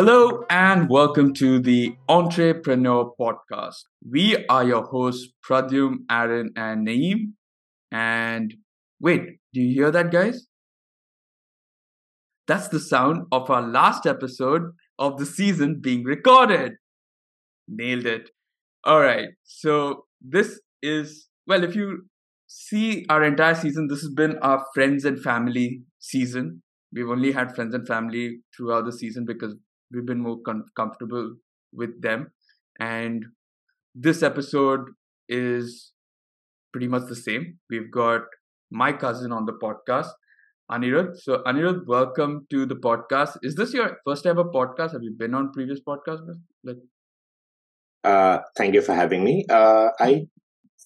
[0.00, 3.82] Hello and welcome to the Entréepreneur Podcast.
[4.08, 7.32] We are your hosts, Pradyum, Aaron, and Naeem.
[7.90, 8.54] And
[9.00, 10.46] wait, do you hear that, guys?
[12.46, 16.74] That's the sound of our last episode of the season being recorded.
[17.66, 18.30] Nailed it.
[18.84, 19.30] All right.
[19.42, 22.06] So, this is, well, if you
[22.46, 26.62] see our entire season, this has been our friends and family season.
[26.92, 29.56] We've only had friends and family throughout the season because
[29.92, 31.34] we've been more com- comfortable
[31.72, 32.32] with them.
[32.80, 33.24] And
[33.94, 34.80] this episode
[35.28, 35.92] is
[36.72, 37.58] pretty much the same.
[37.70, 38.22] We've got
[38.70, 40.08] my cousin on the podcast,
[40.70, 41.16] Anirudh.
[41.18, 43.36] So, Anirudh, welcome to the podcast.
[43.42, 44.92] Is this your first ever podcast?
[44.92, 46.26] Have you been on previous podcasts?
[46.64, 46.76] Like,
[48.04, 49.44] uh, thank you for having me.
[49.48, 50.26] Uh, I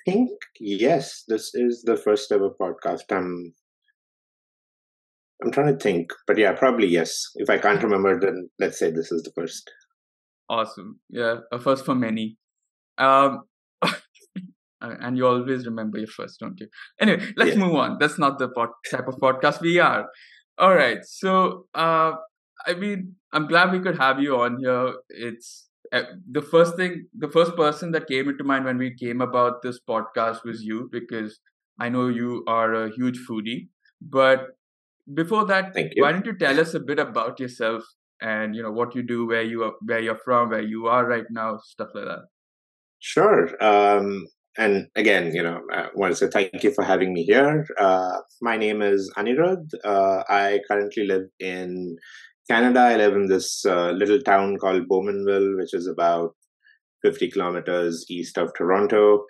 [0.04, 3.10] think yes, this is the first ever podcast.
[3.10, 3.52] I'm
[5.42, 7.26] I'm trying to think, but yeah, probably yes.
[7.36, 9.70] If I can't remember, then let's say this is the first.
[10.48, 11.00] Awesome.
[11.08, 12.36] Yeah, a first for many.
[12.98, 13.42] Um,
[14.80, 16.68] and you always remember your first, don't you?
[17.00, 17.58] Anyway, let's yeah.
[17.58, 17.96] move on.
[17.98, 20.06] That's not the pod- type of podcast we are.
[20.58, 20.98] All right.
[21.04, 22.12] So, uh,
[22.66, 24.94] I mean, I'm glad we could have you on here.
[25.08, 29.20] It's uh, the first thing, the first person that came into mind when we came
[29.20, 31.40] about this podcast was you, because
[31.80, 33.68] I know you are a huge foodie.
[34.00, 34.48] But
[35.14, 37.82] before that, why don't you tell us a bit about yourself
[38.20, 41.06] and you know what you do, where you are, where you're from, where you are
[41.06, 42.24] right now, stuff like that.
[43.00, 43.50] Sure.
[43.62, 44.26] Um,
[44.58, 47.66] and again, you know, I want to say thank you for having me here.
[47.78, 49.70] Uh, my name is Anirudh.
[49.84, 51.96] Uh, I currently live in
[52.48, 52.80] Canada.
[52.80, 56.34] I live in this uh, little town called Bowmanville, which is about
[57.02, 59.24] 50 kilometers east of Toronto.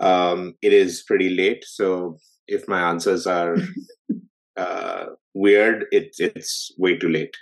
[0.00, 3.56] Um, it is pretty late, so if my answers are
[4.58, 7.36] uh, weird, it's it's way too late.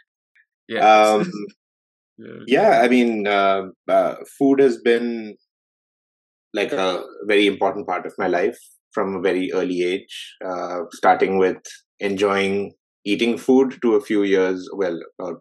[0.69, 0.81] Yeah.
[0.81, 1.31] Um,
[2.19, 2.39] yeah.
[2.47, 2.81] yeah.
[2.85, 5.37] I mean, uh, uh, food has been
[6.55, 8.59] like a very important part of my life
[8.93, 11.59] from a very early age, uh, starting with
[12.01, 12.73] enjoying
[13.05, 15.41] eating food to a few years, well, about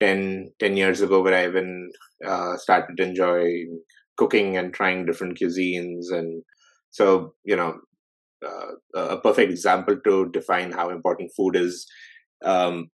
[0.00, 1.90] 10, 10 years ago, where I even
[2.24, 3.80] uh, started enjoying
[4.16, 6.06] cooking and trying different cuisines.
[6.10, 6.42] And
[6.90, 7.74] so, you know,
[8.44, 11.86] uh, a perfect example to define how important food is.
[12.44, 12.88] Um,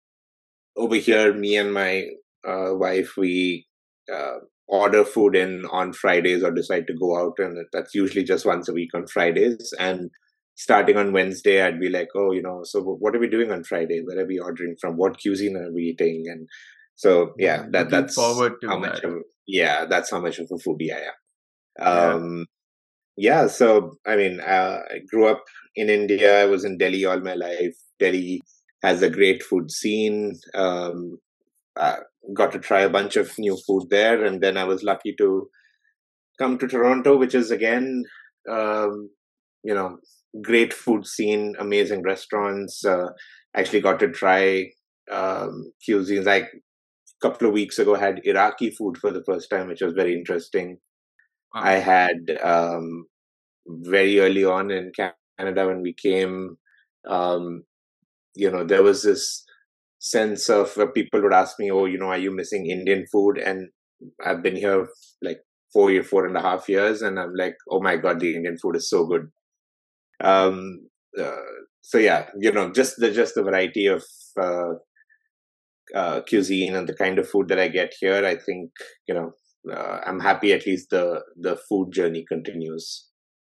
[0.76, 2.08] over here, me and my
[2.48, 3.68] uh, wife, we
[4.14, 8.46] uh, order food in on Fridays or decide to go out, and that's usually just
[8.46, 9.74] once a week on Fridays.
[9.80, 10.10] And
[10.56, 13.64] starting on Wednesday, I'd be like, oh, you know, so what are we doing on
[13.64, 14.02] Friday?
[14.06, 14.96] Where are we ordering from?
[14.98, 16.26] What cuisine are we eating?
[16.28, 16.48] And
[16.96, 18.90] so, yeah, that Looking that's forward to how that.
[18.90, 19.14] much of
[19.48, 22.16] yeah, that's how much of a foodie I am.
[22.16, 22.44] Um, yeah
[23.28, 23.69] yeah so
[24.07, 25.44] i mean uh, i grew up
[25.75, 26.41] in india.
[26.41, 27.75] I was in delhi all my life.
[28.00, 28.41] Delhi
[28.84, 30.40] has a great food scene.
[30.56, 31.19] Um,
[32.34, 35.50] got to try a bunch of new food there and then i was lucky to
[36.40, 38.03] come to toronto which is again
[38.50, 39.09] um,
[39.63, 39.97] you know
[40.41, 42.86] great food scene amazing restaurants.
[42.86, 43.07] Uh,
[43.56, 44.69] actually got to try
[45.12, 46.25] um, cuisines.
[46.25, 49.94] Like a couple of weeks ago had iraqi food for the first time which was
[49.94, 50.78] very interesting
[51.54, 51.62] Wow.
[51.64, 53.06] I had um,
[53.68, 54.92] very early on in
[55.38, 56.58] Canada when we came,
[57.08, 57.64] um,
[58.36, 59.46] you know, there was this
[60.00, 63.38] sense of uh, people would ask me, "Oh, you know, are you missing Indian food?"
[63.40, 63.70] And
[64.26, 64.88] I've been here
[65.22, 65.42] like
[65.74, 68.58] four year, four and a half years, and I'm like, "Oh my god, the Indian
[68.58, 69.30] food is so good."
[70.22, 70.90] Um,
[71.20, 71.36] uh,
[71.81, 74.04] so yeah, you know, just the just the variety of
[74.42, 74.74] uh,
[75.96, 78.72] uh, cuisine and the kind of food that I get here, I think
[79.08, 79.34] you know
[79.72, 83.09] uh, I'm happy at least the the food journey continues.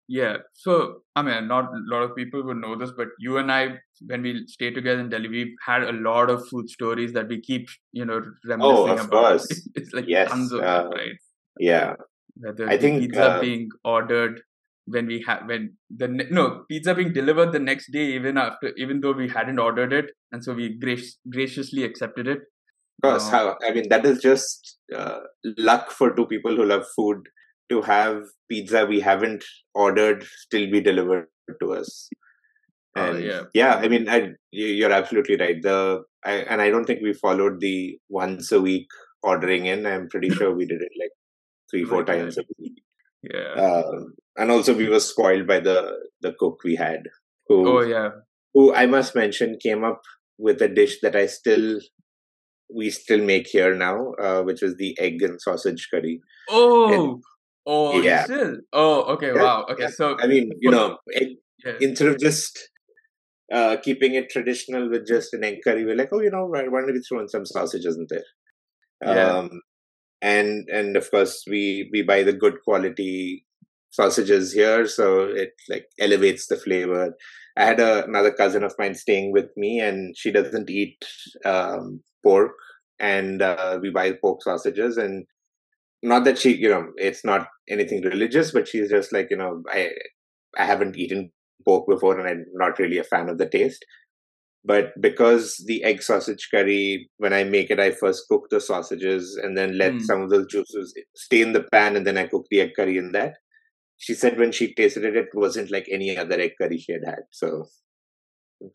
[0.07, 0.37] Yeah.
[0.53, 3.75] So, I mean, not a lot of people would know this, but you and I,
[4.05, 7.39] when we stay together in Delhi, we've had a lot of food stories that we
[7.39, 9.39] keep, you know, reminiscing oh, of about.
[9.39, 9.69] Course.
[9.75, 10.29] it's like yes.
[10.29, 11.15] tons of uh, right?
[11.59, 11.93] Yeah.
[12.35, 14.41] Whether I think pizza uh, being ordered
[14.85, 18.99] when we had when the no pizza being delivered the next day, even after even
[18.99, 22.39] though we hadn't ordered it, and so we grac- graciously accepted it.
[23.01, 25.19] Course, uh, how I mean that is just uh,
[25.57, 27.27] luck for two people who love food
[27.69, 29.43] to have pizza we haven't
[29.73, 31.27] ordered still be delivered
[31.61, 32.09] to us.
[32.95, 33.75] Oh, and yeah, yeah.
[33.75, 35.61] I mean, I, you're absolutely right.
[35.61, 38.87] The I, and I don't think we followed the once a week
[39.23, 39.85] ordering in.
[39.85, 41.11] I'm pretty sure we did it like
[41.69, 42.83] three, four times a week.
[43.23, 43.53] Yeah.
[43.53, 47.03] Um, and also, we were spoiled by the the cook we had.
[47.47, 48.09] Who, oh yeah.
[48.53, 50.01] Who I must mention came up
[50.37, 51.79] with a dish that I still
[52.75, 56.21] we still make here now, uh, which is the egg and sausage curry.
[56.49, 57.23] Oh, and,
[57.65, 58.23] Oh, yeah.
[58.23, 58.57] Still?
[58.73, 59.27] Oh, okay.
[59.27, 59.65] Yeah, wow.
[59.69, 59.83] Okay.
[59.83, 59.89] Yeah.
[59.89, 61.73] So, I mean, you know, egg, yeah.
[61.79, 62.69] instead of just
[63.53, 66.61] uh, keeping it traditional with just an egg curry, we're like, oh, you know, why
[66.63, 68.23] don't we throw in some sausage, isn't there?
[69.03, 69.37] Yeah.
[69.37, 69.61] Um,
[70.23, 73.43] and and of course we we buy the good quality
[73.89, 77.15] sausages here, so it like elevates the flavor.
[77.57, 80.97] I had a, another cousin of mine staying with me, and she doesn't eat
[81.45, 82.53] um, pork,
[82.99, 85.25] and uh, we buy pork sausages, and
[86.03, 89.63] not that she, you know, it's not anything religious, but she's just like, you know,
[89.69, 89.89] I
[90.57, 91.31] I haven't eaten
[91.65, 93.85] pork before, and I'm not really a fan of the taste.
[94.63, 99.39] But because the egg sausage curry, when I make it, I first cook the sausages
[99.41, 100.01] and then let Mm.
[100.01, 102.97] some of those juices stay in the pan, and then I cook the egg curry
[102.97, 103.33] in that.
[104.05, 107.03] She said when she tasted it, it wasn't like any other egg curry she had
[107.05, 107.23] had.
[107.31, 107.67] So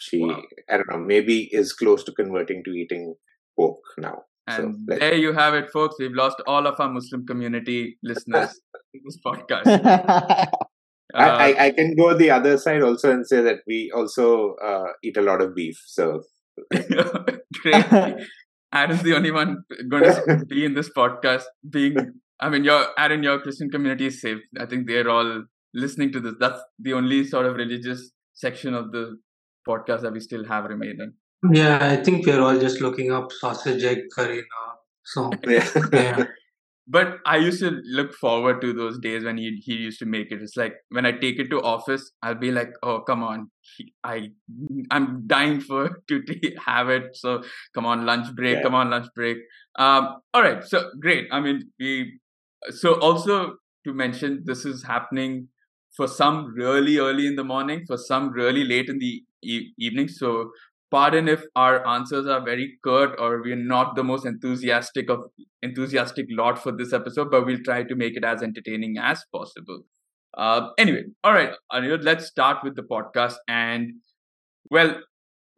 [0.00, 0.42] she, Wow.
[0.70, 3.14] I don't know, maybe is close to converting to eating
[3.56, 4.22] pork now.
[4.46, 5.96] And like- there you have it, folks.
[5.98, 8.60] We've lost all of our Muslim community listeners
[8.94, 9.66] in this podcast.
[9.84, 10.48] I,
[11.14, 14.88] Uh, I, I can go the other side also and say that we also uh,
[15.02, 15.80] eat a lot of beef.
[15.86, 16.22] So
[17.62, 17.84] Great.
[18.74, 19.58] Aaron's the only one
[19.88, 21.44] going to be in this podcast.
[21.68, 21.96] Being,
[22.40, 24.38] I mean, your Aaron, your Christian community is safe.
[24.58, 25.44] I think they're all
[25.74, 26.34] listening to this.
[26.38, 29.18] That's the only sort of religious section of the
[29.66, 31.14] podcast that we still have remaining.
[31.52, 34.72] Yeah, I think we're all just looking up sausage egg curry now.
[35.04, 35.68] So yeah.
[35.92, 36.24] yeah,
[36.88, 40.32] But I used to look forward to those days when he he used to make
[40.32, 40.42] it.
[40.42, 43.50] It's like when I take it to office, I'll be like, "Oh, come on,
[44.02, 44.30] I
[44.90, 47.42] I'm dying for to t- have it." So
[47.74, 48.56] come on, lunch break.
[48.56, 48.62] Yeah.
[48.62, 49.38] Come on, lunch break.
[49.78, 50.64] Um, all right.
[50.64, 51.28] So great.
[51.32, 52.20] I mean, we.
[52.70, 55.48] So also to mention, this is happening
[55.96, 60.08] for some really early in the morning, for some really late in the e- evening.
[60.08, 60.50] So
[60.90, 65.20] pardon if our answers are very curt or we're not the most enthusiastic of
[65.62, 69.82] enthusiastic lot for this episode, but we'll try to make it as entertaining as possible.
[70.36, 73.36] Uh, anyway, all right, Anirudh, let's start with the podcast.
[73.48, 73.94] And
[74.70, 75.00] well,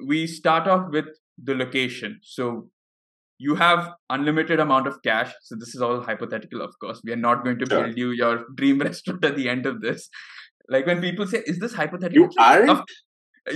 [0.04, 1.06] we start off with
[1.42, 2.20] the location.
[2.22, 2.70] So
[3.38, 5.32] you have unlimited amount of cash.
[5.43, 7.00] So this is all hypothetical, of course.
[7.05, 7.82] We are not going to Sure.
[7.85, 10.08] build you your dream restaurant at the end of this.
[10.69, 12.70] Like when people say, "Is this hypothetical?" You?
[12.76, 12.82] Of-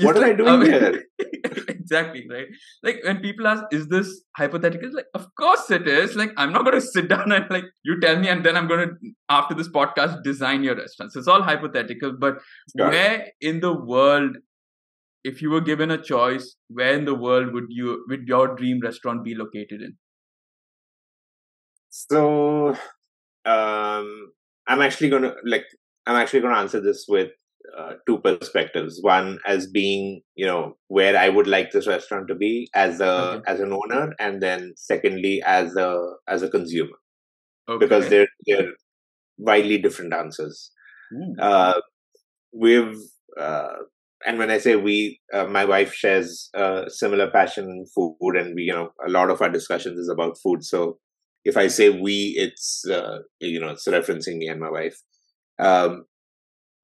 [0.03, 1.05] What am I doing here?
[1.69, 2.47] exactly right.
[2.83, 6.15] Like when people ask, "Is this hypothetical?" Like, of course it is.
[6.17, 8.69] Like I'm not going to sit down and like you tell me, and then I'm
[8.69, 11.13] going to after this podcast design your restaurant.
[11.13, 12.13] So it's all hypothetical.
[12.19, 12.39] But
[12.77, 12.89] Sure.
[12.91, 14.37] where in the world,
[15.25, 18.81] if you were given a choice, where in the world would you would your dream
[18.81, 19.97] restaurant be located in?
[21.91, 22.69] So,
[23.45, 24.33] um,
[24.67, 25.65] I'm actually gonna like
[26.07, 27.31] I'm actually gonna answer this with
[27.77, 28.99] uh, two perspectives.
[29.03, 33.11] One as being you know where I would like this restaurant to be as a
[33.35, 33.43] Okay.
[33.47, 36.97] as an owner, and then secondly as a as a consumer
[37.69, 37.87] Okay.
[37.87, 38.73] because they're they're
[39.39, 40.71] widely different answers.
[41.15, 41.37] Ooh.
[41.41, 41.81] Uh,
[42.53, 42.99] we've
[43.39, 43.75] uh,
[44.27, 48.55] and when I say we, uh, my wife shares a similar passion in food, and
[48.55, 50.65] we, you know, a lot of our discussions is about food.
[50.65, 50.99] So
[51.45, 54.97] if I say we, it's uh, you know, it's referencing me and my wife.
[55.59, 56.05] Um,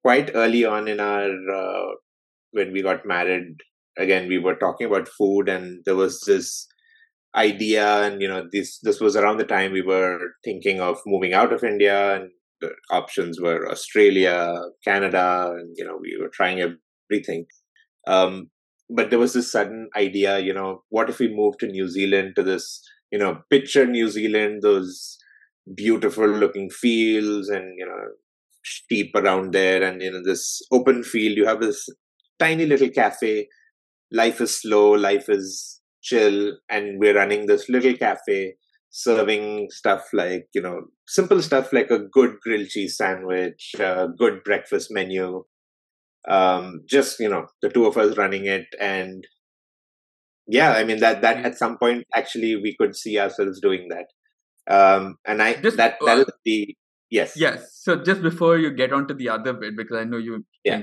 [0.03, 1.87] quite early on in our uh,
[2.51, 3.57] when we got married,
[3.97, 6.67] again we were talking about food, and there was this
[7.35, 11.33] idea, and you know, this this was around the time we were thinking of moving
[11.33, 12.29] out of India, and
[12.61, 16.59] the options were Australia, Canada, and you know, we were trying
[17.09, 17.45] everything.
[18.07, 18.49] Um,
[18.89, 22.33] but there was this sudden idea, you know, what if we move to New Zealand
[22.35, 25.17] to this, you know, picture New Zealand, those
[25.75, 28.13] beautiful looking fields and, you know,
[28.63, 31.37] sheep around there and, you know, this open field.
[31.37, 31.87] You have this
[32.39, 33.47] tiny little cafe.
[34.11, 38.55] Life is slow, life is chill, and we're running this little cafe
[38.91, 44.43] serving stuff like, you know, simple stuff like a good grilled cheese sandwich, a good
[44.43, 45.43] breakfast menu,
[46.29, 49.25] um just you know the two of us running it and
[50.47, 54.07] yeah i mean that that at some point actually we could see ourselves doing that
[54.75, 56.75] um and i Just, that that uh, is the
[57.09, 57.79] yes Yes.
[57.83, 60.81] So just before you get onto the other bit, because I know you, Yeah.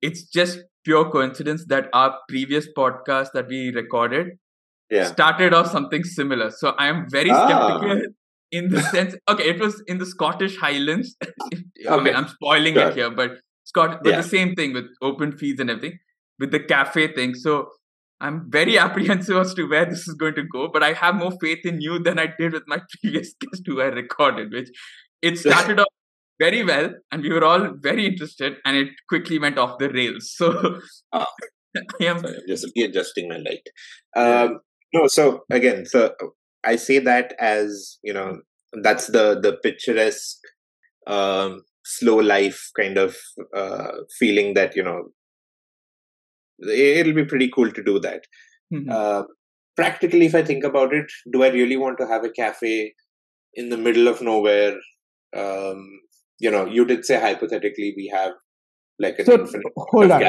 [0.00, 4.28] it's just pure coincidence that our previous podcast that we recorded
[4.90, 6.50] yeah started off something similar.
[6.50, 7.46] So I am very Ah.
[7.46, 8.02] skeptical
[8.52, 9.16] in the sense.
[9.28, 11.16] Okay, it was in the Scottish Highlands.
[11.86, 12.04] Okay.
[12.04, 12.88] mean, I'm spoiling Sure.
[12.90, 13.32] it here, but
[13.70, 14.20] Scott, but Yeah.
[14.22, 15.98] the same thing with open fees and everything,
[16.38, 17.34] with the cafe thing.
[17.34, 17.52] So
[18.20, 21.32] I'm very apprehensive as to where this is going to go, but I have more
[21.42, 24.70] faith in you than I did with my previous guest who I recorded, which
[25.22, 25.92] it started off
[26.38, 30.32] very well and we were all very interested and it quickly went off the rails.
[30.34, 30.80] So
[31.12, 31.26] Ah.
[32.00, 33.66] I am Sorry, I'm just readjusting my light
[34.16, 34.60] um
[34.94, 35.24] no so
[35.58, 35.98] again so
[36.64, 38.28] i say that as you know
[38.86, 40.40] that's the the picturesque
[41.06, 41.60] um
[41.94, 43.16] slow life kind of
[43.54, 44.98] uh feeling that you know
[46.68, 48.22] it'll be pretty cool to do that
[48.74, 48.90] Mhm.
[48.90, 49.22] Uh,
[49.76, 52.94] practically, if I think about it, do I really want to have a cafe
[53.54, 54.74] in the middle of nowhere?
[55.36, 56.00] Um,
[56.40, 58.32] you know, you did say hypothetically we have
[58.98, 60.20] like an So, infinite hold on.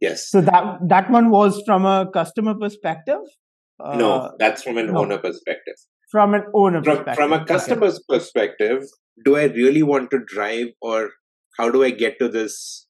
[0.00, 0.30] Yes.
[0.30, 3.20] So that that one was from a customer perspective.
[3.78, 5.00] Uh, no, that's from an no.
[5.00, 5.76] owner perspective.
[6.10, 7.14] From an owner From, perspective.
[7.16, 7.46] from a Okay.
[7.46, 8.84] customer's perspective,
[9.24, 11.10] do I really want to drive or
[11.58, 12.86] how do I get to this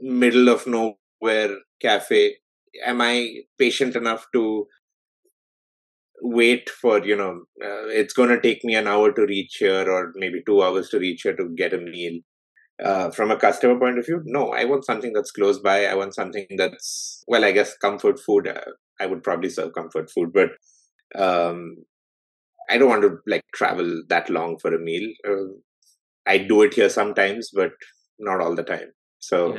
[0.00, 2.36] middle of nowhere cafe?
[2.84, 4.66] Am I patient enough to
[6.22, 9.90] wait for, you know, uh, it's going to take me an hour to reach here
[9.90, 12.20] or maybe two hours to reach here to get a meal?
[12.82, 15.84] Uh, from a customer point of view, no, I want something that's close by.
[15.84, 18.48] I want something that's, well, I guess comfort food.
[18.48, 20.50] Uh, I would probably serve comfort food, but
[21.14, 21.76] um,
[22.70, 25.10] I don't want to like travel that long for a meal.
[25.28, 25.52] Uh,
[26.26, 27.72] I do it here sometimes, but
[28.18, 28.92] not all the time.
[29.18, 29.58] So,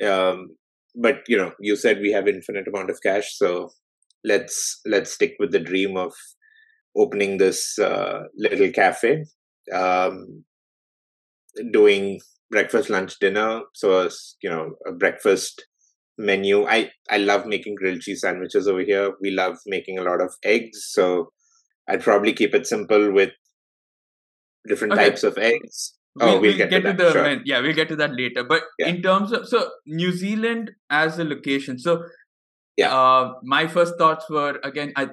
[0.00, 0.10] Yeah.
[0.12, 0.56] um,
[0.94, 3.70] but you know, you said we have infinite amount of cash, so
[4.24, 6.12] let's let's stick with the dream of
[6.96, 9.24] opening this uh, little cafe,
[9.72, 10.44] um,
[11.72, 12.20] doing
[12.50, 13.62] breakfast, lunch, dinner.
[13.74, 14.08] So,
[14.42, 15.66] you know, a breakfast
[16.18, 16.66] menu.
[16.66, 19.12] I I love making grilled cheese sandwiches over here.
[19.20, 21.32] We love making a lot of eggs, so
[21.88, 23.30] I'd probably keep it simple with
[24.66, 25.04] different Okay.
[25.10, 25.94] types of eggs.
[26.14, 27.40] We'll, Oh, we'll we'll get get, to to, that, the sure.
[27.44, 28.88] yeah we'll get to that later but Yeah.
[28.88, 32.02] in terms of so new zealand as a location so
[32.76, 32.92] Yeah.
[32.92, 35.10] uh, my first thoughts were again i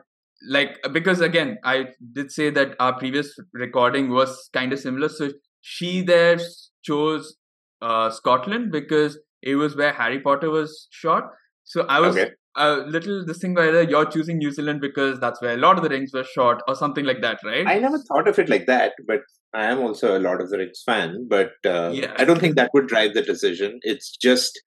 [0.56, 1.76] like because again i
[2.14, 5.30] did say that our previous recording was kind of similar so
[5.62, 6.40] she there
[6.82, 7.38] chose
[7.84, 11.30] uh, scotland because it was where harry potter was shot
[11.64, 12.32] so i was Okay.
[12.58, 15.90] A little this thing whether you're choosing new zealand because that's where lord of the
[15.90, 18.94] rings were shot or something like that right I never thought of it like that,
[19.08, 19.22] but
[19.54, 21.28] I am also a Lord of the Rings fan.
[21.30, 22.14] But uh, Yeah.
[22.18, 23.80] I don't think that would drive the decision.
[23.82, 24.60] It's just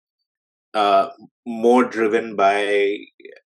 [0.75, 1.09] uh,
[1.47, 2.97] more driven by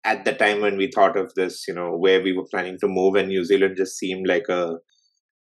[0.03, 2.87] at the time when we thought of this, you know, where we were planning to
[2.87, 4.77] move, and New Zealand just seemed like a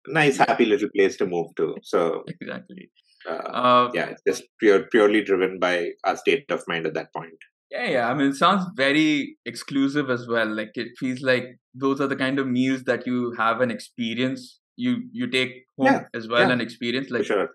[0.08, 1.76] nice, happy little place to move to.
[1.84, 2.90] So exactly
[3.30, 7.14] uh, uh, yeah, it's just pure, purely driven by our state of mind at that
[7.14, 7.38] point.
[7.72, 8.10] Yeah, yeah.
[8.10, 10.48] I mean, it sounds very exclusive as well.
[10.48, 14.60] Like it feels like those are the kind of meals that you have an experience.
[14.76, 17.10] You you take home Yeah, as well yeah, an experience.
[17.10, 17.50] Like sure.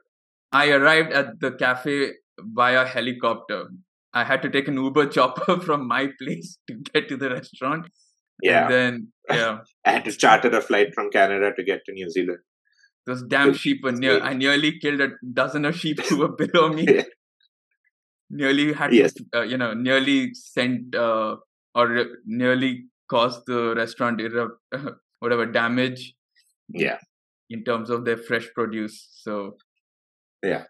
[0.52, 3.68] I arrived at the cafe via helicopter.
[4.12, 7.86] I had to take an Uber chopper from my place to get to the restaurant.
[8.42, 8.64] Yeah.
[8.64, 12.10] And then yeah, I had to charter a flight from Canada to get to New
[12.10, 12.40] Zealand.
[13.06, 14.20] those damn sheep were near.
[14.20, 15.08] I nearly killed a
[15.40, 16.86] dozen of sheep who were below me.
[18.40, 19.12] Nearly had Yes.
[19.14, 21.36] to, uh, you know, nearly sent uh,
[21.74, 24.56] or uh, nearly caused the restaurant irre-
[25.20, 26.14] whatever damage
[26.68, 26.98] Yeah.
[27.50, 28.96] in terms of their fresh produce.
[29.24, 29.56] So
[30.42, 30.64] Yeah.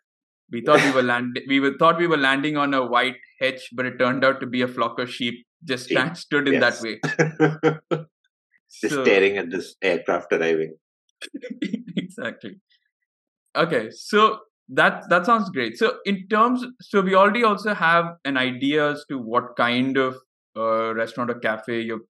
[0.51, 3.69] we thought we were land we were thought we were landing on a white hedge,
[3.73, 6.81] but it turned out to be a flock of sheep just stand, stood in that
[6.83, 6.99] way.
[8.83, 10.75] just So- staring at this aircraft arriving.
[11.97, 12.57] exactly.
[13.57, 15.77] Okay, so that that sounds great.
[15.77, 20.17] So in terms, so we already also have an idea as to what kind of
[20.57, 22.01] uh, restaurant or cafe you're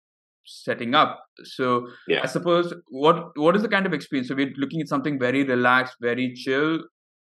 [0.44, 1.24] setting up.
[1.44, 1.88] So
[2.22, 4.28] I suppose what what is the kind of experience?
[4.28, 6.80] So we're looking at something very relaxed, very chill,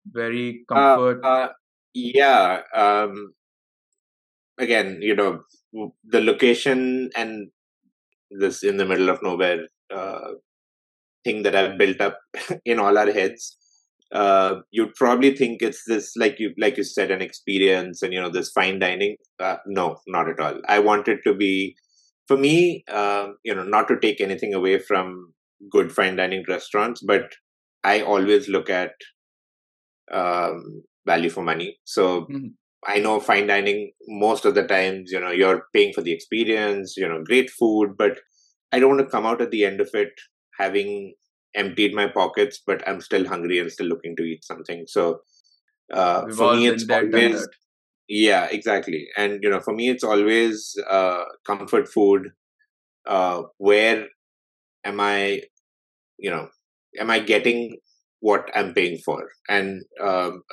[0.05, 1.23] very comfort.
[1.23, 1.49] Uh,
[1.93, 2.61] yeah.
[2.75, 3.33] Um,
[4.57, 5.41] again, you know,
[6.03, 7.49] the location and
[8.31, 10.31] this in the middle of nowhere uh,
[11.23, 12.19] thing that I've built up
[12.65, 13.57] in all our heads.
[14.11, 18.19] Uh, you'd probably think it's this, like you like you said, an experience, and you
[18.21, 19.15] know, this fine dining.
[19.39, 20.59] Uh, no, not at all.
[20.67, 21.75] I want it to be,
[22.27, 25.33] for me, um, you know, not to take anything away from
[25.71, 27.31] good fine dining restaurants, but
[27.83, 28.91] I always look at
[30.11, 31.77] um, value for money.
[31.85, 32.53] So Mhm.
[32.87, 36.95] I know fine dining most of the times, you know, you're paying for the experience,
[36.97, 38.19] you know, great food, but
[38.71, 40.13] I don't want to come out at the end of it
[40.59, 41.15] having
[41.55, 44.85] emptied my pockets, but I'm still hungry and still looking to eat something.
[44.87, 45.21] So
[45.93, 47.49] uh, We've for me, it's always that.
[48.07, 49.07] yeah, exactly.
[49.17, 52.31] And you know, for me, it's always uh, comfort food.
[53.05, 54.07] Uh, where
[54.85, 55.43] am I?
[56.17, 56.49] You know,
[56.99, 57.77] am I getting
[58.19, 59.29] what I'm paying for?
[59.47, 60.43] And um,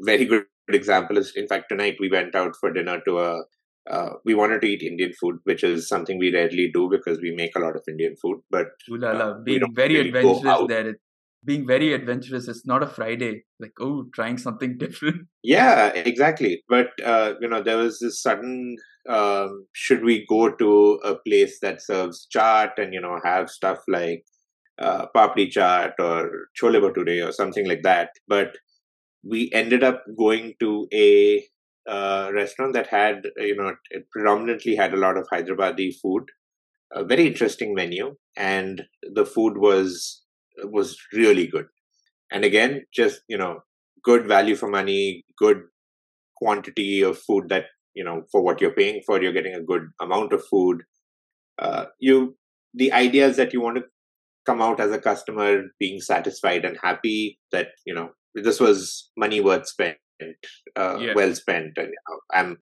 [0.00, 3.42] very good example is, in fact, tonight we went out for dinner to a.
[3.90, 7.34] Uh, we wanted to eat Indian food, which is something we rarely do because we
[7.34, 8.38] make a lot of Indian food.
[8.50, 10.96] But Ooh la la, uh, being very really adventurous there.
[11.42, 12.48] Being very adventurous.
[12.48, 13.44] It's not a Friday.
[13.58, 15.26] Like oh, trying something different.
[15.42, 16.62] Yeah, exactly.
[16.68, 18.76] But uh, you know, there was this sudden
[19.08, 23.78] um, should we go to a place that serves chaat and you know have stuff
[23.88, 24.24] like
[24.78, 28.10] uh, papdi chaat or chole bhature or something like that.
[28.28, 28.56] But
[29.22, 31.44] we ended up going to a
[31.90, 36.30] uh, restaurant that had you know it predominantly had a lot of Hyderabadi food.
[37.00, 38.06] a very interesting menu,
[38.36, 38.82] and
[39.18, 40.22] the food was
[40.76, 41.66] was really good.
[42.32, 43.60] And again, just you know,
[44.04, 45.62] good value for money, good
[46.36, 49.20] quantity of food that you know for what you're paying for.
[49.22, 50.84] You're getting a good amount of food.
[51.58, 52.36] Uh, you
[52.74, 53.84] the idea is that you want to
[54.46, 59.40] come out as a customer being satisfied and happy that you know this was money
[59.40, 59.96] worth spent
[60.76, 61.14] uh, Yeah.
[61.14, 62.56] well spent you know, i'm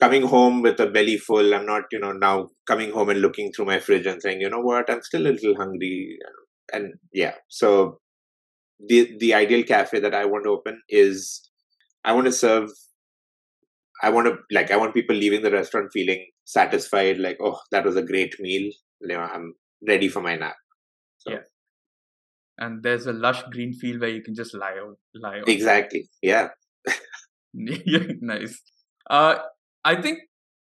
[0.00, 1.54] coming home with a belly full.
[1.54, 4.50] I'm not you know now coming home and looking through my fridge and saying you
[4.50, 4.90] know what?
[4.90, 6.18] I'm still a little hungry.
[6.72, 7.98] And yeah so
[8.88, 11.48] the the ideal cafe that i want to open is
[12.04, 12.70] i want to serve
[14.02, 17.84] i want to like i want people leaving the restaurant feeling satisfied like oh that
[17.84, 18.70] was a great meal.
[19.00, 19.54] You know i'm
[19.86, 20.56] ready for my nap.
[21.18, 21.40] So Yeah.
[22.58, 25.44] And there's a lush green field where you can just lie on, lie on.
[25.48, 26.48] exactly yeah
[27.52, 28.60] yeah, nice.
[29.08, 29.36] Uh,
[29.84, 30.18] I think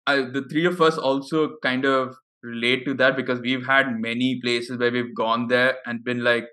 [0.06, 4.40] I, the three of us also kind of relate to that because we've had many
[4.42, 6.44] places where we've gone there and been like,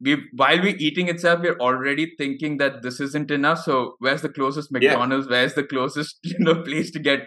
[0.00, 3.60] we while we're eating itself, we're already thinking that this isn't enough.
[3.60, 4.90] So where's the closest Yeah.
[4.92, 5.28] McDonald's?
[5.28, 7.20] Where's the closest you know place to get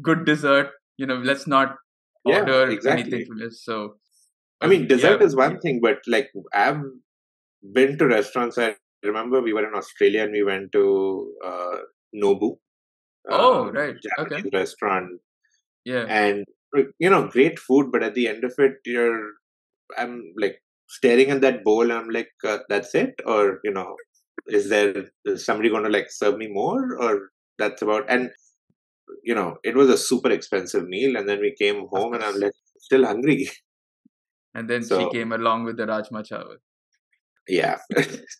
[0.00, 0.70] good dessert?
[0.96, 1.76] You know, let's not
[2.24, 3.02] Yeah, order exactly.
[3.02, 3.62] anything from this.
[3.62, 3.96] So
[4.60, 6.80] I mean, um, dessert yeah, is one thing, but like I've
[7.72, 8.58] been to restaurants.
[8.58, 11.76] I remember we were in Australia and we went to uh,
[12.14, 12.56] Nobu.
[13.30, 13.96] Oh, uh, right.
[14.02, 14.50] Japanese Okay.
[14.52, 15.20] restaurant,
[15.84, 16.06] Yeah.
[16.08, 16.44] and
[16.98, 17.90] you know, great food.
[17.92, 19.32] But at the end of it, you're,
[19.98, 20.58] I'm like
[20.88, 21.82] staring at that bowl.
[21.82, 23.96] And I'm like, uh, that's it, or you know,
[24.48, 28.04] is there is somebody going to like serve me more, or that's about?
[28.08, 28.30] And
[29.22, 32.38] you know, it was a super expensive meal, and then we came home, and I'm
[32.40, 33.48] like, still hungry.
[34.54, 36.56] And then So- she came along with the Rajma Chawal.
[37.48, 37.78] yeah.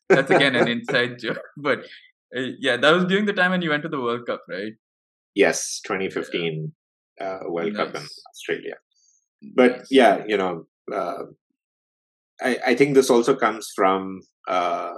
[0.08, 1.43] That's again an inside joke.
[1.56, 1.80] But
[2.36, 4.73] uh, yeah, that was during the time when you went to the World Cup, right?
[5.34, 6.73] Yes, 2015
[7.21, 8.76] uh, World Cup in Australia.
[9.54, 9.86] But Nice.
[9.91, 11.25] yeah, you know, uh,
[12.41, 14.93] I, I think this also comes from uh,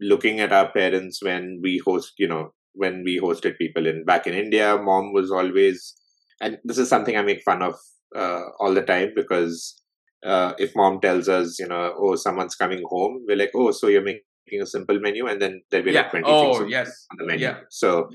[0.00, 4.26] looking at our parents when we host, you know, when we hosted people in back
[4.26, 4.76] in India.
[4.82, 5.94] Mom was always,
[6.40, 7.76] and this is something I make fun of
[8.16, 9.80] uh, all the time because
[10.24, 13.88] uh, if mom tells us, you know, oh, someone's coming home, we're like, oh, so
[13.88, 16.02] you're making a simple menu, and then there'll be yeah.
[16.02, 17.06] like 20 Oh, things on- yes.
[17.10, 17.46] on the menu.
[17.46, 17.58] Yeah.
[17.70, 18.08] So,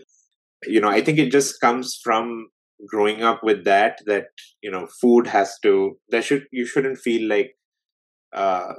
[0.66, 2.50] you know, I think it just comes from
[2.88, 4.26] growing up with that, that,
[4.62, 7.56] you know, food has to, there should, you shouldn't feel like,
[8.34, 8.74] uh,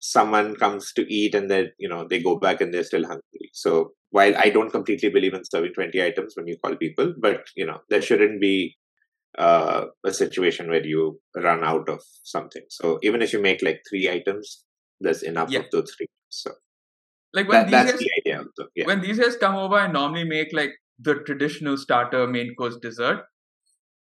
[0.00, 3.50] someone comes to eat and then, you know, they go back and they're still hungry.
[3.52, 7.46] So while I don't completely believe in serving 20 items when you call people, but,
[7.56, 8.76] you know, there shouldn't be,
[9.38, 12.62] uh, a situation where you run out of something.
[12.70, 14.64] So even if you make like three items,
[15.00, 15.60] there's enough Yeah.
[15.60, 16.08] of those three.
[16.30, 16.52] So
[17.34, 18.38] Like when that, that's these guys the idea.
[18.40, 18.70] Also.
[18.76, 18.86] Yeah.
[18.86, 23.24] when these guys come over, I normally make like the traditional starter, main course, dessert.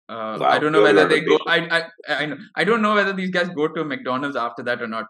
[0.07, 1.37] Uh, I don't know whether they go.
[1.45, 1.57] I,
[2.07, 2.37] I I know.
[2.55, 5.05] I don't know whether these guys go to McDonald's after that or not.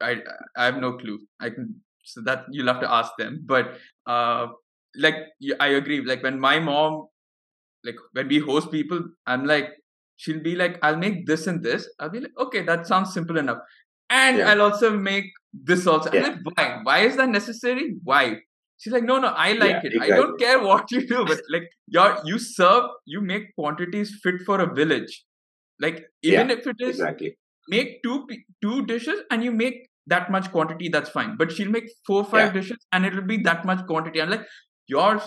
[0.00, 0.16] I
[0.56, 1.18] I have no clue.
[1.40, 3.42] I can so that you'll have to ask them.
[3.44, 4.46] But uh,
[4.96, 5.16] like
[5.60, 6.00] I agree.
[6.02, 7.08] Like when my mom,
[7.84, 9.70] like when we host people, I'm like
[10.16, 11.88] she'll be like, I'll make this and this.
[12.00, 13.58] I'll be like, okay, that sounds simple enough.
[14.10, 14.50] And Yeah.
[14.50, 16.10] I'll also make this also.
[16.10, 16.80] I'm like, why?
[16.82, 17.94] Why is that necessary?
[18.02, 18.38] Why?
[18.78, 20.02] She's like, no, no, I like Yeah, it.
[20.02, 24.40] I don't care what you do, but like you're you serve, you make quantities fit
[24.46, 25.24] for a village.
[25.80, 27.36] Like even if it is Exactly.
[27.68, 28.26] make two
[28.62, 31.36] two dishes and you make that much quantity, that's fine.
[31.36, 32.60] But she'll make four five Yeah.
[32.60, 34.22] dishes and it'll be that much quantity.
[34.22, 34.46] I'm like,
[34.86, 35.22] yours,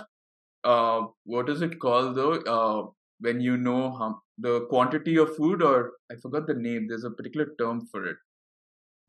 [0.63, 2.33] uh, what is it called though?
[2.55, 6.87] Uh, when you know how the quantity of food, or I forgot the name.
[6.87, 8.17] There's a particular term for it.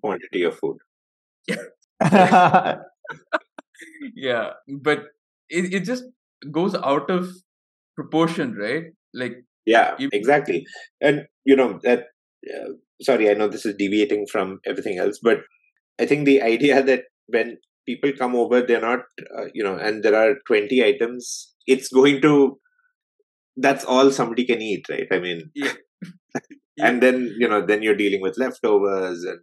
[0.02, 0.78] Quantity of food.
[4.14, 4.50] yeah
[4.82, 5.04] but
[5.48, 6.04] it, it just
[6.50, 7.28] goes out of
[7.96, 8.84] proportion right
[9.14, 9.36] like
[9.66, 10.66] Yeah, You- exactly.
[11.08, 12.00] And you know that.
[12.54, 12.70] Uh,
[13.08, 15.38] sorry, I know this is deviating from everything else, but
[16.02, 17.04] I think the idea that
[17.36, 19.00] when people come over, they're not,
[19.38, 22.58] uh, you know, and there are twenty items, it's going to.
[23.56, 25.06] That's all somebody can eat, right?
[25.10, 25.72] I mean, Yeah.
[26.78, 29.40] and then you know, then you're dealing with leftovers, and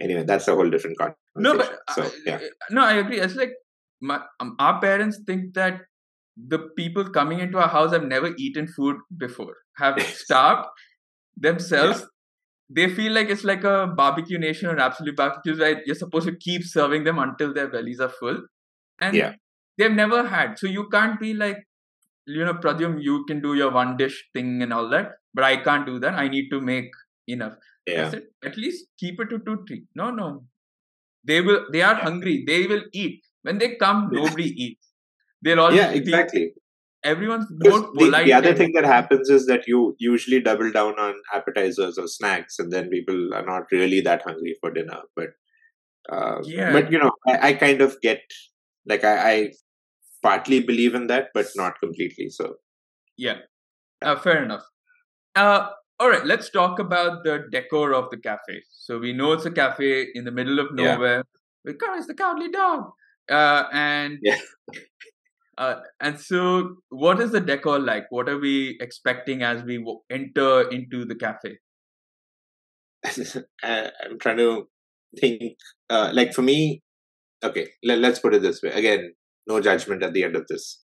[0.00, 1.18] anyway, that's a whole different conversation.
[1.46, 2.38] no but so uh, yeah,
[2.76, 3.52] no i agree it's like
[4.00, 5.82] my, um, our parents think that
[6.52, 10.66] the people coming into our house have never eaten food before have starved
[11.48, 12.02] themselves
[12.70, 16.36] they feel like it's like a barbecue nation or absolute barbecue right you're supposed to
[16.36, 18.38] keep serving them until their bellies are full
[19.00, 19.32] and Yeah.
[19.78, 21.58] they've never had so you can't be like
[22.26, 25.56] you know pradyum you can do your one dish thing and all that but i
[25.68, 26.90] can't do that i need to make
[27.26, 27.54] enough
[27.88, 29.84] I yeah, said, at least keep it to two, three.
[29.94, 30.44] No, no.
[31.24, 31.60] They will.
[31.72, 32.02] They are Yeah.
[32.06, 32.44] hungry.
[32.46, 33.22] They will eat.
[33.42, 34.90] When they come, nobody eats.
[35.42, 36.52] They'll all yeah, exactly.
[37.04, 38.26] Everyone's more the, polite.
[38.26, 42.58] the other thing that happens is that you usually double down on appetizers or snacks,
[42.58, 45.00] and then people are not really that hungry for dinner.
[45.16, 45.28] But
[46.10, 46.72] uh, Yeah.
[46.72, 48.20] but you know, I, I kind of get
[48.86, 49.52] like I, I
[50.22, 52.30] partly believe in that, but not completely.
[52.30, 52.56] So
[53.16, 53.38] Yeah,
[54.02, 54.64] uh, fair enough.
[55.36, 55.68] Uh,
[56.00, 58.62] all right, let's talk about the decor of the cafe.
[58.70, 61.16] So we know it's a cafe in the middle of nowhere.
[61.16, 61.22] Yeah.
[61.72, 62.90] Because the cowardly dog.
[63.30, 64.38] Uh, and Yeah.
[65.58, 68.06] uh, and so, what is the decor like?
[68.10, 71.58] What are we expecting as we w- enter into the cafe?
[73.62, 74.68] I- I'm trying to
[75.20, 75.42] think.
[75.90, 76.82] Uh, like for me,
[77.44, 78.70] okay, let, let's put it this way.
[78.70, 79.14] Again,
[79.46, 80.82] no judgment at the end of this.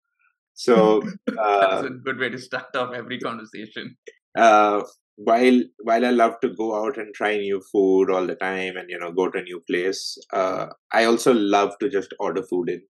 [0.55, 1.03] So.
[1.61, 3.97] That's Uh, a good way to start off every conversation.
[4.39, 4.83] uh,
[5.17, 8.89] while while I love to go out and try new food all the time and
[8.91, 12.71] you know go to a new place, uh, I also love to just order food
[12.71, 12.83] in,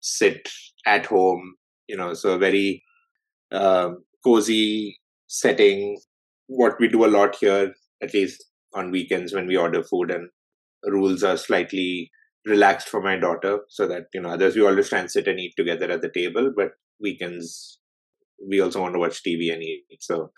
[0.00, 0.48] sit
[0.86, 1.54] at home,
[1.88, 2.82] you know, so a very
[3.52, 5.98] um, cozy setting.
[6.46, 10.28] What we do a lot here, at least on weekends when we order food, and
[10.84, 12.10] rules are slightly
[12.46, 15.40] relaxed for my daughter, so that you know others we always try and sit and
[15.40, 17.78] eat together at the table, but weekends
[18.48, 19.84] we also want to watch TV and eat.
[20.00, 20.30] So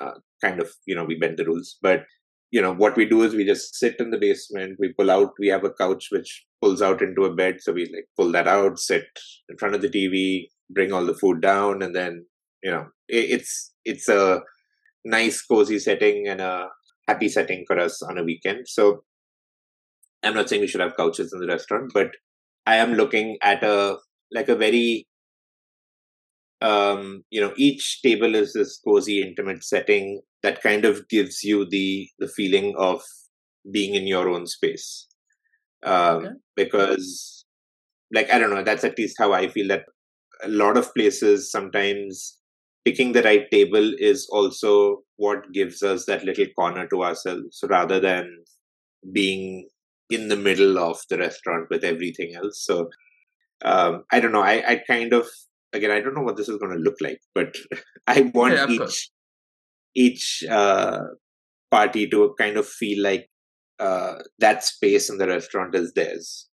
[0.00, 2.04] uh, kind of you know we bend the rules but
[2.52, 5.32] you know what we do is we just sit in the basement we pull out
[5.38, 8.46] we have a couch which pulls out into a bed so we like pull that
[8.46, 9.08] out sit
[9.48, 12.24] in front of the tv bring all the food down and then
[12.62, 14.42] you know it, it's it's a
[15.04, 16.68] nice cozy setting and a
[17.08, 18.68] happy setting for us on a weekend.
[18.68, 19.02] So
[20.22, 22.10] i'm not saying we should have couches in the restaurant but
[22.64, 23.96] i am looking at a
[24.30, 25.06] like a very
[26.62, 31.66] um, you know each table is this cozy intimate setting that kind of gives you
[31.70, 33.02] the the feeling of
[33.72, 35.08] being in your own space
[35.84, 36.30] um, Okay.
[36.56, 37.44] because
[38.12, 39.84] like i don't know that's at least how i feel that
[40.44, 42.38] a lot of places sometimes
[42.84, 48.00] picking the right table is also what gives us that little corner to ourselves rather
[48.00, 48.28] than
[49.12, 49.68] being
[50.10, 52.90] in the middle of the restaurant with everything else so
[53.64, 55.26] um, i don't know I, I kind of
[55.72, 57.54] again i don't know what this is going to look like but
[58.06, 59.10] i want Yeah, each course.
[59.94, 61.00] each uh,
[61.70, 63.28] party to kind of feel like
[63.80, 66.48] uh, that space in the restaurant is theirs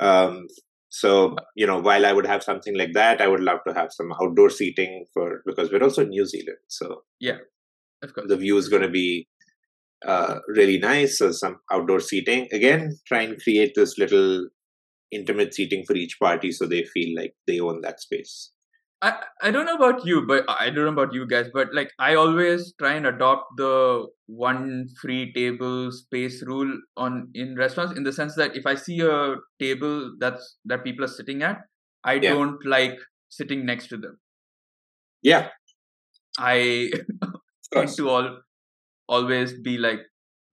[0.00, 0.46] um,
[0.88, 3.88] so you know while i would have something like that i would love to have
[3.92, 7.38] some outdoor seating for because we're also in new zealand so yeah,
[8.02, 8.28] Of course.
[8.28, 9.26] the view is going to be
[10.06, 14.46] uh, really nice so some outdoor seating again try and create this little
[15.16, 18.52] intimate seating for each party so they feel like they own that space
[19.02, 21.92] I, I don't know about you, but I don't know about you guys, but like
[21.98, 28.04] I always try and adopt the one free table space rule on in restaurants in
[28.04, 31.58] the sense that if I see a table that's that people are sitting at,
[32.04, 32.30] I Yeah.
[32.30, 32.98] don't like
[33.28, 34.18] sitting next to them.
[35.22, 35.48] yeah
[36.38, 36.90] I
[37.74, 38.40] tend to all
[39.08, 40.00] always be like,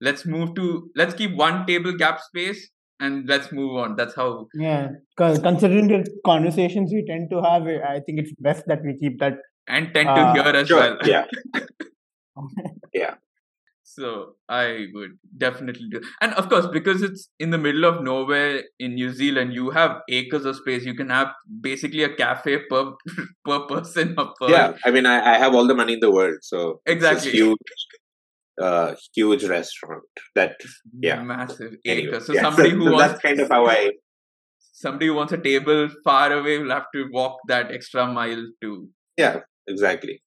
[0.00, 3.96] let's move to let's keep one table gap space and let's move on.
[3.96, 8.64] That's how Yeah, co- considering the conversations we tend to have, I think it's best
[8.66, 9.34] that we keep that.
[9.66, 10.98] and tend Uh, to hear as sure well.
[11.04, 11.24] yeah
[12.94, 13.14] yeah.
[13.84, 16.00] So I would definitely do.
[16.20, 20.00] And of course, because it's in the middle of nowhere in New Zealand, you have
[20.08, 20.84] acres of space.
[20.84, 21.28] You can have
[21.60, 22.92] basically a cafe per
[23.44, 26.10] per person or per yeah i mean I, I have all the money in the
[26.10, 27.32] world so it's this Exactly.
[27.32, 27.58] huge
[28.60, 30.02] uh huge restaurant
[30.34, 30.56] that
[31.00, 31.22] yeah.
[31.22, 32.20] massive anyway.
[32.20, 32.42] So yeah.
[32.42, 33.90] somebody So who that's wants kind of how i
[34.72, 38.88] somebody who wants a table far away will have to walk that extra mile to.
[39.16, 40.22] yeah exactly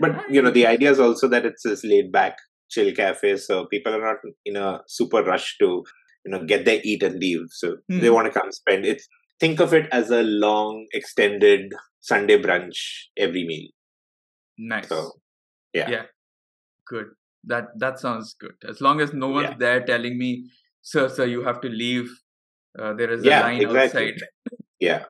[0.00, 2.36] but you know the idea is also that it's this laid back
[2.70, 5.82] chill cafe so people are not in a super rush to
[6.24, 8.14] you know get their eat and leave so they Hmm.
[8.14, 9.02] want to come spend it
[9.40, 12.80] think of it as a long extended sunday brunch
[13.16, 13.68] every meal
[14.58, 14.88] nice.
[14.88, 15.12] so
[15.72, 15.88] yeah.
[15.88, 16.02] Yeah.
[16.88, 17.06] Good.
[17.44, 18.54] That that sounds good.
[18.68, 19.56] As long as no one's Yeah.
[19.58, 20.50] there telling me,
[20.82, 22.10] sir, sir, you have to leave.
[22.78, 23.80] Uh, there is a line exactly.
[24.12, 24.20] outside.
[24.80, 25.04] yeah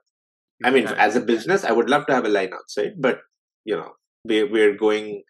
[0.64, 0.94] i mean Yeah.
[1.06, 3.20] as a business i would love to have a line outside but
[3.64, 3.90] you know
[4.24, 5.22] we, we're going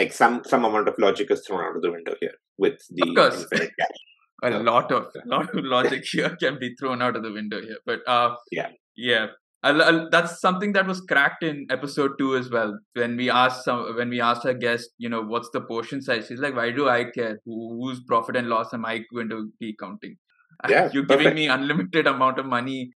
[0.00, 3.02] like some some amount of logic is thrown out of the window here with the
[3.08, 3.46] Of course.
[4.42, 7.78] a lot of lot of logic here can be thrown out of the window here
[7.86, 8.70] but uh Yeah.
[8.96, 9.26] yeah
[9.64, 12.78] I'll, I'll- that's something that was cracked in episode two as well.
[12.94, 16.26] When we asked some when we asked our guest you know what's the portion size?
[16.26, 17.38] She's like why do i care?
[17.44, 20.16] Who, whose profit and loss am i going to be counting?
[20.68, 21.36] Yeah, you're giving perfect.
[21.36, 22.92] me unlimited amount of money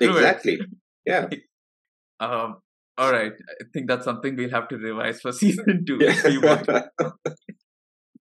[0.00, 0.58] exactly.
[1.06, 1.28] Yeah.
[2.20, 2.56] Um
[2.98, 3.32] all right.
[3.60, 5.98] I think that's something we'll have to revise for season two
[6.42, 6.68] what-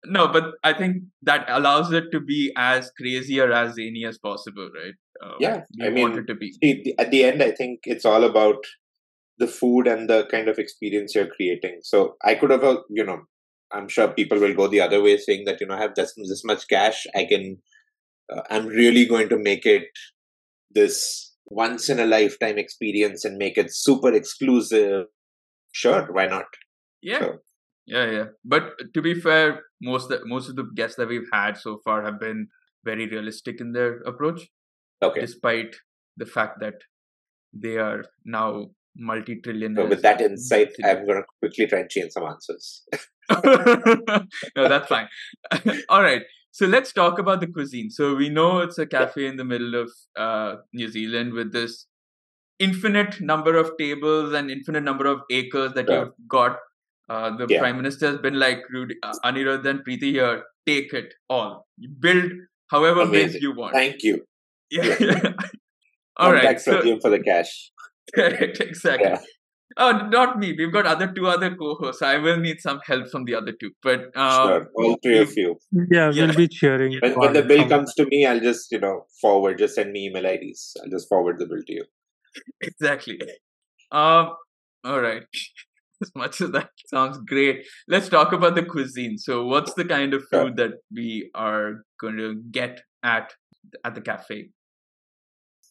[0.06, 0.98] no but i think
[1.30, 5.62] that allows it to be as crazy or as zany as possible right uh, Yeah,
[5.82, 8.58] I want mean, it to be See, at the end, I think it's all about
[9.38, 11.80] the food and the kind of experience you're creating.
[11.84, 13.20] So I could have, uh, you know,
[13.72, 16.14] I'm sure people will go the other way, saying that you know, I have this
[16.16, 17.58] this much cash, I can,
[18.34, 19.84] uh, I'm really going to make it
[20.72, 25.06] this once in a lifetime experience and make it super exclusive.
[25.72, 26.46] Sure, why not?
[27.02, 27.30] Yeah.
[27.86, 28.26] Yeah, yeah.
[28.44, 32.04] But to be fair, most the, most of the guests that we've had so far
[32.04, 32.48] have been
[32.84, 34.48] very realistic in their approach,
[35.02, 35.22] Okay.
[35.22, 35.76] despite
[36.18, 36.76] the fact that
[37.54, 39.76] they are now multi-trillion.
[39.76, 42.84] So with that insight, I'm going to quickly try and change some answers.
[44.56, 45.08] no, that's fine.
[45.90, 46.24] All right.
[46.52, 47.92] So let's talk about the cuisine.
[47.92, 51.86] So we know it's a cafe in the middle of uh, New Zealand with this
[52.60, 56.00] infinite number of tables and infinite number of acres that Yeah.
[56.00, 56.58] you've got.
[57.10, 57.60] Uh, the Yeah.
[57.60, 61.68] prime minister has been like, Rudy, uh, Anirudh and Preeti here, take it all.
[61.78, 62.32] You build
[62.72, 63.74] however big you want.
[63.74, 64.26] Thank you.
[64.72, 64.96] Yeah.
[66.18, 66.42] all right.
[66.44, 67.72] Contact So, Pradyum for the cash.
[68.16, 68.60] correct.
[68.62, 69.10] Exactly.
[69.10, 69.22] Yeah.
[69.80, 70.56] Oh, not me.
[70.58, 72.02] We've got other two other co-hosts.
[72.02, 73.72] I will need some help from the other two.
[73.84, 75.58] But um, sure, all three of you.
[75.92, 76.26] Yeah, Yeah.
[76.28, 76.98] we'll be cheering.
[77.02, 79.60] When, when the bill comes to me, I'll just you know forward.
[79.60, 80.74] Just send me email IDs.
[80.84, 81.86] I'll just forward the bill to you.
[82.62, 83.20] exactly.
[83.92, 84.32] Um,
[84.84, 85.24] all right.
[86.02, 89.18] As much as that sounds great, let's talk about the cuisine.
[89.18, 90.44] So, what's the kind of Sure.
[90.44, 93.34] food that we are going to get at
[93.84, 94.50] at the cafe?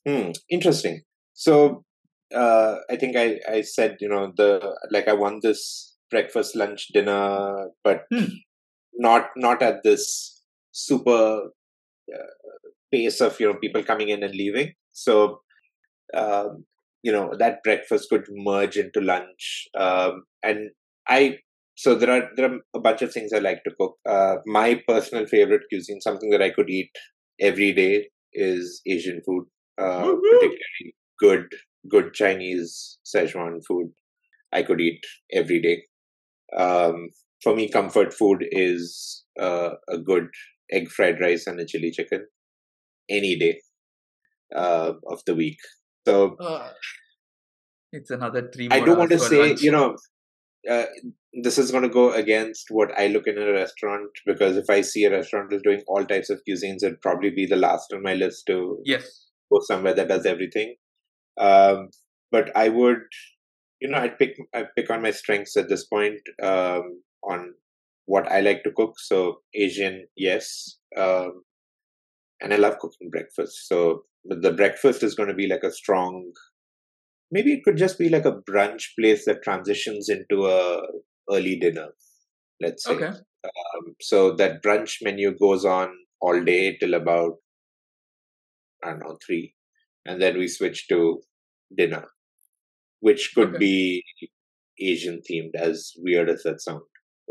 [0.06, 1.02] Hmm, interesting.
[1.34, 1.84] So
[2.34, 6.88] uh, I think I, I said you know the like I want this breakfast, lunch,
[6.92, 8.26] dinner, but Hmm.
[8.94, 10.42] not not at this
[10.72, 11.50] super
[12.14, 12.32] uh,
[12.92, 14.74] pace of you know people coming in and leaving.
[14.92, 15.40] So
[16.14, 16.64] um,
[17.02, 20.70] you know that breakfast could merge into lunch, um, and
[21.08, 21.38] I.
[21.76, 23.96] So there are there are a bunch of things I like to cook.
[24.08, 26.90] Uh, my personal favorite cuisine, something that I could eat
[27.40, 29.44] every day, is Asian food
[29.78, 31.46] uh, particularly good
[31.90, 33.92] good Chinese Szechuan food
[34.52, 35.00] I could eat
[35.32, 35.82] every day.
[36.56, 37.08] Um,
[37.42, 40.28] for me, comfort food is uh, a good
[40.72, 42.26] egg fried rice and a chili chicken
[43.08, 43.60] any day
[44.54, 45.58] uh, of the week.
[46.06, 46.36] So
[47.92, 48.68] It's another three.
[48.70, 49.62] I don't want to say, lunch.
[49.62, 49.96] you know,
[50.70, 50.86] uh,
[51.42, 54.80] this is going to go against what I look in a restaurant because if I
[54.80, 58.02] see a restaurant is doing all types of cuisines, it'd probably be the last on
[58.02, 59.25] my list to Yes.
[59.52, 60.74] Go somewhere that does everything.
[61.38, 61.90] Um,
[62.30, 63.02] but I would,
[63.80, 67.54] you know, I'd pick I'd pick on my strengths at this point um, on
[68.06, 68.94] what I like to cook.
[68.98, 71.42] So Asian, yes, um,
[72.40, 73.68] and I love cooking breakfast.
[73.68, 76.32] So but the breakfast is going to be like a strong.
[77.30, 80.82] Maybe it could just be like a brunch place that transitions into a
[81.30, 81.88] early dinner.
[82.60, 82.94] Let's say.
[82.94, 83.06] Okay.
[83.06, 87.34] Um, so that brunch menu goes on all day till about
[88.86, 89.54] I don't know three,
[90.06, 91.20] and then we switch to
[91.76, 92.04] dinner,
[93.00, 93.58] which could Okay.
[93.58, 94.04] be
[94.80, 96.82] Asian themed, as weird as that sound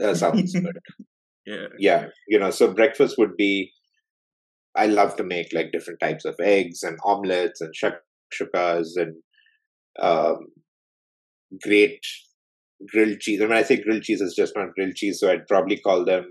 [0.04, 0.54] uh, sounds.
[0.54, 0.76] but
[1.46, 1.68] Yeah.
[1.80, 3.72] yeah, you know, so breakfast would be.
[4.76, 9.16] I love to make like different types of eggs and omelets and shakshukas and
[10.02, 10.48] um,
[11.62, 12.02] great
[12.92, 13.42] grilled cheese.
[13.42, 16.06] I mean, I say grilled cheese, is just not grilled cheese, so I'd probably call
[16.06, 16.26] them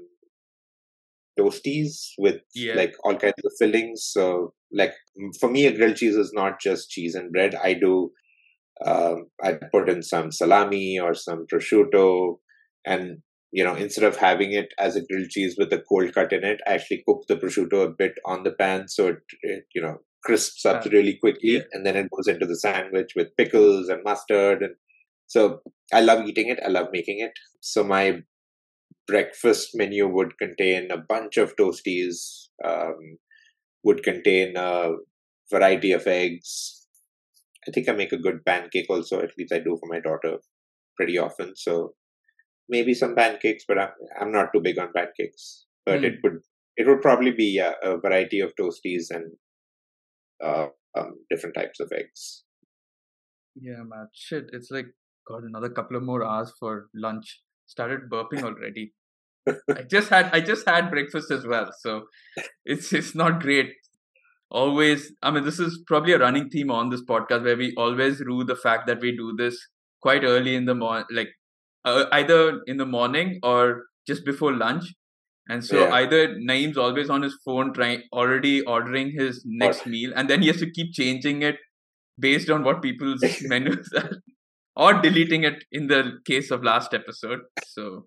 [1.39, 2.75] toasties with Yeah.
[2.75, 4.05] like all kinds of fillings.
[4.05, 4.95] So, like
[5.41, 7.55] for me, a grilled cheese is not just cheese and bread.
[7.55, 8.13] I do.
[8.85, 12.39] Um, I put in some salami or some prosciutto,
[12.85, 13.19] and
[13.53, 16.43] you know, instead of having it as a grilled cheese with a cold cut in
[16.45, 19.81] it, I actually cook the prosciutto a bit on the pan so it, it you
[19.83, 21.61] know crisps up Ah, really quickly, yeah.
[21.73, 24.75] and then it goes into the sandwich with pickles and mustard and
[25.27, 25.61] so
[25.93, 26.59] I love eating it.
[26.65, 27.33] I love making it.
[27.61, 28.23] So my
[29.07, 33.19] breakfast menu would contain a bunch of toasties, um,
[33.85, 34.91] would contain a
[35.51, 36.87] variety of eggs.
[37.69, 39.21] I think I make a good pancake also.
[39.21, 40.39] At least I do for my daughter
[40.97, 41.57] pretty often.
[41.57, 41.95] So
[42.69, 43.91] maybe some pancakes, but I'm
[44.21, 45.67] I'm not too big on pancakes.
[45.87, 46.05] But Hmm.
[46.05, 46.41] it would
[46.77, 49.37] it would probably be yeah, a variety of toasties and
[50.43, 52.45] uh, um, different types of eggs.
[53.57, 54.09] Yeah, man.
[54.13, 54.87] Shit, it's like
[55.27, 57.43] got another couple of more hours for lunch.
[57.67, 58.93] Started burping already.
[59.49, 62.05] I just had I just had breakfast as well, so
[62.65, 63.73] it's it's not great.
[64.51, 68.21] Always, I mean, this is probably a running theme on this podcast where we always
[68.21, 69.59] rue the fact that we do this
[70.01, 71.29] quite early in the morning, like
[71.85, 74.85] uh, either in the morning or just before lunch.
[75.49, 75.95] And so Yeah.
[75.95, 80.49] either Naeem's always on his phone, trying already ordering his next meal, and then he
[80.49, 81.57] has to keep changing it
[82.19, 84.11] based on what people's menus are,
[84.77, 87.41] or deleting it in the case of last episode.
[87.67, 88.07] So,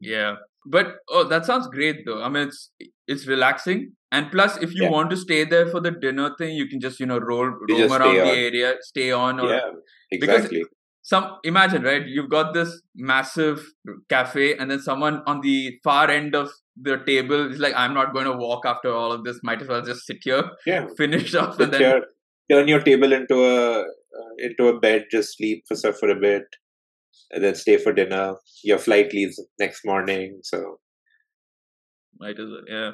[0.00, 0.36] yeah.
[0.66, 2.22] but oh, that sounds great though.
[2.22, 2.70] I mean, it's
[3.06, 4.90] it's relaxing, and plus, if you Yeah.
[4.90, 7.82] want to stay there for the dinner thing, you can just you know roll You
[7.82, 9.70] roam around the area, stay on, or yeah,
[10.10, 10.64] because- exactly.
[11.10, 12.70] some imagine right you've got this
[13.10, 13.60] massive
[14.14, 16.50] cafe and then someone on the far end of
[16.88, 19.70] the table is like i'm not going to walk after all of this might as
[19.72, 22.02] well just sit here Yeah, finish off Sit and then here,
[22.52, 23.84] turn your table into a
[24.18, 26.42] Uh, into a bed, just sleep for for a bit,
[27.30, 28.34] and then stay for dinner.
[28.64, 30.78] Your flight leaves next morning, so
[32.20, 32.92] might as well yeah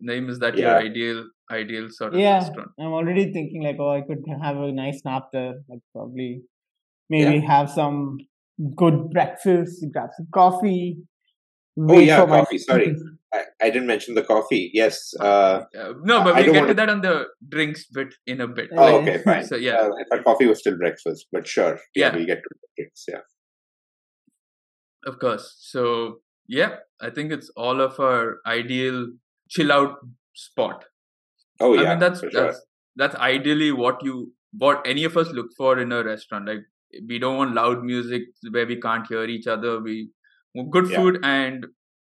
[0.00, 0.78] name is that Yeah.
[0.78, 4.56] your ideal ideal sort of Yeah, restaurant I'm already thinking like, oh, I could have
[4.56, 5.54] a nice nap there.
[5.68, 6.42] Like probably,
[7.08, 8.18] maybe have some
[8.76, 10.98] good breakfast, grab some coffee.
[11.78, 12.96] Oh, yeah, for my- coffee, sorry.
[13.32, 14.70] I, I didn't mention the coffee.
[14.74, 15.14] Yes.
[15.20, 18.70] Uh, Uh, no but we'll get to that on the drinks bit in a bit
[18.76, 19.44] Oh, okay, fine.
[19.46, 21.78] so yeah Uh, I thought coffee was still breakfast, but sure.
[21.94, 22.16] Yeah, Yeah.
[22.16, 23.04] we'll get to the drinks.
[23.08, 23.20] Yeah.
[25.06, 25.54] Of course.
[25.60, 29.06] So yeah, I think it's all of our ideal
[29.48, 29.96] chill out
[30.34, 30.84] spot.
[31.60, 31.82] Oh, yeah.
[31.82, 32.30] I mean that's sure.
[32.32, 32.60] that's
[32.96, 36.46] that's ideally what you what any of us look for in a restaurant.
[36.48, 36.64] Like
[37.08, 39.80] we don't want loud music where we can't hear each other.
[39.80, 40.10] We
[40.70, 40.96] good Yeah.
[40.96, 41.66] food and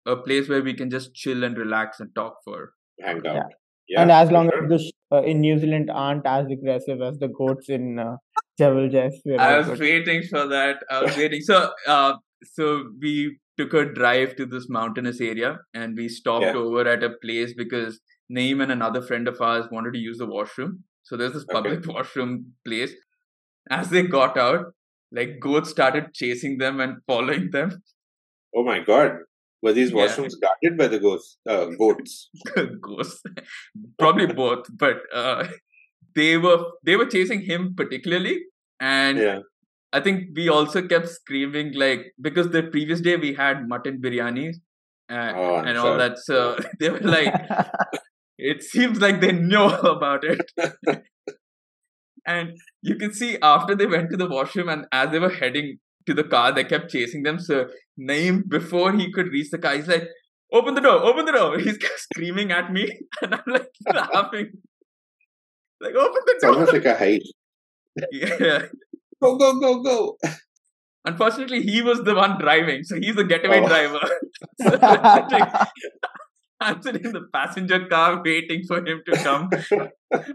[0.07, 2.73] a place where we can just chill and relax and talk for.
[3.01, 3.35] Hang out.
[3.35, 3.43] Yeah.
[3.89, 4.03] Yeah.
[4.03, 4.65] and as long sure.
[4.65, 8.17] as the sh- uh, in New Zealand aren't as aggressive as the goats in uh,
[8.59, 9.81] Jebel Jais, we're I was good.
[9.81, 10.85] waiting for that.
[10.89, 11.41] I was waiting.
[11.41, 12.13] So uh
[12.45, 16.55] so we took a drive to this mountainous area and we stopped Yeah.
[16.55, 18.01] over at a place because
[18.33, 20.85] Naeem and another friend of ours wanted to use the washroom.
[21.03, 21.55] So there's this Okay.
[21.55, 22.95] public washroom place.
[23.71, 24.67] As they got out,
[25.11, 27.83] like goats started chasing them and following them.
[28.55, 29.19] Oh my God.
[29.63, 30.07] Were these Yeah.
[30.07, 32.31] washrooms guarded by the ghosts, uh, goats?
[32.81, 33.23] Ghosts,
[33.99, 35.47] probably both, but uh,
[36.15, 38.41] they were they were chasing him particularly,
[38.81, 39.41] and Yeah.
[39.93, 44.53] I think we also kept screaming like because the previous day we had mutton biryani
[45.11, 46.19] uh, Oh, and all that.
[46.19, 47.35] So they were like,
[48.39, 50.41] it seems like they know about it.
[52.27, 55.79] and you can see after they went to the washroom and as they were heading
[56.07, 57.39] to the car, they kept chasing them.
[57.39, 60.05] So Naeem, before he could reach the car, he's like,
[60.53, 61.59] open the door, open the door.
[61.65, 62.89] He's screaming at me,
[63.23, 64.51] and I'm like laughing.
[65.81, 67.29] Like, open the It's almost like a heist.
[68.13, 68.63] yeah.
[69.23, 70.17] Go, go, go, go.
[71.05, 73.69] Unfortunately, he was the one driving, so he's the getaway Oh.
[73.69, 74.01] driver.
[76.63, 79.49] So I'm sitting, in the passenger car waiting for him to come,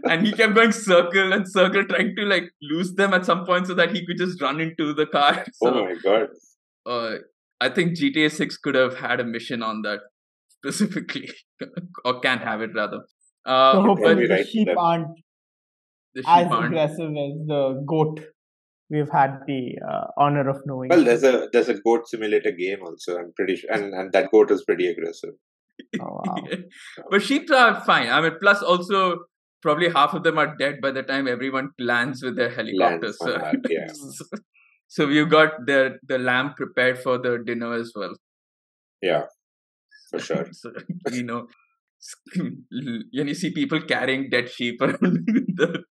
[0.04, 3.66] and he kept going circle and circle, trying to like lose them at some point
[3.66, 5.44] so that he could just run into the car.
[5.62, 6.28] Oh my God.
[6.86, 7.14] uh,
[7.60, 10.00] I think GTA Six could have had a mission on that
[10.48, 11.30] specifically,
[12.04, 13.00] or can't have it rather.
[13.44, 14.78] so Uh, but hopefully the right sheep there.
[14.78, 15.08] aren't
[16.14, 16.66] the as aren't.
[16.66, 18.20] aggressive as the goat.
[18.88, 20.90] We've had the uh, honor of knowing.
[20.90, 23.16] Well, there's a there's a goat simulator game also.
[23.18, 25.30] I'm pretty sure, and and that goat is pretty aggressive.
[26.00, 26.36] Oh, wow.
[27.10, 28.08] but sheep are fine.
[28.08, 29.18] I mean, plus also
[29.62, 33.16] probably half of them are dead by the time everyone lands with their helicopters.
[33.26, 33.86] So, that, yeah.
[34.88, 38.14] so we've got the the lamb prepared for the dinner as well.
[39.02, 39.24] Yeah,
[40.10, 40.46] for sure.
[40.52, 40.72] so
[41.12, 41.46] you know,
[42.34, 42.64] and
[43.12, 45.26] you see people carrying dead sheep around
[45.60, 45.84] the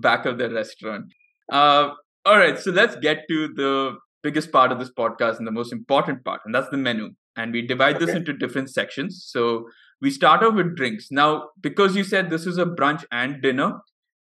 [0.00, 1.04] back of the restaurant.
[1.50, 1.90] Uh,
[2.24, 5.72] all right, so let's get to the biggest part of this podcast and the most
[5.72, 7.10] important part, and that's the menu.
[7.36, 8.18] And we divide this Okay.
[8.18, 9.24] into different sections.
[9.26, 9.68] So
[10.00, 11.10] we start off with drinks.
[11.10, 13.80] Now, because you said this is a brunch and dinner,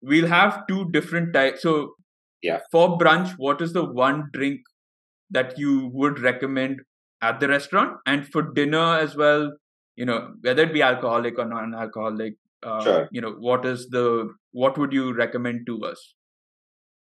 [0.02, 1.62] we'll have two different types.
[1.62, 1.94] So,
[2.42, 2.60] Yeah.
[2.70, 4.60] for brunch, what is the one drink
[5.30, 6.80] that you would recommend
[7.22, 7.98] at the restaurant?
[8.06, 9.52] And for dinner as well,
[9.96, 13.08] you know, whether it be alcoholic or non-alcoholic, uh, Sure.
[13.12, 16.14] you know, what is the what would you recommend to us?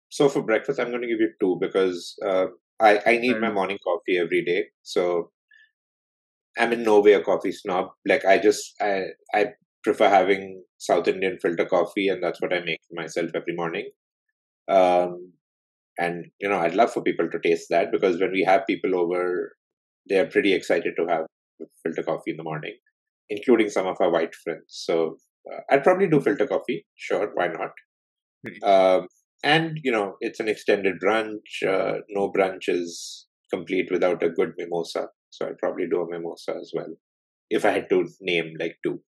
[0.09, 2.47] So for breakfast, I'm going to give you two because uh,
[2.79, 4.65] I I need Fair my morning coffee every day.
[4.83, 5.31] So
[6.57, 7.89] I'm in no way a coffee snob.
[8.05, 9.47] Like I just I I
[9.83, 13.89] prefer having South Indian filter coffee, and that's what I make for myself every morning.
[14.67, 15.33] Um,
[15.99, 18.95] and you know, I'd love for people to taste that because when we have people
[18.97, 19.55] over,
[20.09, 21.25] they are pretty excited to have
[21.83, 22.75] filter coffee in the morning,
[23.29, 24.65] including some of our white friends.
[24.69, 25.17] So
[25.51, 26.85] uh, I'd probably do filter coffee.
[26.95, 27.71] Sure, why not?
[28.45, 28.63] Great.
[28.63, 29.07] Um,
[29.43, 31.63] and you know, it's an extended brunch.
[31.67, 35.07] Uh, no brunch is complete without a good mimosa.
[35.35, 36.91] So I'd probably do a mimosa as well,
[37.49, 39.01] if I had to name like two.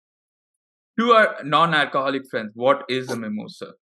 [0.99, 3.73] To our non-alcoholic friends, what is a mimosa?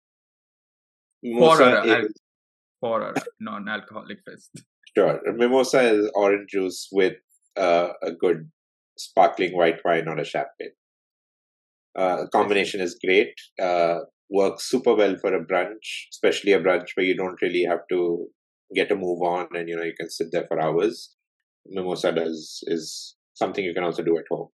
[1.22, 2.12] Mimosa our al- is,
[2.80, 4.50] For our non-alcoholic friends.
[4.96, 5.18] sure.
[5.28, 7.14] A mimosa is orange juice with
[7.56, 8.50] uh, a good
[8.98, 10.72] sparkling white wine or a champagne.
[11.96, 13.34] Uh, combination is great.
[13.60, 13.98] Uh,
[14.30, 18.26] works super well for a brunch, especially a brunch where you don't really have to
[18.74, 21.14] get a move on and you know you can sit there for hours.
[21.66, 24.48] Mimosa does is something you can also do at home.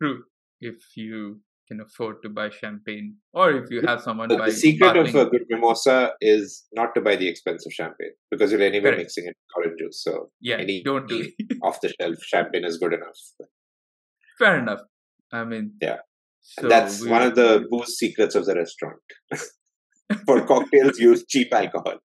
[0.00, 0.24] True.
[0.60, 4.52] If you can afford to buy champagne, or if you have someone The, buy the
[4.52, 8.82] secret of a good mimosa is not to buy the expensive champagne because you're anyway
[8.90, 8.98] Correct.
[8.98, 10.02] mixing it with orange juice.
[10.02, 11.30] So yeah, any- don't do
[11.62, 13.18] off the shelf champagne is good enough.
[14.38, 14.80] Fair enough.
[15.32, 15.98] I mean, Yeah.
[16.42, 18.98] So that's one of the booze secrets of the restaurant.
[20.26, 21.98] For cocktails, use cheap alcohol.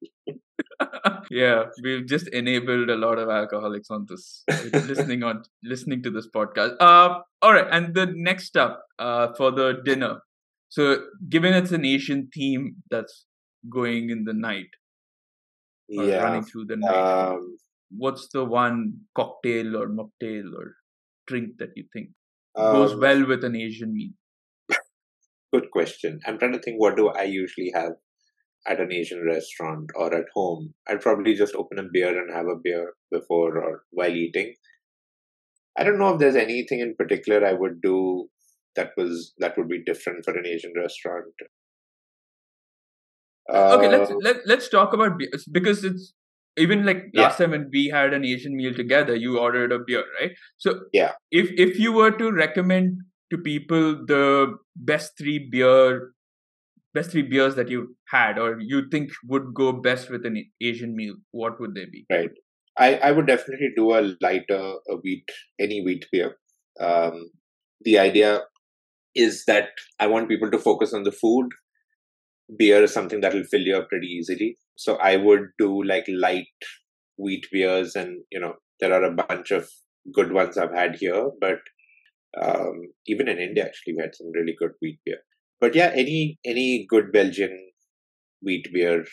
[1.31, 6.27] yeah, we've just enabled a lot of alcoholics on this listening on listening to this
[6.35, 6.75] podcast.
[6.79, 10.21] Uh, all right, and the next up uh, for the dinner.
[10.69, 13.25] So, given it's an Asian theme that's
[13.69, 14.67] going in the night
[15.87, 16.23] Yeah.
[16.23, 17.57] running through the night, Um,
[17.91, 20.75] what's the one cocktail or mocktail or
[21.27, 22.09] drink that you think
[22.55, 24.13] goes um, well with an Asian meal?
[25.53, 26.19] Good question.
[26.25, 27.93] I'm trying to think what do I usually have
[28.67, 30.73] at an Asian restaurant or at home.
[30.87, 34.55] I'd probably just open a beer and have a beer before or while eating.
[35.77, 38.29] I don't know if there's anything in particular I would do
[38.75, 41.33] that was that would be different for an Asian restaurant.
[43.71, 46.13] okay, let's Uh, let, let's talk about beer because it's
[46.57, 47.23] even like Yeah.
[47.23, 50.31] last time when we had an Asian meal together, you ordered a beer, right?
[50.57, 51.13] So Yeah.
[51.31, 52.99] if if you were to recommend
[53.31, 56.11] to people the best three beer
[56.95, 60.95] best three beers that you had or you think would go best with an Asian
[60.95, 62.05] meal, what would they be?
[62.09, 62.29] Right.
[62.77, 65.29] I, I would definitely do a lighter a wheat
[65.59, 66.35] any wheat beer.
[66.79, 67.29] Um,
[67.81, 68.41] the idea
[69.15, 69.69] is that
[69.99, 71.49] I want people to focus on the food.
[72.57, 74.57] Beer is something that will fill you up pretty easily.
[74.75, 76.47] So I would do like light
[77.17, 79.69] wheat beers, and you know there are a bunch of
[80.13, 81.59] good ones I've had here, but
[82.41, 85.19] um, even in India actually we had some really good wheat beer.
[85.59, 87.71] But yeah, any any good Belgian
[88.41, 89.05] wheat beer,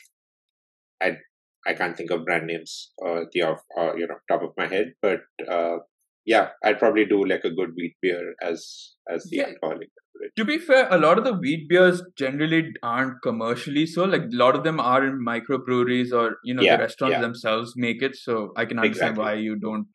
[1.01, 1.19] I
[1.67, 4.67] I can't think of brand names uh, the off uh, you know top of my
[4.67, 5.79] head, but uh,
[6.25, 9.49] yeah, I'd probably do like a good wheat beer as as the Yeah.
[9.49, 10.33] alcoholic beverage.
[10.37, 14.05] To be fair, a lot of the wheat beers generally aren't commercially so.
[14.05, 17.23] Like a lot of them are in microbreweries or you know Yeah, the restaurants yeah.
[17.27, 18.17] themselves make it.
[18.17, 19.25] So I can understand Exactly.
[19.25, 19.87] why you don't.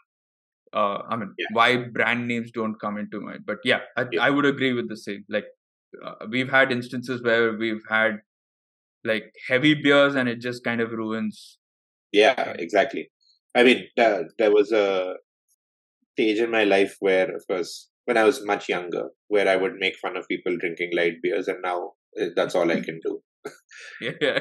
[0.73, 3.45] Uh, I mean, why brand names don't come into mind.
[3.45, 4.21] But yeah, I, Yeah.
[4.27, 5.23] I would agree with the same.
[5.29, 5.45] Like
[6.05, 8.19] uh, we've had instances where we've had
[9.03, 11.57] like heavy beers and it just kind of ruins.
[12.11, 13.09] Yeah, exactly.
[13.55, 15.15] I mean, uh, there was a
[16.13, 19.75] stage in my life where, of course, when I was much younger, where I would
[19.79, 23.21] make fun of people drinking light beers, and now uh, that's all I can do.
[24.01, 24.39] Yeah,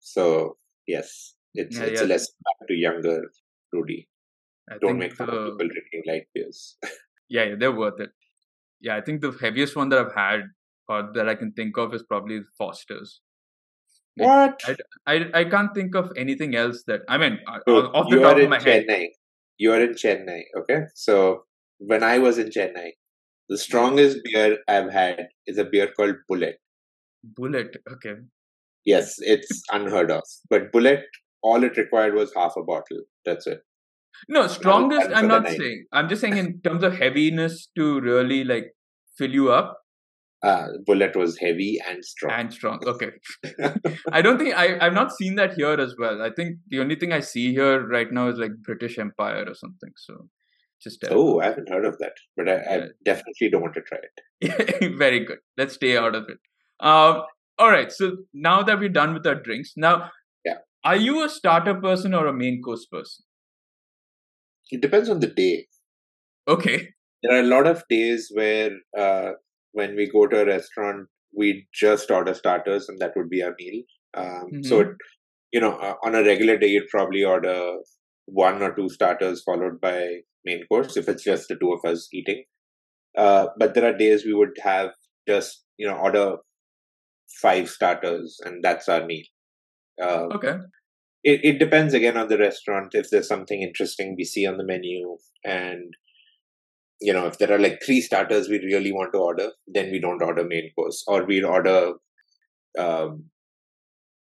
[0.00, 2.06] So yes, it's Yeah, it's yeah.
[2.06, 3.22] a lesson back to younger
[3.72, 4.08] Rudy.
[4.70, 6.76] I Don't make fun of people drinking light beers.
[7.28, 8.10] yeah, yeah, they're worth it.
[8.82, 10.40] Yeah, I think the heaviest one that I've had
[10.88, 13.20] or that I can think of is probably Foster's.
[14.16, 14.60] what?
[15.06, 18.36] I, I can't think of anything else that I mean uh, So off the top
[18.36, 18.86] of my head.
[18.86, 19.06] Chennai.
[19.58, 20.80] You are in Chennai, okay?
[20.94, 21.44] So
[21.78, 22.90] when I was in Chennai,
[23.48, 26.56] the strongest beer I've had is a beer called Bullet.
[27.22, 27.76] Bullet.
[27.92, 28.14] Okay.
[28.84, 30.22] Yes, it's unheard of.
[30.50, 31.04] But Bullet,
[31.42, 33.02] all it required was half a bottle.
[33.24, 33.60] That's it.
[34.28, 35.10] No, strongest.
[35.14, 35.84] I'm not saying.
[35.92, 38.74] I'm just saying in terms of heaviness to really like
[39.18, 39.78] fill you up
[40.50, 42.32] Uh, Bullet was heavy and strong.
[42.36, 42.78] and strong.
[42.92, 43.10] Okay.
[44.18, 46.22] I don't think I I've not seen that here as well.
[46.28, 49.54] I think the only thing I see here right now is like British Empire or
[49.60, 49.92] something.
[50.06, 50.16] So
[50.86, 51.20] just terrible.
[51.34, 52.78] oh, I haven't heard of that, but I, I
[53.10, 54.96] definitely don't want to try it.
[55.04, 55.38] Very good.
[55.62, 56.38] Let's stay out of it.
[56.80, 57.22] Um,
[57.58, 57.92] all right.
[58.00, 58.10] So
[58.48, 59.94] now that we're done with our drinks, now,
[60.44, 60.58] Yeah.
[60.84, 63.24] are you a starter person or a main course person?
[64.72, 65.66] It depends on the day.
[66.48, 66.88] Okay.
[67.22, 69.32] There are a lot of days where uh,
[69.72, 73.54] when we go to a restaurant, we just order starters and that would be our
[73.58, 73.82] meal.
[74.14, 74.88] Um, So, it,
[75.52, 77.76] you know, uh, on a regular day, you'd probably order
[78.26, 82.08] one or two starters followed by main course if it's just the two of us
[82.12, 82.44] eating.
[83.16, 84.90] Uh, but there are days we would have
[85.28, 86.36] just, you know, order
[87.40, 89.24] five starters and that's our meal.
[90.02, 90.56] Uh, Okay.
[91.24, 94.64] It, it depends again on the restaurant if there's something interesting we see on the
[94.64, 95.94] menu and
[97.00, 100.00] you know if there are like three starters we really want to order then we
[100.00, 101.04] don't order main course.
[101.06, 101.92] Or we'd order
[102.78, 103.24] um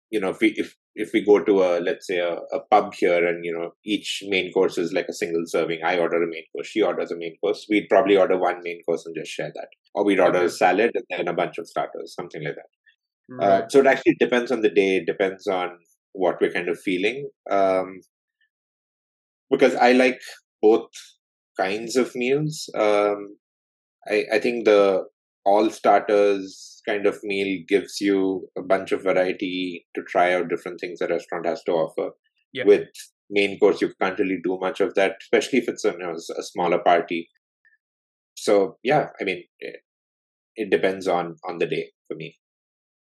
[0.10, 2.94] you know if we if if we go to a let's say a, a pub
[2.94, 6.28] here and you know each main course is like a single serving i order a
[6.28, 9.32] main course she orders a main course we'd probably order one main course and just
[9.32, 9.68] share that.
[9.94, 12.70] Or we'd order a salad and then a bunch of starters something like that.
[13.30, 13.48] Right.
[13.48, 15.80] uh, so it actually depends on the day, it depends on
[16.18, 17.30] what we're kind of feeling.
[17.50, 18.02] Um,
[19.50, 20.20] because I like
[20.62, 20.90] both
[21.60, 22.70] kinds of meals.
[22.76, 23.38] Um,
[24.08, 25.06] I, I think the
[25.46, 30.80] all starters kind of meal gives you a bunch of variety to try out different
[30.80, 32.10] things a restaurant has to offer.
[32.54, 32.66] Yeah.
[32.66, 32.88] With
[33.30, 36.14] main course, you can't really do much of that, especially if it's a, you know,
[36.14, 37.30] a smaller party.
[38.36, 39.78] So yeah, I mean, it,
[40.56, 42.38] it depends on on the day for me.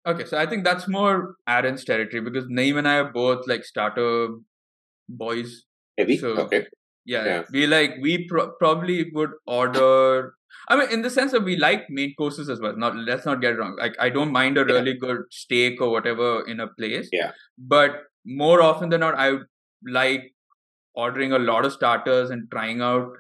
[0.07, 3.65] Okay, so I think that's more Aaron's territory because Naeem and I are both like
[3.65, 4.29] starter
[5.09, 5.65] boys.
[5.99, 6.67] Heavy, So- okay,
[7.09, 7.43] Yeah, Yeah.
[7.53, 10.35] we like we pro- probably would order.
[10.69, 12.77] I mean, in the sense that we like main courses as well.
[12.77, 13.77] Not let's not get it wrong.
[13.83, 14.73] Like I don't mind a Yeah.
[14.79, 17.09] really good steak or whatever in a place.
[17.13, 17.31] Yeah.
[17.75, 19.47] But more often than not, I would
[19.99, 20.27] like
[20.95, 23.13] ordering a lot of starters and trying out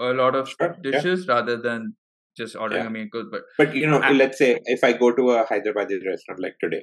[0.00, 0.90] a lot of Sure, yeah.
[0.90, 1.94] dishes rather than
[2.42, 2.88] just ordering Yeah.
[2.92, 3.28] a main course.
[3.34, 4.10] But But you know, Ah.
[4.22, 6.82] let's say if I go to a Hyderabadi restaurant like today,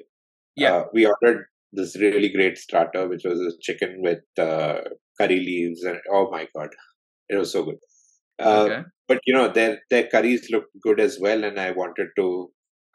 [0.64, 0.76] Yeah.
[0.76, 1.46] uh, we ordered
[1.80, 4.82] this really great starter, which was a chicken with uh,
[5.22, 6.70] curry leaves, and oh my god,
[7.30, 7.80] it was so good.
[8.40, 12.10] Uh, okay, But you know, their their curries looked good as well, and I wanted
[12.22, 12.28] to.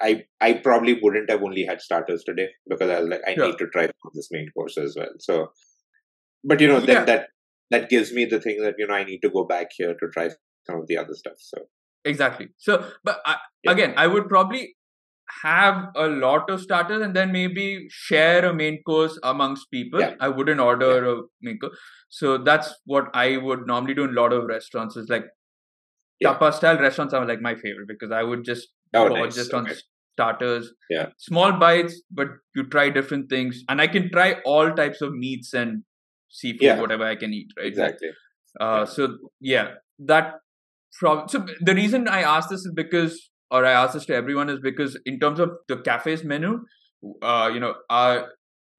[0.08, 0.10] I
[0.46, 3.46] I probably wouldn't have only had starters today because I was like, I Sure.
[3.46, 5.12] need to try some of this main course as well.
[5.28, 5.36] So,
[6.44, 7.04] but you know, then Yeah.
[7.10, 7.28] that
[7.70, 10.08] that gives me the thing that you know I need to go back here to
[10.16, 10.28] try
[10.66, 11.38] some of the other stuff.
[11.38, 11.58] So
[12.04, 12.48] exactly.
[12.58, 13.72] So, but I, Yeah.
[13.72, 14.76] again, I would probably
[15.42, 20.00] have a lot of starters and then maybe share a main course amongst people.
[20.00, 20.14] Yeah.
[20.20, 21.78] I wouldn't order a main course.
[22.08, 24.96] So that's what I would normally do in a lot of restaurants.
[24.96, 25.24] Is like
[26.20, 26.32] Yeah.
[26.32, 29.34] tapa style restaurants are like my favorite because I would just Oh, nice.
[29.34, 29.66] just on
[30.12, 30.74] starters.
[30.90, 31.06] Yeah.
[31.16, 35.54] Small bites, but you try different things, and I can try all types of meats
[35.54, 35.84] and
[36.28, 36.80] seafood, Yeah.
[36.80, 37.48] whatever I can eat.
[37.56, 37.66] Right.
[37.68, 38.10] exactly.
[38.60, 40.34] Uh, so yeah, that
[41.00, 44.60] so the reason I asked this is because, or I asked this to everyone is
[44.60, 46.64] because in terms of the cafe's menu,
[47.22, 48.22] uh, you know, uh,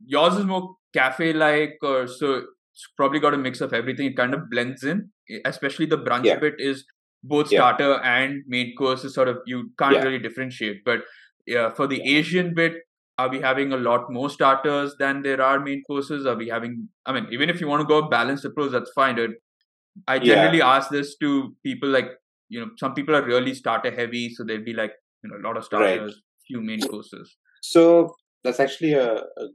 [0.06, 2.36] yours is more cafe-like, or so
[2.74, 4.08] it's probably got a mix of everything.
[4.08, 5.10] It kind of blends in,
[5.46, 6.40] especially the brunch Yeah.
[6.40, 6.86] bit is
[7.24, 7.60] both Yeah.
[7.60, 10.04] starter and main course is sort of you can't Yeah.
[10.04, 10.84] really differentiate.
[10.86, 11.04] But
[11.46, 12.78] yeah, for the Asian bit,
[13.18, 16.26] are we having a lot more starters than there are main courses?
[16.26, 16.90] Are we having?
[17.06, 19.16] I mean, even if you want to go a balanced approach, that's fine.
[19.16, 19.32] But
[20.08, 20.36] I Yeah.
[20.36, 22.12] generally ask this to people like
[22.50, 25.44] you know some people are really starter heavy, so they'll be like you know a
[25.48, 25.96] lot of Right.
[25.96, 27.36] starters, few main courses.
[27.62, 29.48] So that's actually a, a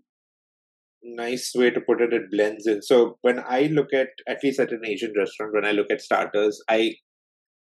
[1.03, 2.12] nice way to put it.
[2.12, 2.82] It blends in.
[2.82, 6.01] So when I look at, at least at an Asian restaurant, when I look at
[6.01, 6.95] starters, I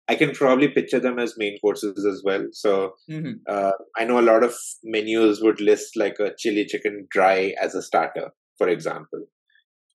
[0.09, 2.47] I can probably picture them as main courses as well.
[2.53, 7.07] So hmm uh, I know a lot of menus would list like a chili chicken
[7.11, 9.27] dry as a starter, for example.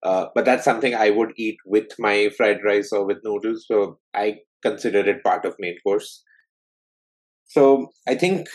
[0.04, 3.66] Uh, but that's something I would eat with my fried rice or with noodles.
[3.68, 6.24] So I consider it part of main course.
[7.46, 8.48] So I think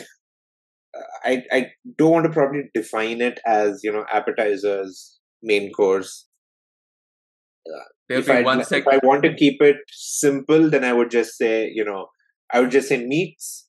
[0.96, 1.66] uh, I I
[1.98, 6.26] don't want to probably define it as you know appetizers, main course.
[8.08, 8.72] If be I if.
[8.72, 12.06] I want to keep it simple, then I would just say you know
[12.52, 13.68] I would just say meats,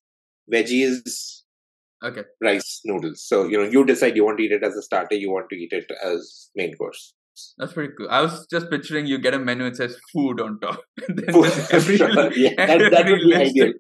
[0.54, 1.44] veggies,
[2.04, 3.26] Okay, rice noodles.
[3.26, 5.50] So you know you decide you want to eat it as a starter, you want
[5.50, 7.14] to eat it as main course.
[7.58, 8.08] That's pretty cool.
[8.10, 11.46] I was just picturing you get a menu that says food on top, then Food,
[11.46, 13.74] just every, sure, yeah, that, that would be ideal.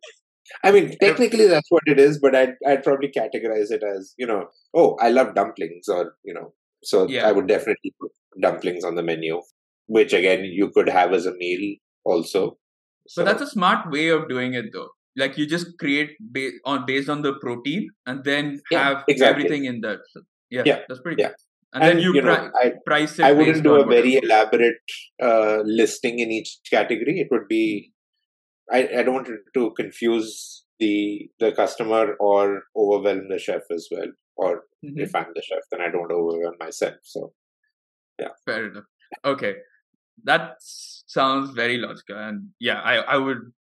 [0.63, 4.27] I mean, technically that's what it is, but I'd I'd probably categorize it as you
[4.27, 6.53] know, oh, I love dumplings, or you know,
[6.83, 7.27] so Yeah.
[7.27, 9.41] I would definitely put dumplings on the menu,
[9.87, 12.57] which again you could have as a meal also.
[13.07, 14.89] So, But that's a smart way of doing it, though.
[15.17, 19.45] Like you just create ba- on based on the protein, and then Yeah, have exactly.
[19.45, 19.99] everything in that.
[20.11, 21.21] So, yeah, Yeah, that's pretty.
[21.21, 21.29] yeah.
[21.29, 21.35] Good.
[21.76, 23.26] And, then you, you pri- know, I price it.
[23.26, 24.26] I wouldn't do a very whatever.
[24.26, 24.78] elaborate
[25.21, 27.19] uh, listing in each category.
[27.19, 27.91] It would be
[28.71, 34.07] I, I don't want to confuse the the customer or overwhelm the chef as well.
[34.38, 34.99] Or Mhm.
[35.05, 36.95] if I'm the chef, then I don't overwhelm myself.
[37.03, 37.34] So
[38.19, 38.86] yeah, Fair enough.
[39.26, 39.55] Okay,
[40.23, 43.51] that sounds very logical, and yeah, I I would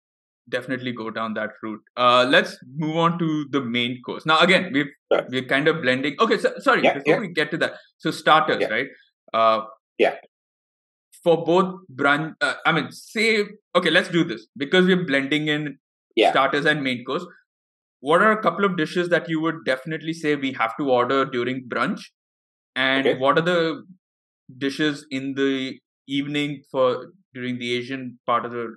[0.48, 1.80] definitely go down that route.
[1.96, 4.26] Uh, let's move on to the main course.
[4.26, 5.26] Now, again, we've Sure.
[5.30, 6.16] we're kind of blending.
[6.20, 7.20] Okay, so sorry, Yeah, before yeah.
[7.20, 8.68] we get to that, so starters, Yeah.
[8.68, 8.88] right?
[9.32, 9.66] Uh,
[9.98, 10.16] Yeah.
[11.22, 15.78] For both brunch, uh, I mean, say okay, let's do this because we're blending in
[16.16, 16.30] Yeah.
[16.32, 17.24] starters and main course.
[18.00, 21.24] What are a couple of dishes that you would definitely say we have to order
[21.24, 22.02] during brunch?
[22.76, 23.18] And Okay.
[23.18, 23.84] what are the
[24.58, 28.74] dishes in the evening for during the Asian part of the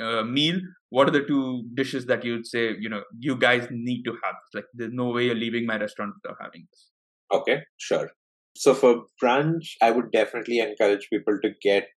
[0.00, 0.60] uh, meal?
[0.90, 4.34] What are the two dishes that you'd say you know you guys need to have?
[4.54, 6.90] Like, there's no way you're leaving my restaurant without having this.
[7.32, 8.10] Okay, sure.
[8.56, 11.88] So for brunch, I would definitely encourage people to get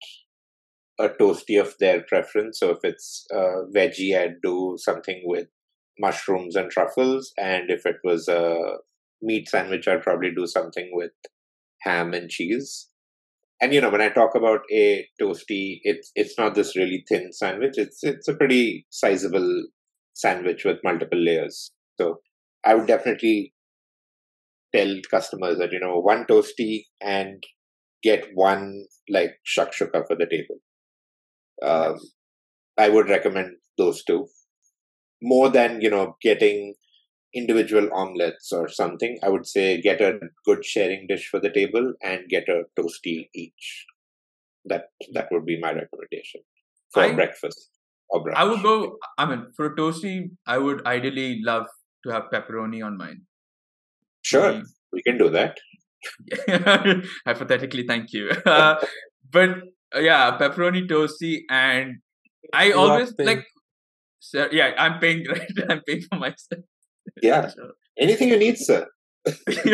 [0.99, 2.59] a toasty of their preference.
[2.59, 5.47] So if it's uh, veggie, I'd do something with
[5.99, 8.57] mushrooms and truffles, and if it was a
[9.21, 11.11] meat sandwich, I'd probably do something with
[11.81, 12.89] ham and cheese.
[13.61, 17.31] And you know, when I talk about a toasty, it's it's not this really thin
[17.31, 17.73] sandwich.
[17.77, 19.65] It's it's a pretty sizable
[20.13, 21.71] sandwich with multiple layers.
[21.99, 22.19] So
[22.65, 23.53] I would definitely
[24.75, 27.43] tell customers that you know one toasty and
[28.03, 30.59] get one like shakshuka for the table.
[31.63, 31.97] Um,
[32.77, 34.27] I would recommend those two
[35.21, 36.73] more than you know getting
[37.33, 39.17] individual omelets or something.
[39.23, 43.29] I would say get a good sharing dish for the table and get a toasty
[43.33, 43.85] each.
[44.65, 46.41] That that would be my recommendation
[46.93, 47.69] for I- breakfast
[48.09, 48.35] or brunch.
[48.35, 48.97] I would go.
[49.17, 51.65] I mean, for a toasty, I would ideally love
[52.05, 53.21] to have pepperoni on mine.
[54.21, 54.61] Sure,
[54.93, 55.57] we can do that.
[57.25, 58.29] Hypothetically, thank you.
[58.45, 58.75] Uh,
[59.31, 59.49] but
[59.95, 61.95] uh, yeah, pepperoni toasty, and
[62.53, 63.45] I You always like.
[64.19, 65.51] So, yeah, I'm paying right.
[65.69, 66.63] I'm paying for myself.
[67.21, 67.49] Yeah.
[67.97, 68.87] Anything you need, sir.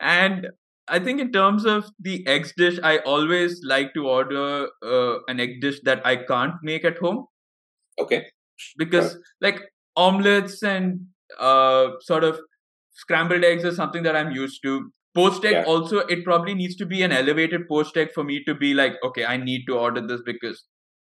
[0.00, 0.48] and
[0.88, 5.40] I think in terms of the eggs dish, I always like to order uh, an
[5.40, 7.26] egg dish that I can't make at home
[8.00, 8.26] Okay.
[8.78, 9.60] because like
[9.96, 11.00] omelets and
[11.38, 12.38] uh, sort of
[12.92, 14.90] scrambled eggs is something that I'm used to.
[15.14, 15.64] Poached egg Yeah.
[15.64, 18.94] also it probably needs to be an elevated poached egg for me to be like
[19.02, 20.64] okay I need to order this because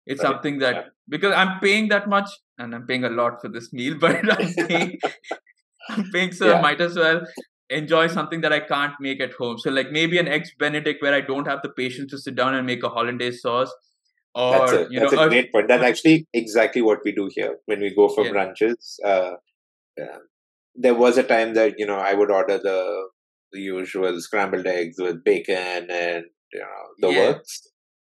[0.06, 0.30] it's Right.
[0.32, 0.82] something that Yeah.
[1.08, 4.54] because I'm paying that much and I'm paying a lot for this meal but I'm
[4.68, 4.98] paying
[6.12, 6.60] paying so I Yeah.
[6.60, 7.20] might as well
[7.70, 9.58] enjoy something that I can't make at home.
[9.58, 12.54] So like maybe an eggs Benedict where I don't have the patience to sit down
[12.54, 13.72] and make a hollandaise sauce
[14.34, 15.68] or That's a you that's know a great point.
[15.68, 18.32] That's actually exactly what we do here when we go for Yeah.
[18.32, 18.96] brunches.
[19.04, 19.32] Uh,
[20.00, 20.18] uh,
[20.74, 23.08] there was a time that you know I would order the
[23.52, 27.32] the usual scrambled eggs with bacon and you know the Yeah.
[27.32, 27.62] works,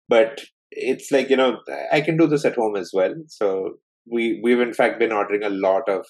[0.09, 1.57] but it's like you know
[1.91, 3.13] I can do this at home as well.
[3.27, 3.75] So
[4.11, 6.05] we we've in fact been ordering a lot of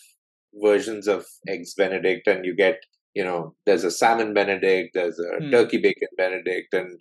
[0.62, 2.80] versions of eggs Benedict, and you get
[3.14, 5.52] you know there's a salmon Benedict, there's a Hmm.
[5.52, 7.00] turkey bacon Benedict, and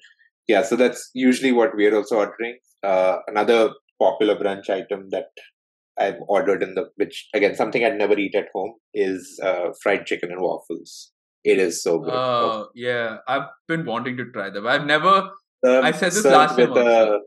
[0.48, 2.58] yeah, so that's usually what we're also ordering.
[2.82, 5.28] Uh, another popular brunch item that
[5.98, 10.06] I've ordered in the which again something I'd never eat at home is uh, fried
[10.06, 11.12] chicken and waffles.
[11.44, 12.12] It is so good.
[12.14, 14.66] Oh yeah, I've been wanting to try them.
[14.66, 15.30] I've never.
[15.64, 17.20] Served- I said this last time with a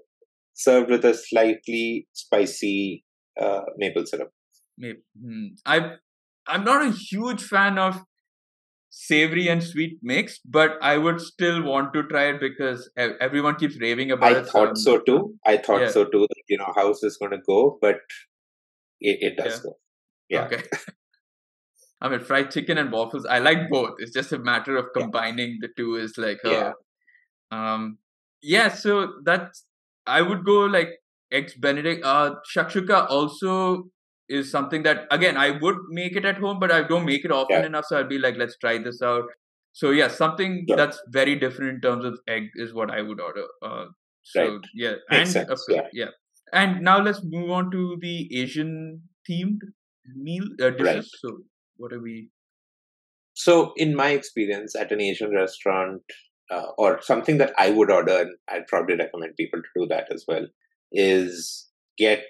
[0.53, 3.03] served with a slightly spicy
[3.39, 4.32] uh, maple syrup.
[4.78, 5.95] Maybe, hmm, I
[6.48, 8.02] I'm not a huge fan of
[8.89, 13.80] savory and sweet mixed, but I would still want to try it because everyone keeps
[13.80, 14.48] raving about I it.
[14.48, 15.36] thought I'm- so too.
[15.45, 15.89] I thought Yeah.
[15.91, 16.22] so too.
[16.30, 17.98] That, you know how is this going to go, but
[19.00, 19.64] it, it does Yeah.
[19.64, 19.78] go.
[20.30, 20.45] Yeah.
[20.45, 20.64] Okay.
[22.02, 23.26] I mean, fried chicken and waffles.
[23.26, 23.95] I like both.
[24.00, 25.02] It's just a matter of Yeah.
[25.02, 25.95] combining the two.
[25.95, 26.74] Is like, Yeah.
[27.52, 27.98] uh, um,
[28.41, 28.70] yeah.
[28.70, 29.66] So that's
[30.06, 30.91] I would go like
[31.32, 32.06] eggs Benedict.
[32.06, 33.89] Uh, shakshuka also
[34.30, 37.32] is something that again I would make it at home, but I don't make it
[37.32, 37.65] often Yeah.
[37.65, 37.86] enough.
[37.86, 39.25] So I'd be like, let's try this out.
[39.73, 40.78] So yeah, something Sure.
[40.78, 43.45] that's very different in terms of egg is what I would order.
[43.61, 43.86] Uh,
[44.23, 44.61] so Right.
[44.73, 46.09] yeah, Makes and sense, course, yeah.
[46.53, 49.59] And now let's move on to the Asian themed
[50.15, 50.86] meal uh, dishes.
[50.95, 51.05] Right.
[51.05, 51.39] So
[51.78, 52.30] what are we?
[53.34, 56.01] So, in my experience at an Asian restaurant,
[56.49, 60.11] uh, or something that I would order, and I'd probably recommend people to do that
[60.11, 60.47] as well,
[60.91, 61.67] is
[61.97, 62.23] get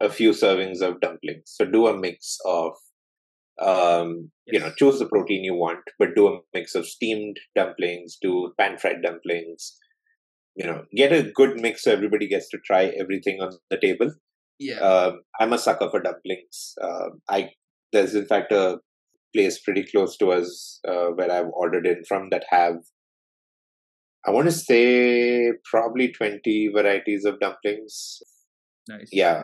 [0.00, 1.44] a few servings of dumplings.
[1.46, 2.72] So, do a mix of,
[3.60, 8.18] um, you know, choose the protein you want, but do a mix of steamed dumplings,
[8.20, 9.76] do pan fried dumplings.
[10.56, 14.12] You know, get a good mix so everybody gets to try everything on the table.
[14.58, 14.80] Yeah.
[14.80, 16.74] Um, I'm a sucker for dumplings.
[16.82, 17.50] Um I
[17.92, 18.78] there's in fact a
[19.34, 22.78] place pretty close to us uh, where I've ordered in from that have
[24.26, 28.18] I want to say probably 20 varieties of dumplings.
[28.86, 29.08] nice.
[29.10, 29.42] Yeah.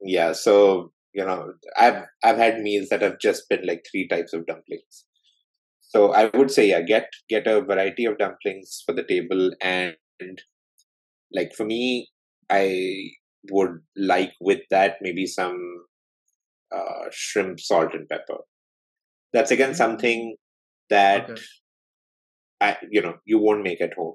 [0.00, 4.32] Yeah, so you know, I've I've had meals that have just been like three types
[4.32, 5.04] of dumplings.
[5.80, 9.96] So I would say yeah, get get a variety of dumplings for the table and
[11.32, 12.08] like for me
[12.50, 13.10] I
[13.50, 15.58] would like with that maybe some
[16.74, 18.38] uh, shrimp salt and pepper.
[19.32, 20.36] That's again something
[20.90, 21.42] that Okay.
[22.60, 24.14] I, you know you won't make at home.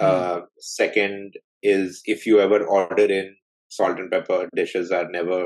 [0.00, 0.06] Hmm.
[0.06, 3.34] Uh, second is if you ever order in
[3.68, 5.44] salt and pepper dishes are never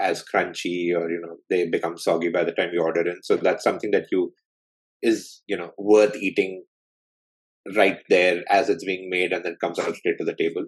[0.00, 3.22] as crunchy or you know they become soggy by the time you order in.
[3.22, 4.32] So that's something that you
[5.02, 6.64] is you know worth eating
[7.76, 10.66] right there as it's being made and then comes out straight to the table.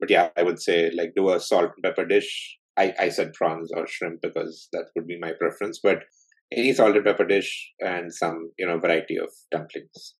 [0.00, 2.58] But yeah, I would say like do a salt and pepper dish.
[2.76, 6.04] I, I said prawns or shrimp because that would be my preference, but
[6.52, 10.14] any salt and pepper dish and some you know variety of dumplings.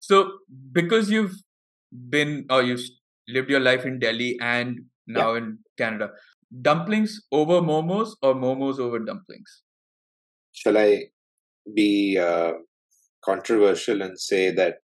[0.00, 0.32] So
[0.72, 1.36] because you've
[2.08, 2.82] been or you've
[3.28, 6.10] lived your life in Delhi and now in Canada,
[6.62, 9.62] dumplings over momos or momos over dumplings?
[10.52, 11.04] Shall I
[11.74, 12.52] be uh,
[13.24, 14.76] controversial and say that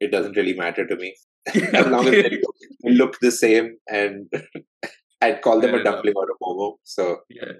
[0.00, 1.14] it doesn't really matter to me
[1.74, 2.38] as long as they Okay.
[2.42, 4.26] look, look the same and
[5.20, 5.94] I'd call them Fair a enough.
[5.96, 6.74] dumpling or a momo.
[6.84, 7.52] So Yeah.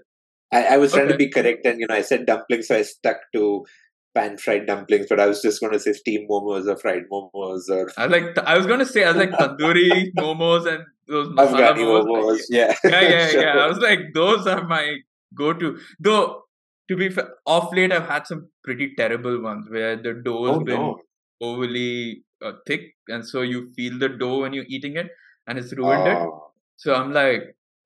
[0.53, 2.82] I, I was trying to be correct and you know I said dumpling so I
[2.82, 3.66] stuck to
[4.14, 7.68] pan fried dumplings, but I was just going to say steamed momos or fried momos
[7.68, 11.28] or I was like I was gonna say I was like tandoori momos and those
[11.28, 11.86] momos.
[11.86, 12.28] momos.
[12.28, 13.56] Like, Yeah, yeah, yeah, yeah.
[13.64, 14.98] I was like, those are my
[15.34, 15.78] go-to.
[16.00, 16.42] Though,
[16.88, 20.56] to be fair, off late, I've had some pretty terrible ones where the dough has
[20.56, 20.98] Oh been no!
[21.40, 25.11] overly uh, thick, and so you feel the dough when you're eating it,
[25.46, 26.16] and it's ruined it.
[26.16, 27.42] Oh, So I'm like,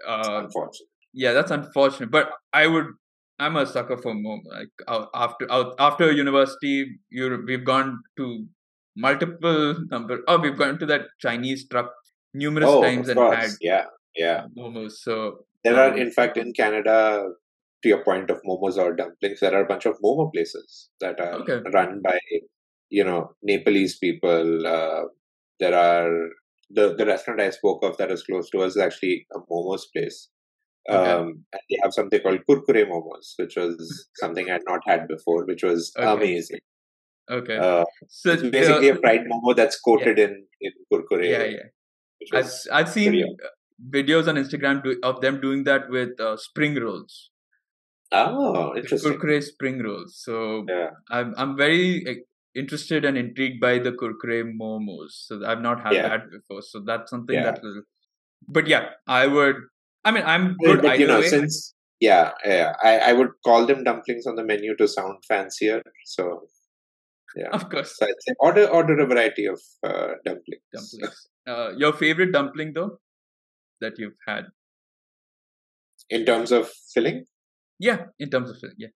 [0.07, 0.47] uh,
[1.13, 2.11] yeah, that's unfortunate.
[2.11, 2.87] But I would,
[3.39, 4.41] I'm a sucker for more.
[4.45, 5.47] Like uh, after
[5.79, 8.47] after university, you we've gone to
[8.97, 10.21] multiple number.
[10.29, 11.91] Oh, we've gone to that Chinese truck
[12.35, 14.47] numerous Oh, times and had Yeah, yeah.
[14.57, 14.93] momos.
[14.93, 17.25] So There are, um, in fact, in Canada,
[17.83, 21.21] to your point of momos or dumplings, there are a bunch of momo places that
[21.21, 21.61] are Okay.
[21.73, 22.19] run by,
[22.91, 24.67] you know, Nepalese people.
[24.67, 25.05] Uh,
[25.61, 26.11] there are
[26.71, 29.83] the the restaurant I spoke of that is close to us is actually a momos
[29.95, 30.29] place.
[30.91, 31.13] Okay.
[31.13, 35.07] Um, and they have something called kurkure momos, which was something I had not had
[35.09, 36.13] before, which was Okay.
[36.13, 36.61] amazing.
[37.31, 37.57] okay.
[37.57, 41.25] Uh, so it's basically uh, a fried momo that's coated in, in kurkure.
[41.29, 41.69] yeah, yeah.
[42.33, 43.49] I've I've seen uh,
[43.91, 47.31] videos on Instagram do, of them doing that with uh, spring rolls,
[48.13, 49.13] oh, interesting.
[49.13, 50.21] kurkure spring rolls.
[50.23, 50.91] So Yeah.
[51.11, 55.13] I'm I'm very interested and intrigued by the kurkure momos.
[55.27, 56.09] So I've not had Yeah.
[56.09, 56.63] that before.
[56.63, 57.45] So that's something Yeah.
[57.51, 57.83] that will.
[58.49, 59.57] But yeah, I would.
[60.05, 61.29] I mean, I'm good but you know, way.
[61.29, 65.81] since yeah, yeah, I, I would call them dumplings on the menu to sound fancier.
[66.05, 66.43] So
[67.37, 68.07] yeah, Of course, so
[68.41, 70.63] order order a variety of uh, dumplings.
[70.73, 71.29] dumplings.
[71.47, 72.99] Uh, your favorite dumpling though,
[73.81, 74.45] that you've had?
[76.11, 77.25] In terms of filling,
[77.79, 78.77] Yeah, in terms of filling.
[78.79, 78.89] yeah,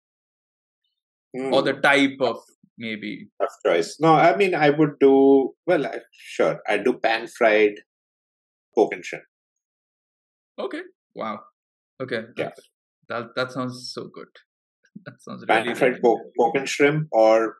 [1.36, 2.38] Hmm, or the type of
[2.78, 3.28] maybe.
[3.40, 3.98] tough choice.
[4.00, 5.86] No, I mean I would do well.
[5.86, 7.74] I, sure, I do pan fried
[8.74, 9.24] pork and shrimp.
[10.58, 10.82] Okay.
[11.14, 11.40] Wow.
[12.00, 12.22] Okay.
[12.36, 12.50] Yeah.
[13.08, 14.28] That that sounds so good.
[15.06, 17.56] That sounds Pan really fried really pork, pork and shrimp, or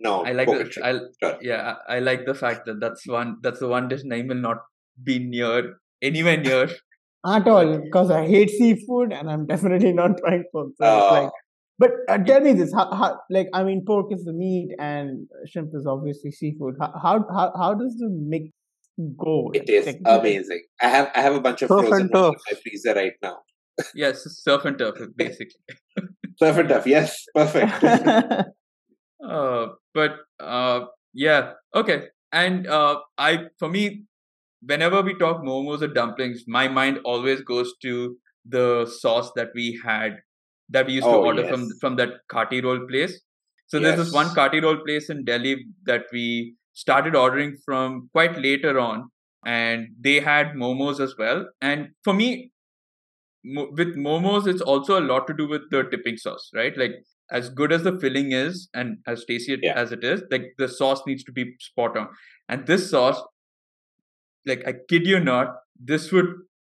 [0.00, 0.84] no, I like the, and.
[0.84, 1.38] I Sure.
[1.40, 4.36] yeah I, I like the fact that that's one that's the one dish Naeem will
[4.36, 4.58] not
[5.02, 6.68] be near anywhere near.
[7.26, 10.72] At all, because I hate seafood and I'm definitely not trying pork.
[10.76, 11.30] So Uh, like,
[11.78, 15.26] but uh, tell me this: how, how, like, I mean, pork is the meat and
[15.46, 16.74] shrimp is obviously seafood.
[16.78, 18.50] How how how, how does the mix
[19.16, 19.50] go?
[19.54, 20.62] it Like, amazing.
[20.82, 23.38] I have I have a bunch of Surf frozen and in my freezer right now.
[23.94, 25.60] Yes, surf and turf basically.
[26.38, 26.86] Surf and turf.
[26.86, 27.72] yes, perfect.
[29.24, 32.08] Uh, but uh, yeah, okay.
[32.32, 34.04] And uh, I, for me,
[34.62, 38.16] whenever we talk momos or dumplings, my mind always goes to
[38.46, 40.18] the sauce that we had
[40.70, 41.78] that we used to Oh, order from yes.
[41.80, 43.20] from that kati roll place.
[43.66, 44.34] So there's this one Yes.
[44.34, 49.10] kati roll place in Delhi that we started ordering from quite later on,
[49.46, 51.48] and they had momos as well.
[51.60, 52.52] And for me,
[53.44, 56.76] mo- with momos, it's also a lot to do with the dipping sauce, right?
[56.76, 56.92] Like
[57.30, 59.74] as good as the filling is and as tasty Yeah.
[59.74, 62.08] as it is, like the sauce needs to be spot on.
[62.48, 63.20] And this sauce,
[64.46, 65.48] like I kid you not,
[65.78, 66.26] this would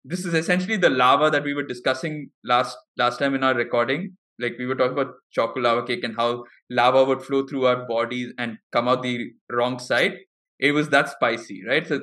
[0.03, 4.15] this is essentially the lava that we were discussing last last time in our recording.
[4.39, 7.87] Like we were talking about chocolate lava cake and how lava would flow through our
[7.87, 10.17] bodies and come out the wrong side.
[10.59, 11.87] It was that spicy, right?
[11.87, 12.01] So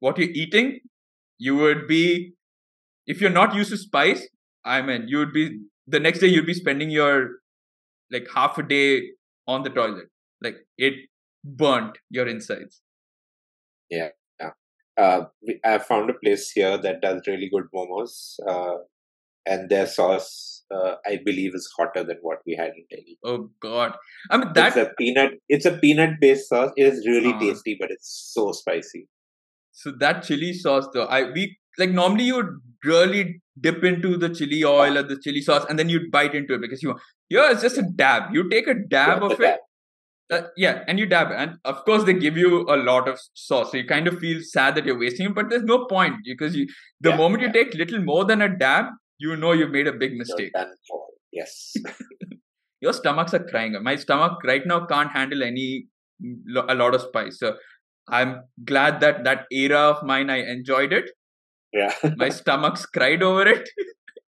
[0.00, 0.80] what you're eating,
[1.38, 2.34] you would be
[3.06, 4.28] if you're not used to spice,
[4.64, 7.38] I mean, you would be the next day you'd be spending your
[8.10, 9.10] like half a day
[9.46, 10.08] on the toilet.
[10.42, 10.94] Like it
[11.44, 12.82] burnt your insides.
[14.98, 18.14] uh, we- I found a place here that does really good momos,
[18.46, 18.78] uh,
[19.46, 23.18] and their sauce, uh, I believe, is hotter than what we had in Delhi.
[23.24, 23.94] Oh god.
[24.30, 25.34] I mean that's a peanut.
[25.48, 26.72] It's a peanut-based sauce.
[26.76, 27.38] It is really Ah.
[27.38, 29.06] tasty, but it's so spicy.
[29.80, 31.42] so that chili sauce though, I we
[31.80, 32.54] like normally you would
[32.84, 33.20] really
[33.60, 36.60] dip into the chili oil or the chili sauce and then you'd bite into it
[36.60, 36.94] because you
[37.30, 38.34] yeah, it's just a dab.
[38.34, 39.58] You take a dab of it
[40.36, 43.70] Uh, yeah, and you dab, and of course they give you a lot of sauce,
[43.70, 45.34] so you kind of feel sad that you're wasting it.
[45.34, 46.66] But there's no point because you,
[47.00, 47.52] the Yeah, moment you yeah.
[47.58, 50.52] take little more than a dab, you know you've made a big mistake.
[51.32, 51.72] Yes.
[52.80, 53.76] Your stomachs are crying.
[53.82, 55.86] My stomach right now can't handle any
[56.68, 57.38] a lot of spice.
[57.38, 57.56] So
[58.08, 61.10] I'm glad that that era of mine I enjoyed it.
[61.72, 61.92] Yeah.
[62.16, 63.68] My stomach's cried over it,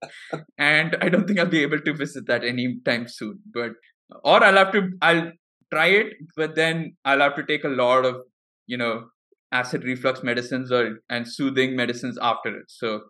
[0.57, 3.39] and I don't think I'll be able to visit that anytime soon.
[3.53, 3.71] But
[4.23, 5.31] or I'll have to I'll
[5.73, 8.15] try it, but then I'll have to take a lot of
[8.67, 9.07] you know
[9.51, 12.65] acid reflux medicines or and soothing medicines after it.
[12.67, 13.01] So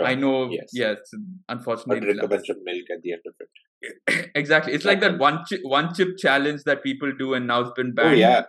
[0.00, 0.70] I know, Yes.
[0.72, 1.18] yes, Or
[1.50, 4.30] unfortunately, drink a bunch of milk at the end of it.
[4.34, 4.72] exactly.
[4.72, 7.88] It's like that one chip, one chip challenge that people do, and now it's been
[7.98, 8.18] Oh banned.
[8.18, 8.42] yeah.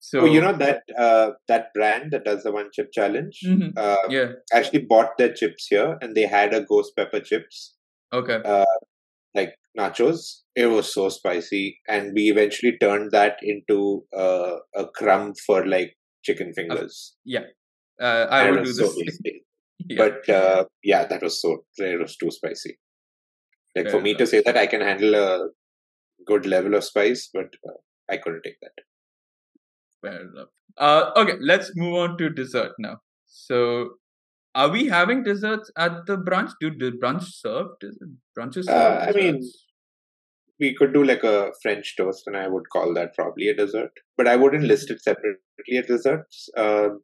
[0.00, 3.40] So oh, you know that uh, that brand that does the one chip challenge.
[3.44, 3.76] Mhm.
[3.76, 4.32] Uh, yeah.
[4.52, 7.74] actually bought their chips here, and they had a ghost pepper chips.
[8.12, 8.40] Okay.
[8.44, 8.64] Uh,
[9.34, 10.42] like nachos.
[10.54, 15.96] It was so spicy, and we eventually turned that into uh, a crumb for like
[16.24, 17.16] chicken fingers.
[17.24, 17.46] Yeah.
[18.00, 18.94] Uh, I would do was this.
[18.94, 19.30] so.
[19.88, 19.96] Yeah.
[19.96, 22.78] But uh, yeah, that was so it was too spicy.
[23.76, 25.48] Like Fair for me to say that I can handle a
[26.26, 27.78] good level of spice, but uh,
[28.10, 28.72] I couldn't take that.
[30.02, 30.48] Fair enough.
[30.76, 32.98] Uh, okay, let's move on to dessert now.
[33.26, 33.90] So,
[34.54, 36.52] are we having desserts at the brunch?
[36.60, 37.68] Do the brunch serve?
[38.38, 39.40] Brunches Uh, I mean.
[40.60, 43.92] We could do like a French toast, and I would call that probably a dessert.
[44.16, 46.48] But I wouldn't list it separately as desserts.
[46.56, 47.02] Um,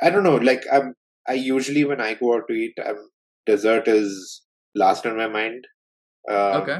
[0.00, 0.36] I don't know.
[0.36, 0.94] Like I'm,
[1.28, 2.98] I usually when I go out to eat, I'm,
[3.46, 4.42] dessert is
[4.76, 5.66] last on my mind.
[6.30, 6.78] Um, okay,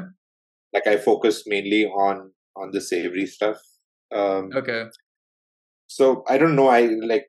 [0.73, 3.59] Like I focus mainly on on the savory stuff.
[4.15, 4.85] Um, okay,
[5.89, 6.69] so I don't know.
[6.69, 7.27] I like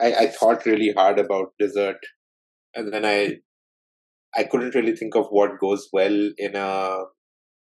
[0.00, 1.98] I, I thought really hard about dessert,
[2.74, 3.38] and then I
[4.36, 6.96] I couldn't really think of what goes well in a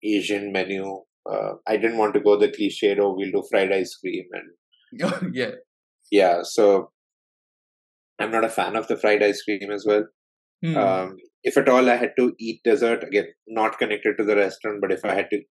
[0.03, 1.01] Asian menu.
[1.31, 5.33] Uh, I didn't want to go the cliched or we'll do fried ice cream and
[5.35, 5.53] yeah,
[6.11, 6.43] yeah.
[6.43, 6.91] So
[8.19, 10.05] I'm not a fan of the fried ice cream as well.
[10.63, 10.77] Hmm.
[10.77, 14.79] Um, if at all I had to eat dessert, again, not connected to the restaurant,
[14.81, 15.43] but if I had to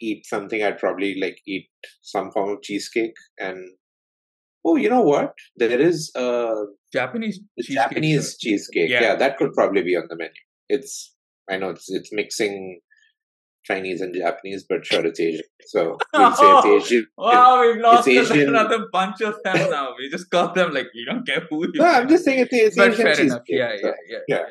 [0.00, 1.68] eat something, I'd probably like eat
[2.02, 3.14] some form of cheesecake.
[3.38, 3.72] And
[4.64, 5.34] oh, you know what?
[5.56, 7.76] There is a Japanese cheesecake.
[7.76, 8.36] Japanese sir.
[8.40, 8.90] cheesecake.
[8.90, 9.02] Yeah.
[9.02, 9.14] Yeah.
[9.16, 10.32] that could probably be on the menu.
[10.68, 11.14] It's
[11.48, 12.80] I know it's it's mixing
[13.64, 15.44] Chinese and Japanese, but sure, it's Asian.
[15.66, 17.06] So we'll say it's Asian.
[17.18, 19.94] Wow, we've lost another bunch of them now.
[19.98, 21.72] We just got them like you don't care who you.
[21.80, 23.42] No, I'm just saying it's, Asian fair enough.
[23.48, 24.42] Yeah, so yeah, yeah, yeah.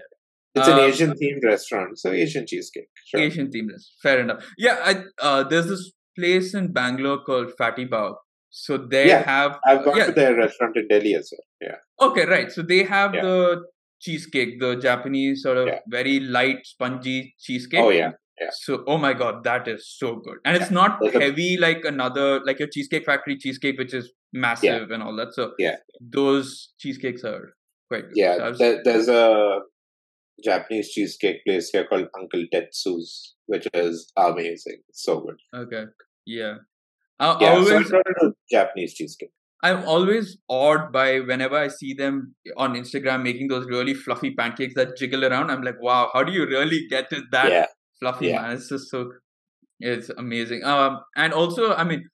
[0.56, 2.88] It's an Um, Asian themed restaurant, so Asian cheesecake.
[3.08, 3.20] Sure.
[3.22, 3.72] Asian themed.
[4.01, 4.45] Fair enough.
[4.58, 8.16] Yeah, I, uh, there's this place in Bangalore called Fatty Bao.
[8.49, 9.60] So they Yeah, have.
[9.66, 11.70] I've gone yeah, to their restaurant in Delhi as well.
[11.70, 12.08] Yeah.
[12.08, 12.49] Okay, right.
[12.51, 13.22] So they have Yeah.
[13.24, 13.64] the
[13.99, 15.80] cheesecake, the Japanese sort of Yeah.
[15.89, 17.80] very light, spongy cheesecake.
[17.82, 18.12] Oh yeah.
[18.39, 18.49] yeah.
[18.62, 21.84] So, oh my god, that is so good, and it's not There's a- heavy like
[21.86, 25.34] another like your Cheesecake Factory cheesecake, which is massive and all that.
[25.34, 25.78] So, Yeah.
[26.20, 27.53] those cheesecakes are
[27.89, 28.16] quite good.
[28.16, 29.60] So Yeah, was- there, there's a
[30.43, 34.81] Japanese cheesecake place here called Uncle Tetsu's, which is amazing.
[34.93, 35.38] So good.
[35.53, 35.86] okay,
[36.25, 36.55] yeah.
[37.19, 39.31] I Yeah, always, so I tried to do Japanese cheesecake.
[39.63, 44.75] I'm always awed by whenever I see them on Instagram making those really fluffy pancakes
[44.75, 45.49] that jiggle around.
[45.49, 47.65] I'm like, wow, how do you really get it that yeah,
[47.99, 48.41] fluffy Yeah.
[48.41, 49.11] man it's just so
[49.79, 52.07] it's amazing um and also i mean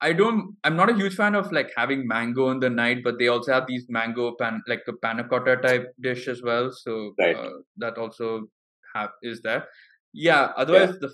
[0.00, 3.18] i don't i'm not a huge fan of like having mango in the night but
[3.18, 7.16] they also have these mango pan like a panna cotta type dish as well so
[7.18, 7.36] Right.
[7.36, 8.46] uh, that also
[8.94, 9.66] have is there
[10.12, 11.10] yeah otherwise the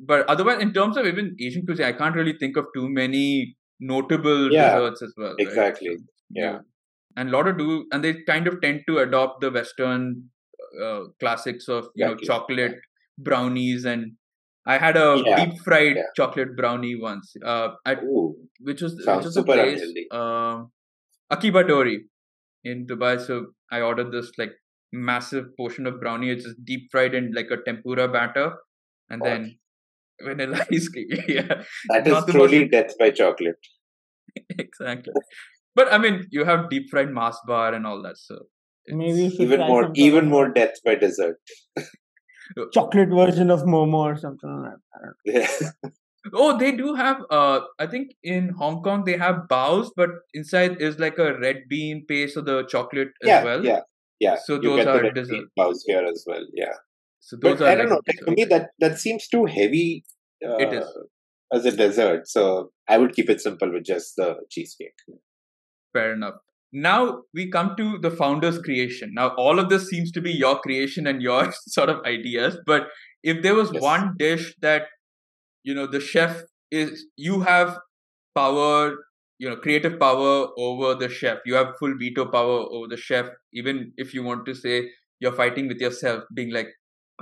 [0.00, 3.56] but otherwise in terms of even asian cuisine i can't really think of too many
[3.80, 5.64] notable Yeah, desserts as well right?
[5.66, 5.88] exactly.
[5.88, 5.96] So,
[6.30, 6.60] Yeah.
[7.16, 10.30] and a lot of do and they kind of tend to adopt the western
[10.82, 12.76] uh, classics of you know chocolate
[13.18, 14.16] brownies and
[14.66, 16.02] I had a Yeah, deep fried yeah.
[16.16, 17.34] chocolate brownie once.
[17.44, 20.06] Uh, at Ooh, which was which Sounds was a super place, unhealthy.
[20.10, 20.70] um,
[21.30, 22.04] Akiba Dori
[22.64, 23.20] in Dubai.
[23.26, 24.52] So I ordered this like
[24.92, 26.30] massive portion of brownie.
[26.30, 28.52] It's just deep fried in like a tempura batter,
[29.10, 29.28] and Gosh.
[29.28, 29.58] then
[30.22, 31.08] vanilla ice cream.
[31.28, 33.56] yeah, that is Not truly most- death by chocolate.
[34.58, 35.12] exactly.
[35.74, 38.16] But I mean, you have deep fried Mars bar and all that.
[38.16, 38.34] So
[38.86, 41.38] it's- Maybe Even more, even more death by dessert.
[42.72, 45.14] Chocolate version of Momo or something like that.
[45.24, 45.70] Yeah.
[46.32, 47.18] Oh, they do have.
[47.30, 51.64] Uh, I think in Hong Kong they have baos, but inside is like a red
[51.68, 53.62] bean paste of the chocolate as well.
[53.62, 53.80] yeah,
[54.20, 54.36] yeah.
[54.42, 55.44] So You those get the are red dessert.
[55.54, 56.46] bean here as well.
[56.54, 56.72] Yeah,
[57.20, 58.00] So those but are I don't like know.
[58.06, 60.04] Like, for me, that that seems too heavy.
[60.42, 60.86] Uh, It is.
[61.52, 62.26] as a dessert.
[62.26, 64.96] So I would keep it simple with just the cheesecake.
[65.92, 66.36] fair enough.
[66.74, 69.12] Now we come to the founder's creation.
[69.14, 72.58] Now all of this seems to be your creation and your sort of ideas.
[72.66, 72.88] But
[73.22, 73.82] if there was Yes.
[73.82, 74.88] one dish that
[75.62, 77.78] you know the chef is, you have
[78.34, 78.96] power,
[79.38, 81.38] you know, creative power over the chef.
[81.46, 83.26] You have full veto power over the chef.
[83.52, 86.68] Even if you want to say you're fighting with yourself, being like.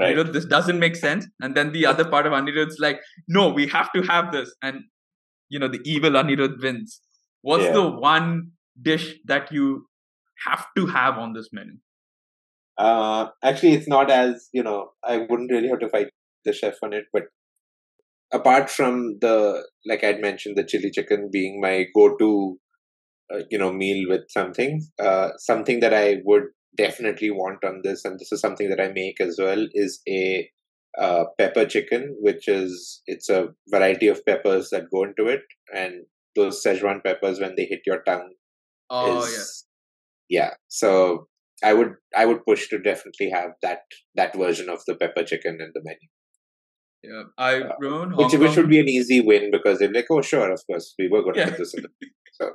[0.00, 0.16] Right.
[0.16, 1.26] know, this doesn't make sense.
[1.42, 2.98] And then the other part of Anirudh's like,
[3.28, 4.50] no, we have to have this.
[4.62, 4.84] And,
[5.50, 6.98] you know, the evil Anirudh wins.
[7.42, 7.72] What's Yeah.
[7.74, 9.86] the one dish that you
[10.46, 11.76] have to have on this menu?
[12.78, 14.90] Uh, actually, it's not as you know.
[15.04, 16.08] I wouldn't really have to fight
[16.44, 17.24] the chef on it, but
[18.32, 22.58] apart from the like I'd mentioned, the chili chicken being my go-to,
[23.32, 24.82] uh, you know, meal with something.
[24.98, 26.44] Uh, something that I would
[26.76, 30.48] definitely want on this, and this is something that I make as well, is a
[30.98, 35.42] uh, pepper chicken, which is it's a variety of peppers that go into it,
[35.74, 38.32] and those Szechuan peppers when they hit your tongue
[38.92, 39.66] Oh, is
[40.28, 40.50] yeah.
[40.68, 41.28] So
[41.64, 43.80] I would I would push to definitely have that
[44.14, 46.08] that version of the pepper chicken in the menu.
[47.02, 50.06] Yeah, I Uh, remember Which Hong which would be an easy win because they're like,
[50.10, 51.48] oh sure, of course, we were going to Yeah.
[51.50, 51.82] put this in.
[51.82, 51.90] The,
[52.40, 52.52] so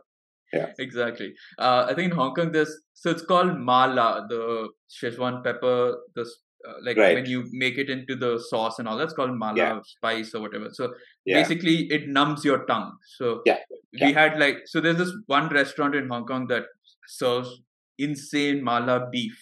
[0.54, 1.34] yeah, exactly.
[1.60, 6.22] Uh, I think in Hong Kong, there's so it's called mala, the Szechuan pepper, the
[6.22, 6.38] s-
[6.68, 7.16] uh, like Right.
[7.16, 9.80] when you make it into the sauce and all that's called mala Yeah.
[9.84, 10.70] spice or whatever.
[10.72, 10.94] So
[11.26, 12.92] yeah, basically, it numbs your tongue.
[13.18, 13.60] So Yeah,
[14.02, 16.66] we had like so there's this one restaurant in Hong Kong that
[17.08, 17.62] serves
[17.98, 19.38] insane mala beef.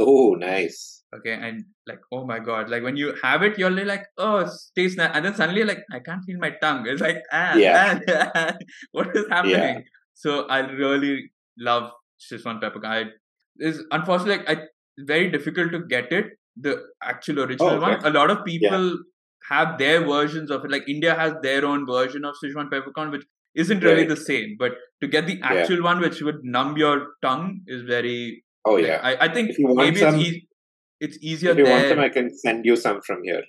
[0.00, 1.04] oh nice.
[1.16, 4.50] Okay, and like oh my god, like when you have it, you're like oh it
[4.76, 6.86] tastes nice, and then suddenly like I can't feel my tongue.
[6.86, 7.98] It's like ah, Yeah.
[8.08, 8.52] ah,
[8.92, 9.84] what is happening?
[10.14, 11.32] So I really
[11.70, 11.90] love
[12.26, 12.84] Szechuan pepper.
[12.84, 13.06] I
[13.58, 14.62] is unfortunately like, I
[15.06, 16.26] very difficult to get it
[16.56, 17.96] the actual original Oh, okay.
[17.96, 18.04] one.
[18.06, 18.98] A lot of people
[19.48, 20.70] have their versions of it.
[20.70, 23.24] Like India has their own version of Szechuan peppercorn, which
[23.54, 24.08] isn't really Right.
[24.08, 24.56] the same.
[24.58, 25.52] But to get the Yeah.
[25.52, 28.44] actual one, which would numb your tongue, is very.
[28.64, 29.00] Oh like, yeah.
[29.02, 30.48] I, I think If you want maybe some- it's e-
[31.00, 31.74] it's easier If you there.
[31.76, 33.44] want some, I can send you some from here.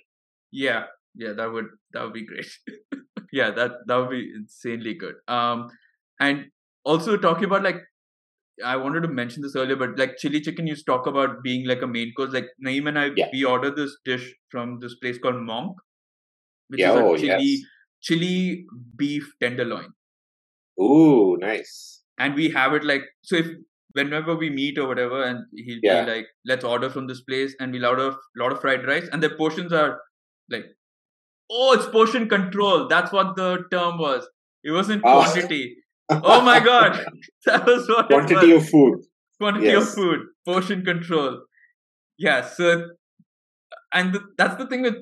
[0.52, 0.84] Yeah,
[1.14, 2.46] yeah, that would that would be great.
[3.32, 5.16] yeah, that that would be insanely good.
[5.26, 5.68] Um,
[6.20, 6.46] and
[6.84, 7.80] also talking about like,
[8.64, 11.82] I wanted to mention this earlier, but like chili chicken, you talk about being like
[11.82, 12.32] a main course.
[12.32, 13.28] Like Naeem and I, Yeah.
[13.32, 15.76] we ordered this dish from this place called Monk,
[16.68, 17.60] which Yeah, is a oh, chili yes.
[18.00, 19.88] chili beef tenderloin,
[20.80, 22.02] Ooh, nice.
[22.18, 23.48] and we have it like so if.
[23.94, 26.04] Whenever we meet or whatever, and he'll Yeah.
[26.04, 29.08] be like, "Let's order from this place," and we'll order a lot of fried rice,
[29.12, 30.00] and the portions are
[30.48, 30.66] like
[31.50, 32.86] Oh, it's portion control.
[32.86, 34.28] That's what the term was.
[34.62, 35.14] It wasn't Oh.
[35.22, 35.76] quantity.
[36.10, 37.04] Oh my god,
[37.46, 38.64] that was what Quantity it was.
[38.64, 38.98] of food.
[39.38, 41.42] quantity of food, portion control.
[42.18, 42.42] Yeah.
[42.46, 42.84] So,
[43.92, 44.94] and the, that's the thing with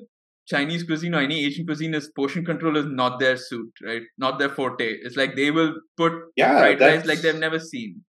[0.47, 4.01] Chinese cuisine or any Asian cuisine is portion control is not their suit, right?
[4.17, 4.85] Not their forte.
[5.03, 8.03] It's like they will put Yeah, fried rice like they've never seen.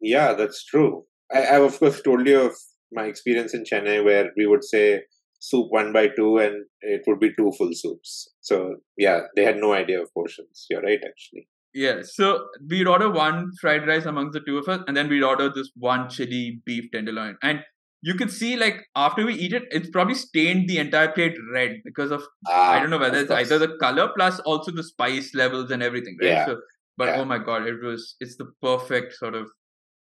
[0.00, 1.04] Yeah, that's true.
[1.32, 2.54] I, I've of course told you of
[2.92, 5.02] my experience in Chennai where we would say
[5.38, 8.28] soup one by two and it would be two full soups.
[8.40, 10.66] So yeah, they had no idea of portions.
[10.70, 11.48] You're right, actually.
[11.72, 15.22] Yeah, so we'd order one fried rice amongst the two of us, and then we'd
[15.22, 17.36] order this one chili beef tenderloin.
[17.42, 17.60] And
[18.02, 21.76] you could see, like, after we eat it, it's probably stained the entire plate red
[21.84, 25.32] because of, Ah, I don't know whether it's either the color plus also the spice
[25.34, 26.28] levels and everything, right?
[26.30, 26.60] Yeah, So,
[26.96, 27.20] but yeah.
[27.20, 29.48] oh my god, it was, it's the perfect sort of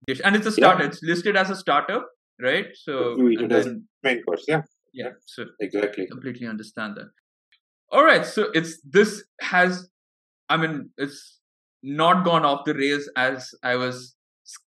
[0.07, 0.19] dish.
[0.25, 0.55] And it's a Yeah.
[0.55, 2.01] starter, it's listed as a starter,
[2.41, 2.65] right?
[2.73, 3.69] So, You eat it as-
[4.03, 4.43] main course.
[4.47, 6.07] Yeah, yeah, so exactly.
[6.07, 7.07] completely understand that.
[7.91, 9.87] All right, so it's this has,
[10.49, 11.39] I mean, it's
[11.83, 14.15] not gone off the rails as I was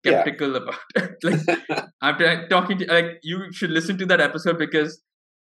[0.04, 0.22] Yeah.
[0.22, 0.78] skeptical about.
[0.96, 1.14] it.
[1.24, 1.58] like
[2.02, 5.02] after talking to, like you should listen to that episode because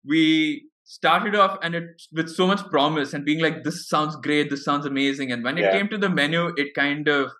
[0.04, 4.50] we started off and it with so much promise and being like, this sounds great,
[4.50, 5.72] this sounds amazing, and when it Yeah.
[5.72, 7.30] came to the menu, it kind of,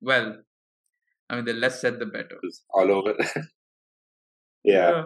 [0.00, 0.36] well,
[1.30, 2.38] I mean, the less said, the better.
[2.42, 3.14] It's all over.
[4.64, 5.04] yeah.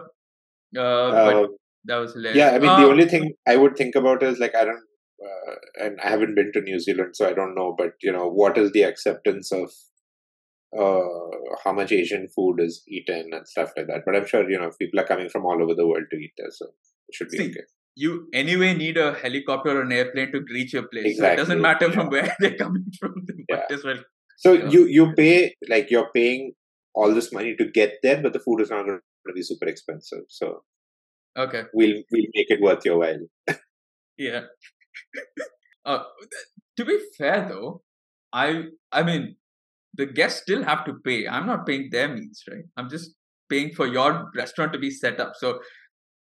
[0.75, 1.47] Uh, uh, but Uh,
[1.85, 2.37] that was hilarious.
[2.37, 4.83] yeah, I mean, Uh, the only thing I would think about is like, I don't,
[5.23, 5.55] uh,
[5.85, 8.57] and I haven't been to New Zealand, so I don't know, but you know, what
[8.57, 9.71] is the acceptance of
[10.77, 11.01] uh,
[11.63, 14.01] how much Asian food is eaten and stuff like that.
[14.05, 16.33] But I'm sure, you know, people are coming from all over the world to eat
[16.37, 16.67] there, so
[17.07, 17.61] it should be See, okay.
[17.95, 21.03] you anyway need a helicopter or an airplane to reach your place.
[21.03, 23.25] So it Exactly, doesn't matter from where they're coming from.
[23.27, 23.63] They Yeah.
[23.71, 23.99] as well.
[24.37, 24.69] So Yeah.
[24.69, 26.53] you you pay like you're paying
[26.93, 29.67] all this money to get there, but the food is not going to be super
[29.67, 30.25] expensive.
[30.29, 30.63] So
[31.37, 31.63] Okay.
[31.73, 33.23] we'll we'll make it worth your while.
[34.17, 34.45] Yeah.
[35.85, 36.03] Uh,
[36.77, 37.81] to be fair though,
[38.33, 39.35] I I mean
[39.93, 41.27] the guests still have to pay.
[41.27, 42.65] I'm not paying their meals, right?
[42.77, 43.15] I'm just
[43.49, 45.33] paying for your restaurant to be set up.
[45.35, 45.59] So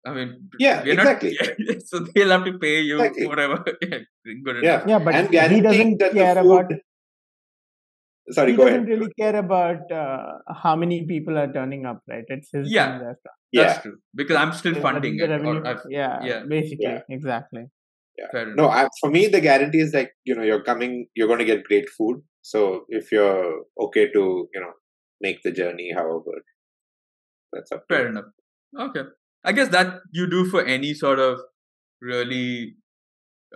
[0.06, 1.80] I mean Yeah, we're not- exactly.
[1.90, 3.26] so they'll have to pay you Exactly.
[3.26, 3.64] whatever.
[3.82, 3.98] yeah,
[4.44, 4.88] good Yeah, enough.
[4.88, 6.72] Yeah, but and he doesn't that care the about.
[8.30, 8.88] Sorry, he go doesn't ahead.
[8.88, 12.24] really care about uh, how many people are turning up, right?
[12.28, 12.84] It's his Yeah.
[12.86, 13.38] own restaurant.
[13.52, 13.96] That's Yeah, true.
[14.14, 15.28] Because I'm still Yeah, funding it.
[15.28, 16.42] revenue- Or yeah, yeah.
[16.48, 17.00] basically, Yeah.
[17.08, 17.64] exactly.
[18.32, 18.68] Fair no.
[18.68, 21.64] I, for me, the guarantee is like you know you're coming, you're going to get
[21.64, 22.22] great food.
[22.42, 24.72] So if you're okay to you know
[25.20, 26.42] make the journey, however,
[27.52, 27.84] that's up.
[27.88, 28.26] Fair enough.
[28.78, 29.02] Okay.
[29.44, 31.40] I guess that you do for any sort of
[32.00, 32.74] really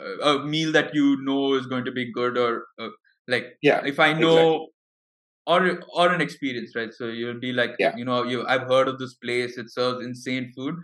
[0.00, 2.88] uh, a meal that you know is going to be good or uh,
[3.28, 4.68] like Yeah, if I know
[5.46, 6.92] or or an experience, right?
[6.92, 7.94] So you'll be like, Yeah.
[7.96, 9.58] you know, you I've heard of this place.
[9.58, 10.74] It serves insane food.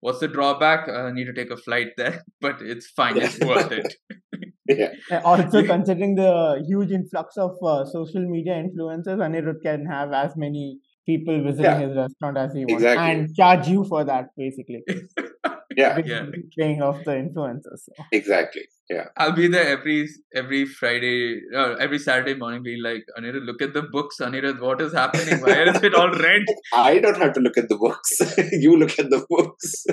[0.00, 0.88] What's the drawback?
[0.88, 3.16] Uh, I need to take a flight there, but it's fine.
[3.18, 3.94] It's worth it.
[4.68, 10.12] yeah, Uh, Also, considering the huge influx of uh, social media influencers, Anirudh can have
[10.12, 11.80] as many people visiting Yeah.
[11.86, 13.10] his restaurant as he wants Exactly.
[13.10, 14.82] and charge you for that, basically.
[15.76, 16.26] yeah, Big Yeah.
[16.56, 17.80] playing of the influencers.
[17.86, 17.92] So.
[18.12, 19.06] exactly, Yeah.
[19.16, 23.72] I'll be there every every Friday, uh, every Saturday morning, being like, Anirudh, look at
[23.74, 25.40] the books, Anirudh, what is happening?
[25.40, 26.42] Why is it all red?
[26.74, 28.18] I don't have to look at the books.
[28.52, 29.84] you look at the books.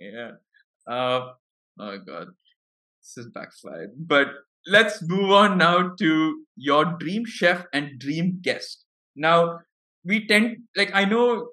[0.00, 0.32] yeah.
[0.86, 1.32] Uh,
[1.78, 2.28] oh god,
[3.02, 3.90] this is backslide.
[3.98, 4.28] But
[4.66, 8.84] let's move on now to your dream chef and dream guest.
[9.14, 9.60] Now
[10.04, 11.48] we tend like I know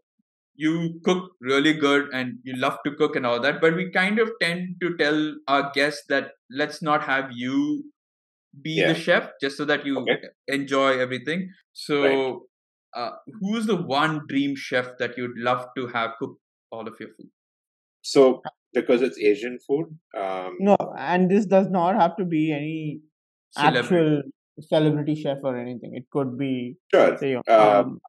[0.64, 4.20] you cook really good and you love to cook and all that, but we kind
[4.20, 6.32] of tend to tell our guests that
[6.62, 7.60] let's not have you
[8.62, 8.88] be Yeah.
[8.90, 10.30] the chef just so that you Okay.
[10.48, 11.50] enjoy everything.
[11.74, 12.20] So, Right.
[12.96, 16.38] uh, who's the one dream chef that you'd love to have cook
[16.72, 17.30] all of your food?
[18.02, 18.42] So
[18.74, 19.88] because it's Asian food,
[20.18, 23.02] um, No, and this does not have to be any
[23.52, 23.88] Celebrity.
[23.88, 24.22] actual
[24.62, 25.96] celebrity chef or anything.
[25.96, 27.18] It could be sure.
[27.18, 28.00] say Um, um,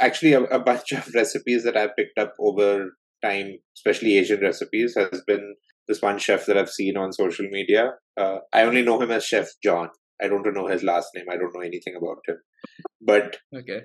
[0.00, 4.94] actually a, a bunch of recipes that I picked up over time, especially Asian recipes,
[4.96, 5.54] has been
[5.88, 7.92] this one chef that I've seen on social media.
[8.16, 9.88] Uh, I only know him as Chef John.
[10.22, 11.26] I don't know his last name.
[11.30, 12.36] I don't know anything about him.
[13.00, 13.82] But Okay.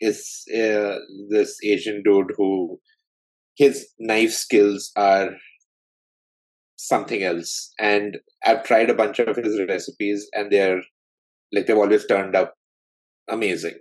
[0.00, 0.96] is uh,
[1.30, 2.80] this Asian dude who
[3.56, 5.30] his knife skills are
[6.76, 7.72] something else.
[7.78, 10.82] And I've tried a bunch of his recipes, and they're
[11.52, 12.54] like they've always turned up
[13.28, 13.78] amazing.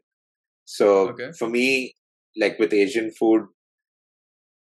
[0.78, 1.32] So Okay.
[1.38, 1.96] for me,
[2.44, 3.48] like with Asian food,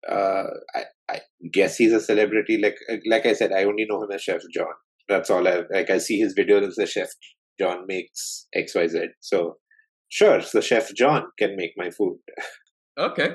[0.09, 0.43] uh,
[0.75, 1.19] I, I
[1.51, 2.57] guess he's a celebrity.
[2.57, 2.77] Like
[3.13, 4.73] like I said, I only know him as Chef John.
[5.09, 5.89] That's all I like.
[5.89, 7.09] I see his videos as the Chef
[7.59, 9.07] John makes X Y Z.
[9.21, 9.57] So
[10.09, 12.17] sure, so Chef John can make my food.
[12.97, 13.29] Okay.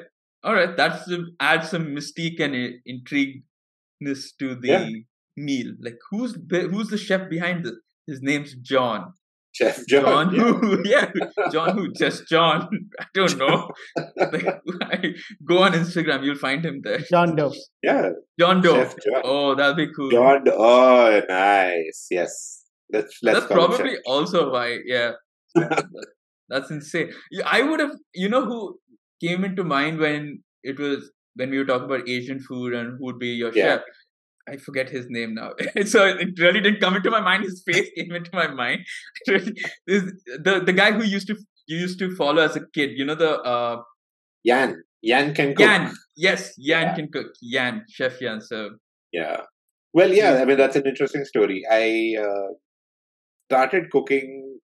[0.45, 0.77] All right.
[0.77, 1.11] That's
[1.41, 2.55] add some mystique and
[2.85, 4.89] intrigueness to the Yeah.
[5.37, 5.75] meal.
[5.81, 7.75] Like who's who's the chef behind this?
[8.07, 9.13] His name's John.
[9.53, 10.35] Chef John.
[10.35, 10.43] John yeah.
[10.43, 10.83] who?
[10.85, 11.11] Yeah.
[11.53, 11.93] John who?
[11.93, 12.69] Just John.
[13.01, 13.69] I don't know.
[14.81, 16.25] like, go on Instagram.
[16.25, 16.99] You'll find him there.
[17.11, 17.53] John Doe.
[17.83, 18.75] Yeah, John Doe.
[18.75, 19.23] Chef John.
[19.25, 20.11] Oh, that'll be cool.
[20.11, 20.45] John.
[20.51, 22.07] Oh, nice.
[22.11, 22.65] Yes.
[22.93, 24.01] Let's let's That's probably Chef.
[24.07, 24.79] also why.
[24.85, 25.13] Yeah.
[26.49, 27.13] That's insane.
[27.47, 27.93] I would have.
[28.15, 28.79] You know who
[29.23, 33.05] came into mind when it was when we were talking about Asian food and who
[33.07, 33.77] would be your Yeah.
[33.77, 33.81] chef.
[34.49, 35.51] I forget his name now.
[35.87, 37.45] so it really didn't come into my mind.
[37.45, 38.81] His face came into my mind.
[39.87, 41.37] This, the the guy who used to
[41.67, 42.91] you used to follow as a kid.
[42.97, 43.83] You know the uh,
[44.45, 44.83] Yan.
[45.03, 45.67] Yan can cook.
[45.67, 45.95] Yan.
[46.17, 46.95] Yes, Yan Yeah.
[46.95, 47.27] can cook.
[47.41, 48.41] Yan, Chef Yan.
[48.41, 48.71] So
[49.13, 49.43] Yeah.
[49.95, 50.39] Well, yeah.
[50.41, 51.63] I mean, that's an interesting story.
[51.71, 52.49] I uh,
[53.51, 54.59] started cooking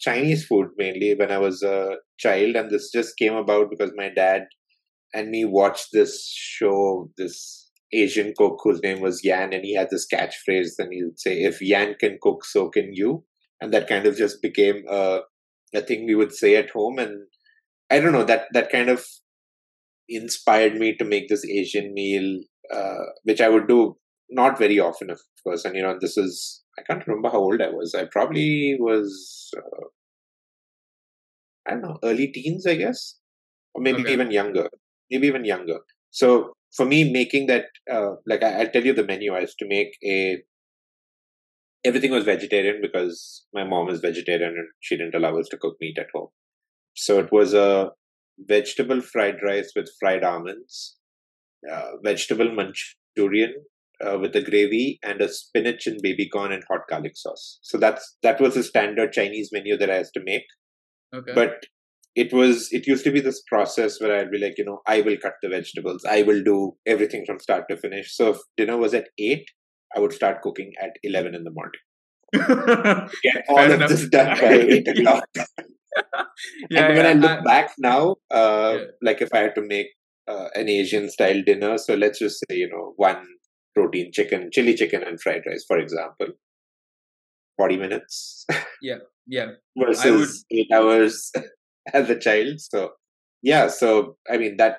[0.00, 4.10] Chinese food mainly when I was a child, and this just came about because my
[4.10, 4.42] dad
[5.14, 7.63] and me watched this show, this
[8.02, 10.76] Asian cook whose name was Yan, and he had this catchphrase.
[10.78, 13.24] Then he would say, "If Yan can cook, so can you."
[13.60, 15.20] And that kind of just became a
[15.74, 17.26] a thing we would say at home, and
[17.90, 19.04] I don't know that that kind of
[20.08, 22.40] inspired me to make this Asian meal,
[22.72, 23.96] uh, which I would do
[24.30, 25.64] not very often, of course.
[25.64, 27.94] And you know, this is I can't remember how old I was.
[27.94, 29.86] I probably was uh,
[31.66, 33.18] I don't know, early teens, I guess,
[33.74, 34.12] or maybe Okay.
[34.12, 34.68] even younger,
[35.10, 35.80] maybe even younger.
[36.10, 39.32] So for me, making that, uh, like I, I'll tell you the menu.
[39.34, 40.42] I used to make a.
[41.84, 45.76] Everything was vegetarian because my mom is vegetarian and she didn't allow us to cook
[45.80, 46.28] meat at home.
[46.94, 47.90] So it was a
[48.38, 50.96] vegetable fried rice with fried almonds,
[51.70, 53.54] uh, vegetable Manchurian
[54.04, 57.58] uh, with a gravy, and a spinach and baby corn and hot garlic sauce.
[57.62, 60.44] So that's that was the standard Chinese menu that I used to make
[61.14, 61.32] okay.
[61.34, 61.64] but
[62.22, 65.00] it was it used to be this process where i'd be like you know i
[65.00, 66.56] will cut the vegetables i will do
[66.86, 69.44] everything from start to finish so if dinner was at 8
[69.96, 71.82] i would start cooking at 11 in the morning
[73.22, 73.90] get all Fair of enough.
[73.90, 75.28] this done by 8 o'clock
[76.70, 78.84] yeah, and when yeah, i look I- back now uh, Yeah.
[79.02, 79.88] like if i had to make
[80.32, 83.22] uh, an asian style dinner so let's just say you know one
[83.74, 86.28] protein chicken chili chicken and fried rice for example
[87.56, 88.46] 40 minutes
[88.82, 88.96] yeah.
[89.26, 89.46] Yeah.
[89.78, 91.30] Versus eight hours
[91.92, 92.60] as a child.
[92.60, 92.92] So
[93.42, 94.78] yeah, so I mean that.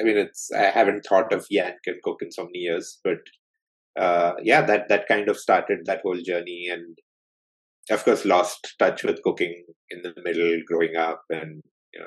[0.00, 0.50] I mean it's.
[0.52, 3.18] I haven't thought of Yan can cook in so many years, but
[3.98, 6.96] uh, yeah, that that kind of started that whole journey, and
[7.90, 11.62] of course lost touch with cooking in the middle, growing up, and
[11.92, 12.06] you know,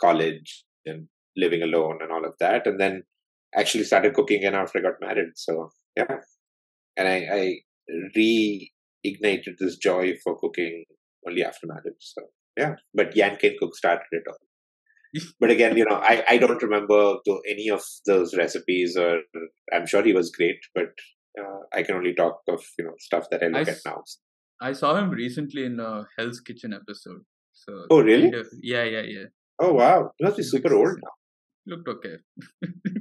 [0.00, 3.02] college and living alone and all of that, and then
[3.56, 5.30] actually started cooking again after I got married.
[5.36, 6.16] So yeah,
[6.98, 7.54] and I, I
[8.14, 10.84] reignited this joy for cooking
[11.26, 11.94] only after marriage.
[12.00, 12.22] So
[12.58, 14.36] yeah, but Yan Can Cook started it all.
[15.40, 19.20] But again, you know, I, I don't remember the, any of those recipes, or
[19.72, 20.90] I'm sure he was great, but
[21.40, 24.02] uh, I can only talk of you know stuff that I look I at now.
[24.60, 27.22] I saw him recently in a Hell's Kitchen episode.
[27.54, 28.32] So Oh, really?
[28.32, 29.24] of- yeah, yeah, yeah.
[29.58, 31.14] Oh wow, he must be super old now.
[31.66, 32.16] Looked okay.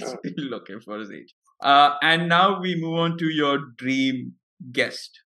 [0.04, 0.18] Oh.
[0.26, 1.34] Still okay for his age.
[1.64, 4.34] Uh, and now we move on to your dream
[4.72, 5.22] guest?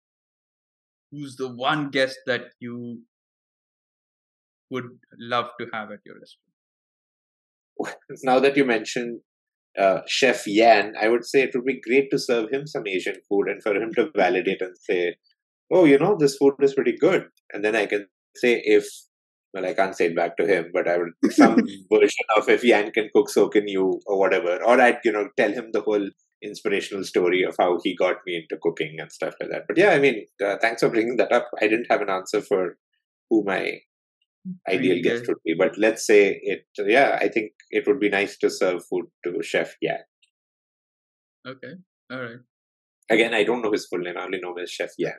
[1.12, 3.04] Who's the one guest that you
[4.70, 4.86] would
[5.20, 7.98] love to have at your restaurant?
[8.24, 9.22] Now that you mentioned
[9.78, 13.16] uh, Chef Yan, I would say it would be great to serve him some Asian
[13.30, 15.16] food and for him to validate and say,
[15.72, 17.26] oh, you know, this food is pretty good.
[17.54, 18.88] And then I can say if,
[19.54, 21.56] well, I can't say it back to him, but I would, some
[21.92, 24.58] version of if Yan can cook, so can you, or whatever.
[24.64, 26.10] Or I'd, you know, tell him the whole
[26.44, 29.64] inspirational story of how he got me into cooking and stuff like that.
[29.68, 31.50] But yeah, I mean, uh, thanks for bringing that up.
[31.62, 32.78] I didn't have an answer for
[33.30, 33.80] who my
[34.68, 36.66] ideal guest would be, but let's say it.
[36.78, 40.00] Yeah, I think it would be nice to serve food to Chef Yan.
[41.48, 41.74] Okay,
[42.12, 42.40] all right.
[43.10, 44.18] Again, I don't know his full name.
[44.18, 45.14] I only know him as Chef Yan.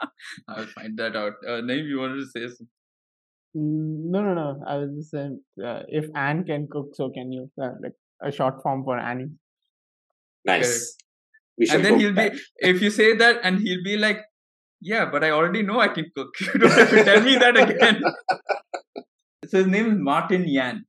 [0.48, 1.32] I'll find that out.
[1.46, 2.68] Uh, Naeem, you wanted to say something?
[3.56, 4.62] Mm, No, no, no.
[4.66, 7.50] I was just saying, uh, if Anne can cook, so can you.
[7.60, 9.30] Uh, like a short form for Annie.
[10.44, 10.96] Nice.
[11.58, 14.20] We and then he'll with be if you say that and he'll be like
[14.80, 17.56] yeah but i already know i can cook you don't have to tell me that
[17.56, 18.00] again
[19.48, 20.84] so his name is martin yan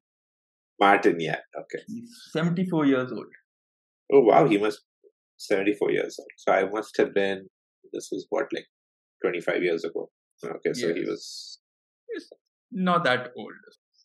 [0.79, 1.37] Martin Yan.
[1.59, 1.79] Okay.
[1.87, 3.25] he's 74 years old
[4.13, 4.83] Oh wow, he must
[5.37, 6.27] seventy four years old.
[6.37, 7.47] So I must have been.
[7.93, 8.67] This was what like
[9.23, 10.09] twenty five years ago.
[10.45, 11.59] Okay, so he was
[12.11, 12.29] he's
[12.71, 13.53] not that old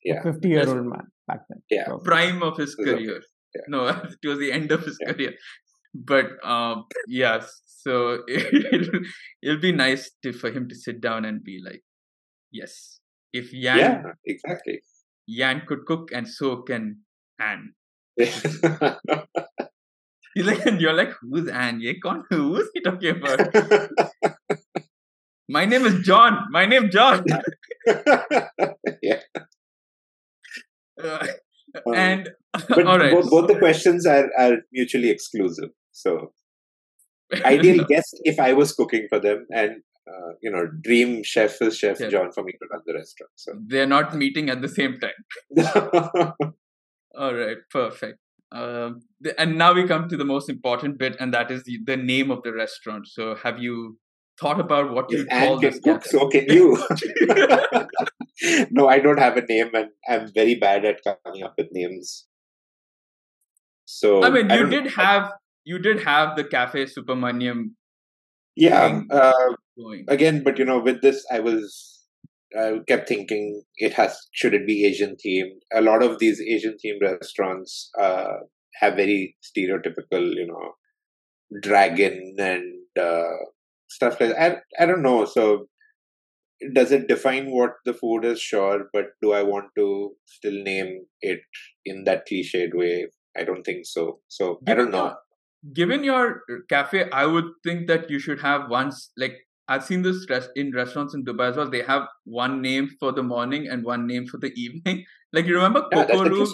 [0.05, 0.23] yeah.
[0.23, 1.63] 50 year old man back then.
[1.71, 1.87] Yeah.
[1.87, 3.21] So, prime of his career
[3.55, 3.63] Yeah.
[3.69, 3.85] no
[4.23, 5.13] towards the end of his Yeah.
[5.13, 5.33] career
[5.95, 9.01] but um yes so it'll,
[9.43, 11.83] it'll be nice to, for him to sit down and be like
[12.51, 13.01] yes
[13.33, 14.81] if yan Yeah, exactly.
[15.27, 17.01] yan could cook and so can
[17.41, 17.75] anne
[20.35, 21.83] He's like, and you're like, who's Anne?
[22.03, 22.23] Kaun?
[22.31, 23.53] Who's he talking about?
[25.49, 26.47] My name is John.
[26.51, 27.25] My name John.
[29.03, 29.21] yeah.
[31.03, 31.27] Uh,
[31.95, 32.31] and
[32.69, 33.13] But all right.
[33.13, 35.71] both, both the questions are, are mutually exclusive.
[35.93, 36.33] So
[37.45, 41.79] ideal guest if I was cooking for them, and uh, you know, dream chef is
[41.79, 42.09] Chef Yeah.
[42.09, 43.31] John for me to run the restaurant.
[43.37, 45.53] So They're not meeting at the same time.
[47.17, 48.19] All right, perfect.
[48.53, 51.97] Th- and now we come to the most important bit, and that is the, the
[51.97, 53.07] name of the restaurant.
[53.07, 53.99] So, have you
[54.41, 56.77] thought about what you call this cook, so can you.
[58.71, 62.27] no, I don't have a name, and I'm very bad at coming up with names.
[63.85, 65.33] So I mean, you don't- did have
[65.65, 67.71] you did have the cafe Supermanium
[68.57, 69.03] yeah.
[69.11, 69.33] Uh,
[70.09, 72.01] again, but you know, with this, I was
[72.59, 75.61] I kept thinking it has should it be Asian themed?
[75.75, 78.35] A lot of these Asian themed restaurants uh,
[78.75, 82.65] have very stereotypical, you know, dragon and
[83.01, 83.37] uh,
[83.89, 84.63] stuff like that.
[84.79, 85.25] I, I don't know.
[85.25, 85.67] So
[86.75, 88.41] does it define what the food is?
[88.41, 91.41] Sure, but do I want to still name it
[91.85, 93.07] in that cliched way?
[93.37, 94.21] I don't think so.
[94.29, 95.15] So I don't know.
[95.63, 99.37] Your- Given your cafe, I would think that you should have once like
[99.69, 101.71] I've seen this res- in restaurants in Dubai as well.
[101.71, 105.05] They have one name for the morning and one name for the evening.
[105.33, 106.49] Like you remember Yeah, Coco Room?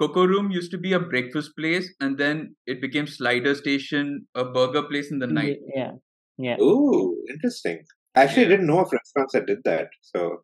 [0.00, 4.44] Coco Room used to be a breakfast place, and then it became Slider Station, a
[4.44, 5.58] burger place in the night.
[5.74, 5.92] Yeah.
[6.36, 6.56] Yeah.
[6.60, 7.84] Ooh, interesting.
[8.16, 8.48] Actually, Yeah.
[8.48, 9.88] I didn't know of restaurants that did that.
[10.00, 10.42] So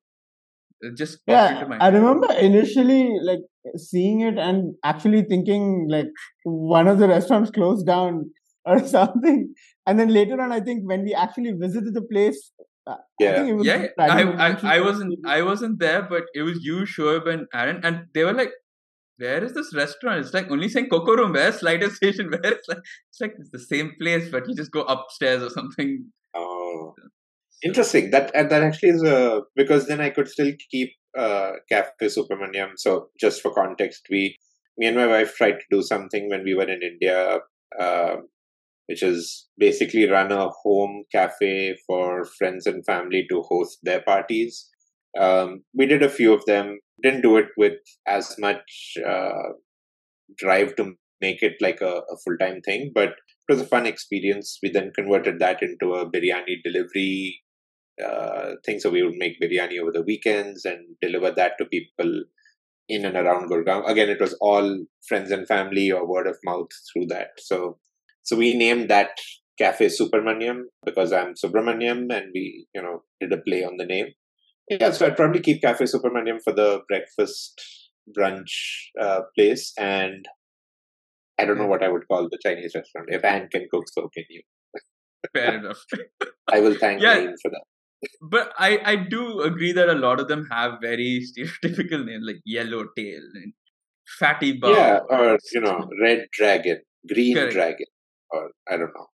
[0.81, 3.41] It just popped into Yeah, my I remember initially like
[3.77, 6.07] seeing it and actually thinking like
[6.45, 8.31] one of the restaurants closed down
[8.65, 9.55] or something.
[9.87, 12.53] And then later on, I think when we actually visited the place,
[12.87, 13.35] uh, I Yeah.
[13.35, 15.15] think it was Yeah, I, I, I wasn't.
[15.27, 18.53] I wasn't there, but it was you, Shoaib, and Aaron, and they were like,
[19.19, 21.33] "Where is this restaurant?" It's like only saying Coco Room.
[21.33, 22.31] Where's Slider Station?
[22.35, 22.79] Where it's like
[23.11, 26.11] it's like it's the same place, but you just go upstairs or something.
[26.35, 26.95] Oh,
[27.63, 28.11] interesting.
[28.11, 32.73] That that actually is a because then I could still keep uh, Cafe Supermanium.
[32.77, 34.37] So just for context, we
[34.79, 37.39] me and my wife tried to do something when we were in India,
[37.79, 38.17] uh,
[38.87, 44.69] which is basically run a home cafe for friends and family to host their parties.
[45.19, 46.79] Um, we did a few of them.
[47.03, 49.55] Didn't do it with as much uh,
[50.37, 53.87] drive to make it like a, a full time thing, but it was a fun
[53.87, 54.59] experience.
[54.63, 57.41] We then converted that into a biryani delivery
[58.01, 58.81] uh, thing.
[58.81, 62.25] So we would make biryani over the weekends and deliver that to people
[62.89, 63.89] in and around Gurgaon.
[63.89, 67.29] Again, it was all friends and family or word of mouth through that.
[67.39, 67.79] So,
[68.23, 69.11] so we named that
[69.59, 74.09] cafe Supermanium because I'm Subramaniam, and we, you know, did a play on the name.
[74.69, 77.61] Yeah, so I'd probably keep Cafe Supermanium for the breakfast
[78.17, 78.53] brunch
[79.01, 80.25] uh, place, and
[81.39, 83.09] I don't know what I would call the Chinese restaurant.
[83.11, 84.43] If Anne can cook, so can you.
[85.35, 85.85] Fair enough.
[86.53, 87.17] I will thank Yeah.
[87.17, 87.65] Naeem for that.
[88.23, 92.41] But I I do agree that a lot of them have very stereotypical names like
[92.45, 93.53] Yellowtail and
[94.19, 94.75] Fatty Bao.
[94.75, 97.53] Yeah, or you know, red dragon, green Correct.
[97.53, 97.87] dragon,
[98.31, 99.07] or I don't know.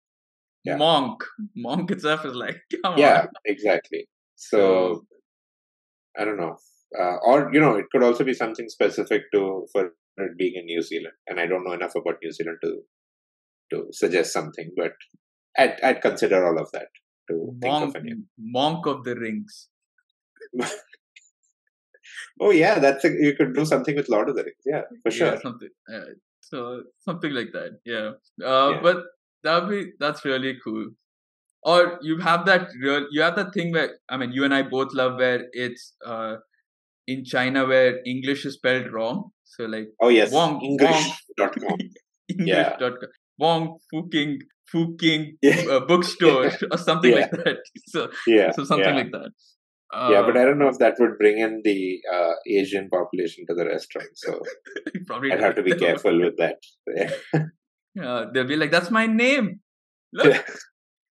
[0.64, 0.78] Yeah.
[0.78, 1.24] Monk.
[1.56, 3.28] Monk itself is like, come Yeah, on.
[3.46, 4.08] exactly.
[4.36, 5.06] So
[6.18, 6.58] I don't know,
[7.00, 10.66] uh, or you know, it could also be something specific to for it being in
[10.66, 12.82] New Zealand, and I don't know enough about New Zealand to
[13.72, 14.94] to suggest something, but
[15.58, 16.90] I'd, I'd consider all of that
[17.30, 18.26] to think Monk, of a name.
[18.38, 19.70] Monk of the Rings.
[22.40, 24.64] Oh yeah, that's a, you could do something with Lord of the Rings.
[24.66, 25.34] Yeah, for sure.
[25.34, 25.70] Yeah, something.
[25.92, 26.02] Uh,
[26.42, 27.80] so something like that.
[27.86, 28.12] Yeah.
[28.46, 28.80] Uh, Yeah.
[28.82, 28.98] But
[29.44, 30.90] that be that's really cool.
[31.64, 33.08] Or you have that real.
[33.12, 36.36] You have that thing where I mean, you and I both love where it's uh
[37.08, 39.32] in China where English is spelled wrong.
[39.44, 41.78] So like Oh yes, Wong- English.com.
[42.28, 42.74] Yeah.
[42.74, 43.10] English.com.
[43.40, 44.40] Wong Fuking
[44.72, 45.62] Fuking Yeah.
[45.72, 47.20] uh, bookstore or something Yeah.
[47.22, 47.58] like that.
[47.88, 49.02] So Yeah, so something yeah.
[49.02, 49.32] like that.
[49.94, 53.46] Uh, yeah, but I don't know if that would bring in the uh, Asian population
[53.48, 54.10] to the restaurant.
[54.16, 54.42] So
[55.08, 56.58] probably I'd have to be careful with that.
[56.96, 57.12] Yeah.
[57.96, 59.62] Yeah, they'll be like, "That's my name."
[60.12, 60.46] Look.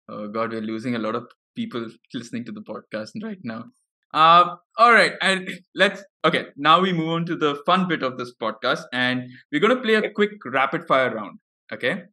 [0.09, 1.25] oh God, we're losing a lot of
[1.55, 3.63] people listening to the podcast right now.
[4.13, 6.45] Uh, all right, and let's okay.
[6.55, 9.95] Now we move on to the fun bit of this podcast, and we're gonna play
[9.95, 11.39] a quick rapid fire round.
[11.73, 12.03] Okay,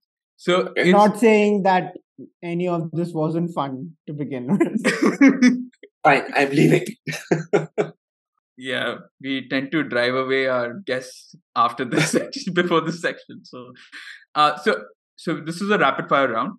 [0.47, 0.89] so Okay.
[0.89, 1.93] it's- Not saying that
[2.55, 3.77] any of this wasn't fun
[4.09, 4.83] to begin with.
[6.09, 6.87] Fine, I'm leaving.
[8.57, 13.45] yeah, we tend to drive away our guests after this section, before this section.
[13.45, 13.73] So,
[14.35, 14.75] uh, so
[15.17, 16.53] so this is a rapid fire round.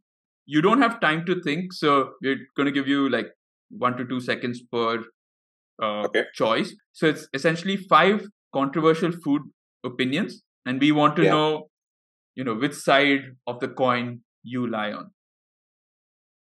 [0.46, 1.92] You don't have time to think, so
[2.22, 3.30] we're going to give you like
[3.86, 5.00] one to two seconds per
[5.82, 6.24] uh, Okay.
[6.34, 6.74] choice.
[6.94, 9.42] So it's essentially five controversial food
[9.84, 11.32] opinions, and we want to Yeah.
[11.38, 11.70] know,
[12.36, 15.12] you know, which side of the coin you lie on.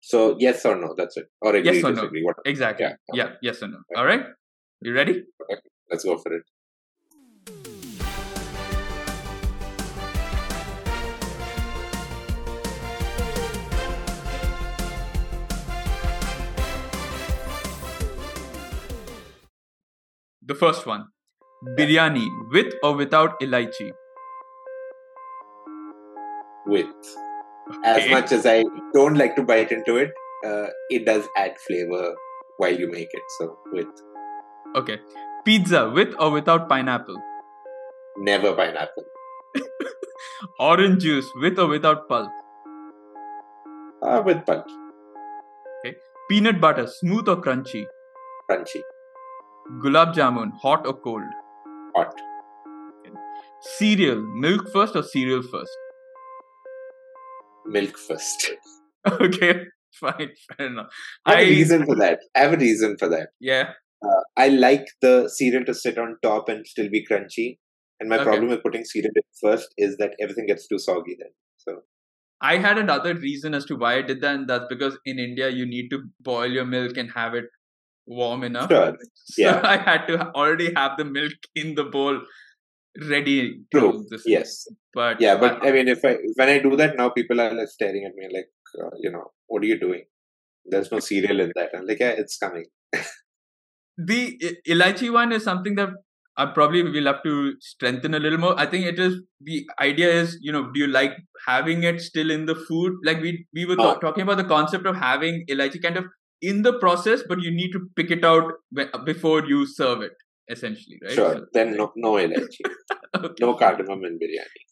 [0.01, 1.27] So yes or no, that's it.
[1.41, 1.95] Or agree, Yes or no.
[1.95, 2.23] disagree.
[2.23, 2.37] What?
[2.45, 2.87] Exactly.
[2.87, 2.95] Yeah.
[3.15, 3.31] Yeah.
[3.43, 3.79] Yes or no.
[3.97, 4.25] All right.
[4.81, 5.25] You ready?
[5.91, 6.43] Let's go for it.
[20.43, 21.09] The first one
[21.77, 23.91] biryani with or without elaichi.
[26.69, 26.87] With
[27.85, 28.65] as much as I
[28.95, 30.11] don't like to bite into it,
[30.47, 32.15] uh, it does add flavor
[32.59, 33.23] while you make it.
[33.39, 33.87] So with
[34.77, 34.99] Okay.
[35.45, 37.17] Pizza with or without pineapple.
[38.27, 39.05] never pineapple.
[40.61, 42.31] Orange juice with or without pulp.
[44.03, 44.65] Uh, with pulp,
[45.79, 45.97] Okay.
[46.31, 47.85] Peanut butter smooth or crunchy.
[48.51, 48.83] crunchy,
[49.85, 51.23] Gulab jamun hot or cold.
[51.97, 52.15] hot.
[53.61, 55.77] Cereal milk first or cereal first.
[57.69, 58.51] Milk first.
[59.11, 59.63] Okay.
[60.01, 60.31] Fine.
[60.57, 60.89] Fair enough.
[61.25, 62.19] I have a I reason for that.
[62.37, 63.29] I have a reason for that.
[63.41, 63.71] yeah.
[64.05, 67.59] Uh, I like the cereal to sit on top and still be crunchy.
[68.01, 68.25] And my Okay.
[68.25, 71.31] problem with putting cereal in first is that everything gets too soggy then.
[71.57, 71.81] So
[72.41, 75.49] I had another reason as to why I did that, and that's because in India
[75.49, 77.47] you need to boil your milk and have it
[78.07, 78.71] warm enough.
[78.71, 79.61] sure, So Yeah.
[79.65, 82.21] I had to already have the milk in the bowl
[83.11, 83.61] ready.
[83.73, 84.67] to this- Yes.
[84.95, 87.69] But Yeah, but I mean, if I when I do that now, people are like
[87.69, 88.49] staring at me like,
[88.83, 90.05] uh, you know, what are you doing?
[90.67, 91.71] There's no cereal in that.
[91.75, 92.67] I'm like, yeah, it's coming.
[93.97, 94.39] the
[94.69, 95.91] I- one is something that
[96.37, 98.59] I probably will have to strengthen a little more.
[98.59, 101.17] I think it is the idea is you know do you like
[101.47, 102.93] having it still in the food?
[103.05, 106.05] Like we we were ta- talking about the concept of having Elaichi kind of
[106.41, 108.53] in the process, but you need to pick it out
[109.05, 110.13] before you serve it.
[110.51, 111.13] Essentially, right?
[111.13, 111.35] Sure.
[111.35, 112.63] So- Then no, no elaichi,
[113.17, 113.35] okay.
[113.41, 114.63] no cardamom in biryani.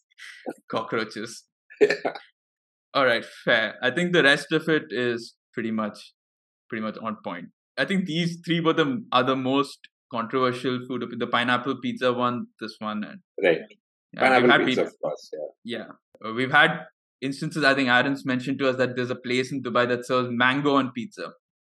[0.71, 1.43] cockroaches.
[2.93, 3.75] All right, fair.
[3.81, 6.13] I think the rest of it is pretty much
[6.69, 7.47] pretty much on point.
[7.77, 9.79] I think these three were the are the most
[10.11, 11.03] controversial food.
[11.19, 13.59] The pineapple pizza one, this one, and Right.
[14.13, 15.29] yeah, Pineapple had pizza, of course.
[15.33, 15.77] Yeah.
[15.77, 16.85] yeah, uh, we've had
[17.21, 17.63] instances.
[17.63, 20.75] I think Aaron's mentioned to us that there's a place in Dubai that serves mango
[20.75, 21.33] on pizza.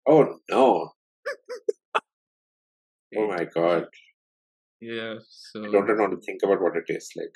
[0.07, 0.91] Oh no.
[3.17, 3.85] Oh my god.
[4.79, 7.33] Yeah, so I don't want to think about what it tastes like.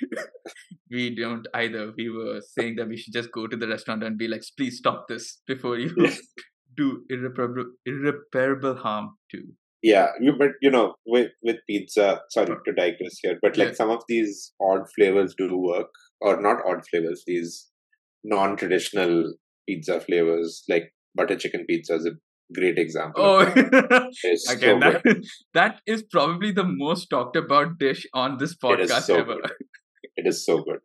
[0.90, 1.92] we don't either.
[1.96, 4.78] We were saying that we should just go to the restaurant and be like, please
[4.78, 5.94] stop this before you
[6.76, 9.42] do irreparable irreparable harm to
[9.82, 13.74] Yeah, you but you know, with with pizza, sorry to digress here, but like Yeah.
[13.74, 15.88] some of these odd flavors do work,
[16.20, 17.70] or not odd flavors, these
[18.24, 19.34] non-traditional
[19.68, 22.12] pizza flavors, like butter chicken pizza is a
[22.54, 23.22] great example.
[23.24, 24.10] Oh.
[24.22, 25.02] It's again, so good.
[25.02, 25.24] that,
[25.54, 29.34] that is probably the most talked about dish on this podcast so ever.
[29.34, 29.52] good.
[30.18, 30.80] It is so good.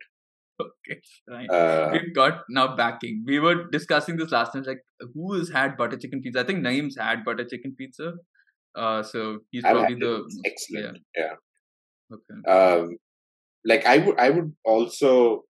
[0.60, 1.48] okay, fine.
[1.50, 3.24] Uh, We've got now backing.
[3.26, 4.64] We were discussing this last time.
[4.66, 4.82] Like,
[5.14, 6.40] who has had butter chicken pizza?
[6.40, 8.12] I think Naeem's had butter chicken pizza.
[8.74, 10.22] Uh, so he's I've probably the.
[10.26, 10.98] It's excellent.
[11.16, 11.24] Yeah.
[11.24, 12.16] Yeah.
[12.18, 12.82] Okay.
[12.84, 12.98] Um,
[13.64, 15.44] like I would, I would also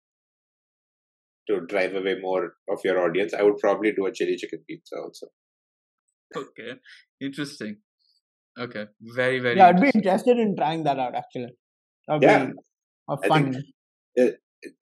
[1.50, 4.96] to drive away more of your audience, I would probably do a chili chicken pizza
[4.98, 5.28] also.
[6.44, 6.74] Okay,
[7.22, 7.78] interesting.
[8.60, 9.58] Okay, very very.
[9.58, 11.52] Yeah, I'd be interested in trying that out actually.
[12.08, 12.52] That'd Yeah, be
[13.10, 13.54] a I fun.
[13.54, 14.36] think-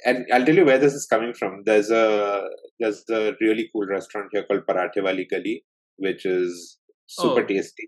[0.06, 1.62] and I'll tell you where this is coming from.
[1.66, 2.42] There's a
[2.80, 5.62] there's a really cool restaurant here called Parathe Wali Gali,
[5.98, 7.46] which is super Oh.
[7.46, 7.88] tasty.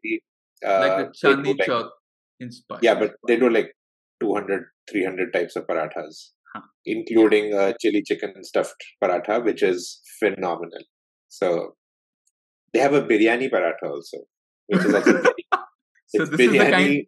[0.63, 1.89] like Uh, the they do Chandni like- Chowk
[2.39, 2.83] inspired.
[2.83, 3.71] Yeah, but they do like
[4.21, 6.17] 200, 300 types of parathas,
[6.53, 6.61] Huh.
[6.85, 10.83] including a chili chicken stuffed paratha, which is phenomenal.
[11.29, 11.75] So
[12.73, 14.19] they have a biryani paratha also,
[14.67, 15.45] which is also very,
[16.07, 17.05] so it's this is biryani kind.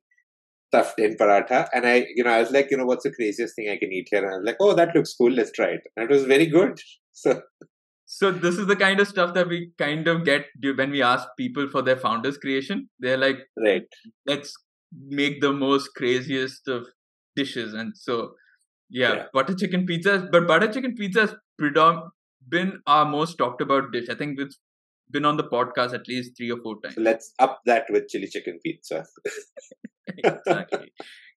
[0.69, 1.67] stuffed in paratha.
[1.73, 3.91] And I, you know, I was like, you know, what's the craziest thing I can
[3.91, 4.23] eat here?
[4.23, 5.31] And I was like, oh, that looks cool.
[5.31, 5.81] Let's try it.
[5.95, 6.79] And it was very good.
[7.15, 7.41] So
[8.05, 10.45] So this is the kind of stuff that we kind of get
[10.77, 12.89] when we ask people for their founders creation.
[12.99, 13.83] They're like, right,
[14.25, 14.53] let's
[15.21, 16.87] make the most craziest of
[17.35, 18.33] dishes, and so
[18.89, 19.25] yeah, Yeah.
[19.33, 20.27] butter chicken pizza.
[20.31, 22.09] But butter chicken pizza has predom-
[22.49, 24.09] been our most talked about dish.
[24.09, 24.59] I think it's
[25.11, 26.95] been on the podcast at least three or four times.
[26.95, 29.05] so let's up that with chili chicken pizza.
[30.17, 30.91] exactly.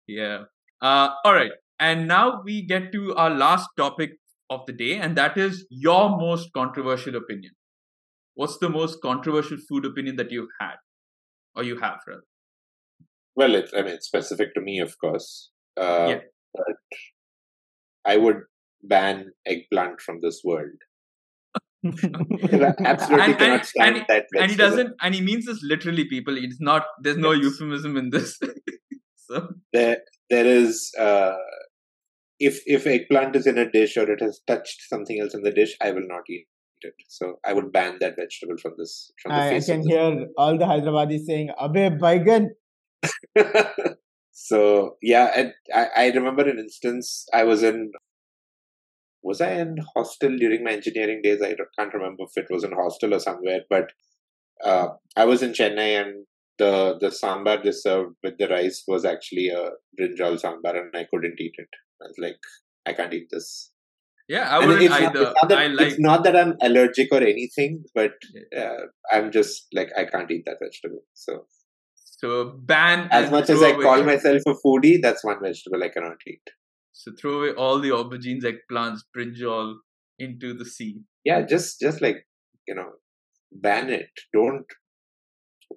[0.06, 0.44] Yeah.
[0.80, 1.52] Uh, all right.
[1.78, 4.12] And now we get to our last topic
[4.50, 7.52] of the day, and that is your most controversial opinion.
[8.34, 10.76] What's the most controversial food opinion that you've had,
[11.54, 12.22] or you have, rather?
[13.34, 15.50] Well, it's I mean it's specific to me, of course.
[15.76, 16.20] Uh, Yeah.
[16.54, 16.76] But
[18.06, 18.42] I would
[18.82, 20.78] ban eggplant from this world.
[21.92, 25.46] Because I absolutely And- cannot and- stand and- that and he doesn't, and he means
[25.46, 26.36] this literally, people.
[26.36, 26.86] It's not.
[27.02, 27.44] There's no Yes.
[27.44, 28.38] euphemism in this.
[29.16, 29.98] so There,
[30.30, 30.92] there is.
[30.98, 31.36] Uh,
[32.38, 35.50] if if eggplant is in a dish or it has touched something else in the
[35.50, 36.46] dish, I will not eat
[36.82, 36.94] it.
[37.08, 40.26] So I would ban that vegetable from this from the I, I can of hear
[40.36, 42.48] all the Hyderabadis saying, Abe Baigan.
[44.32, 47.26] so yeah, and I, I remember an instance.
[47.32, 47.90] I was in.
[49.28, 51.42] Was I in hostel during my engineering days?
[51.42, 53.86] I can't remember if it was in hostel or somewhere, but
[54.70, 54.88] uh,
[55.22, 56.12] I was in Chennai and
[56.62, 56.72] the
[57.04, 59.64] the sambar they served with the rice was actually a
[60.00, 61.68] brinjal sambar, and I couldn't eat it.
[62.02, 62.38] I was like,
[62.90, 63.48] I can't eat this.
[64.34, 65.22] yeah, I wouldn't it's not, either.
[65.24, 65.86] it's, not that, I like.
[65.88, 68.14] it's not that I'm allergic or anything, but
[68.62, 68.82] uh,
[69.12, 71.02] I'm just like I can't eat that vegetable.
[71.24, 71.36] So
[72.22, 72.30] So
[72.72, 76.24] ban as much as I away- call myself a foodie, that's one vegetable I cannot
[76.34, 76.54] eat.
[76.96, 79.74] So throw away all the aubergines, eggplants, brinjal
[80.18, 81.02] into the sea.
[81.24, 82.26] Yeah, just just like
[82.66, 82.92] you know,
[83.52, 84.08] ban it.
[84.32, 84.64] Don't.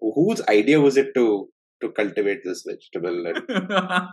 [0.02, 1.50] Whose idea was it to
[1.82, 3.34] to cultivate this vegetable?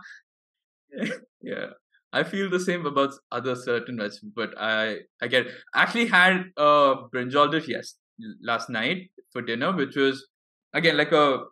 [1.41, 1.67] Yeah.
[2.13, 6.95] I feel the same about other certain vegetables, but I I get actually had a
[7.13, 7.95] brinjal dish yes
[8.41, 10.25] last night for dinner, which was
[10.73, 11.43] again like a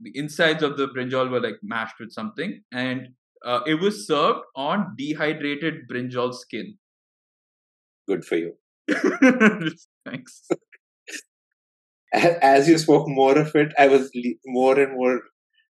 [0.00, 3.08] the insides of the brinjal were like mashed with something, and
[3.44, 6.76] uh, it was served on dehydrated brinjal skin.
[8.08, 8.52] good for you.
[10.06, 10.42] Thanks.
[12.14, 14.10] As you spoke more of it, I was
[14.44, 15.20] more and more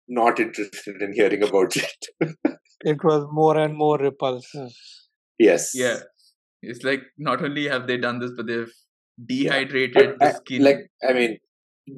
[0.08, 2.06] not interested in hearing about it.
[2.82, 4.70] It was more and more repulsive.
[5.40, 5.72] yes.
[5.74, 6.02] Yeah,
[6.62, 8.72] it's like not only have they done this, but they've
[9.26, 10.64] dehydrated But the I- skin.
[10.64, 11.40] like I mean,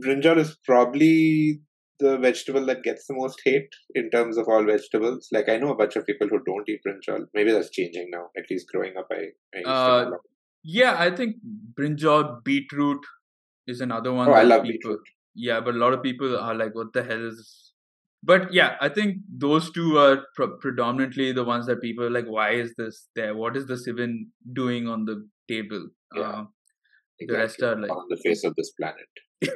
[0.05, 1.59] brinjal is probably
[1.99, 5.27] the vegetable that gets the most hate in terms of all vegetables.
[5.31, 7.25] Like I know a bunch of people who don't eat brinjal.
[7.33, 8.27] Maybe that's changing now.
[8.37, 9.21] At least growing up, I,
[9.55, 10.11] I used to Uh.
[10.63, 11.37] Yeah, I think
[11.79, 13.05] brinjal, beetroot
[13.67, 14.27] is another one.
[14.29, 14.99] Oh, I love people, beetroot.
[15.35, 17.73] Yeah, but a lot of people are like, "What the hell is?" This?
[18.21, 22.27] But yeah, I think those two are pre- predominantly the ones that people are like,
[22.27, 23.35] "Why is this there?
[23.35, 24.31] What is this even
[24.61, 25.17] doing on the
[25.47, 26.45] table?" Yeah, Uh,
[27.19, 29.07] the rest are like, on the face of this planet.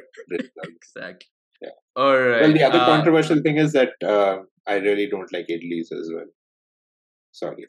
[0.62, 1.28] Exactly.
[1.64, 1.74] Yeah.
[1.96, 2.42] All right.
[2.42, 4.36] Well, the other uh, controversial thing is that uh,
[4.66, 6.26] I really don't like idlis as well.
[7.42, 7.66] Sorry.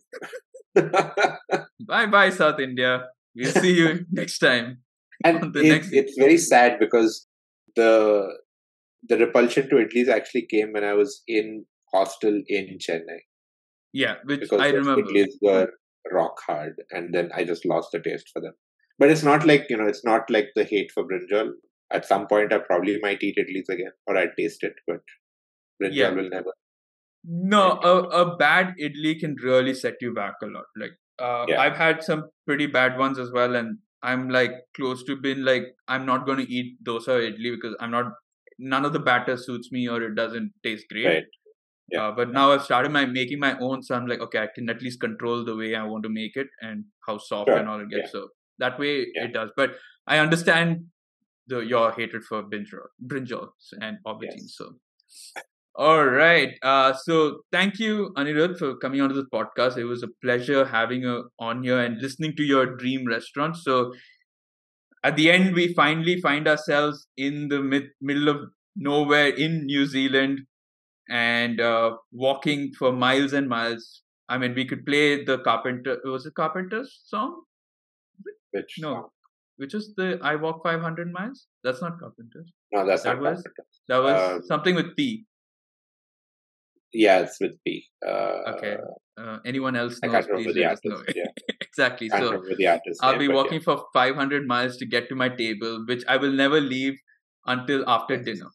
[1.87, 3.05] bye, bye, South India.
[3.35, 4.79] We'll see you next time.
[5.23, 7.27] and it, next- it's very sad because
[7.75, 7.91] the
[9.07, 13.19] the repulsion to idlis actually came when I was in hostel in Chennai
[13.93, 15.03] Yeah, which because I remember.
[15.03, 15.69] idlis were
[16.11, 18.53] rock hard, and then I just lost the taste for them.
[18.99, 21.51] But it's not like you know, it's not like the hate for brinjal.
[21.91, 25.01] At some point, I probably might eat idlis again, or I'd taste it, but
[25.81, 26.09] brinjal Yeah.
[26.11, 26.53] will never.
[27.23, 30.65] No, a, a bad idli can really set you back a lot.
[30.75, 31.61] Like, uh, Yeah.
[31.61, 35.63] I've had some pretty bad ones as well, and I'm like close to being like,
[35.87, 38.11] I'm not going to eat dosa or idli because I'm not.
[38.57, 41.05] None of the batter suits me, or it doesn't taste great.
[41.07, 41.23] Right.
[41.91, 42.07] Yeah.
[42.07, 44.69] Uh, but now I've started my making my own, so I'm like, okay, I can
[44.69, 47.57] at least control the way I want to make it and how soft Sure.
[47.57, 48.11] and all it gets.
[48.11, 48.29] So
[48.59, 49.25] that way Yeah.
[49.25, 49.51] it does.
[49.57, 49.75] But
[50.07, 50.85] I understand
[51.47, 54.51] the your hatred for brinjal, brinjals and aubergines.
[54.51, 54.55] Yes.
[54.57, 54.73] So
[55.77, 56.53] All right.
[56.63, 59.77] Uh, so thank you, Anirudh, for coming onto this podcast.
[59.77, 63.57] It was a pleasure having you on here and listening to your dream restaurant.
[63.57, 63.91] So
[65.03, 69.85] at the end, we finally find ourselves in the mid- middle of nowhere in New
[69.85, 70.41] Zealand
[71.09, 74.03] and uh, walking for miles and miles.
[74.29, 75.99] I mean, we could play the Carpenter.
[76.05, 77.43] Was it Carpenter's song?
[78.51, 79.11] Which No.
[79.57, 81.47] Which is the I Walk 500 Miles?
[81.63, 82.51] That's not Carpenter's.
[82.73, 83.65] no, that's That not was- Carpenter.
[83.87, 85.25] That was Um, something with P.
[86.93, 87.85] Yeah, it's with P.
[88.05, 88.77] Uh, Okay.
[89.17, 91.15] Uh, anyone else I can't remember the artist.
[91.15, 91.23] Yeah,
[91.61, 92.09] exactly.
[92.09, 92.99] can't So remember the artist.
[93.01, 93.41] I'll name, be but yeah.
[93.43, 96.95] walking for 500 miles to get to my table, which I will never leave
[97.45, 98.49] until after dinner.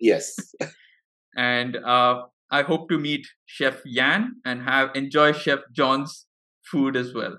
[0.00, 0.34] Yes,
[1.36, 6.26] And uh, I hope to meet Chef Yan and have enjoy Chef John's
[6.70, 7.38] food as well.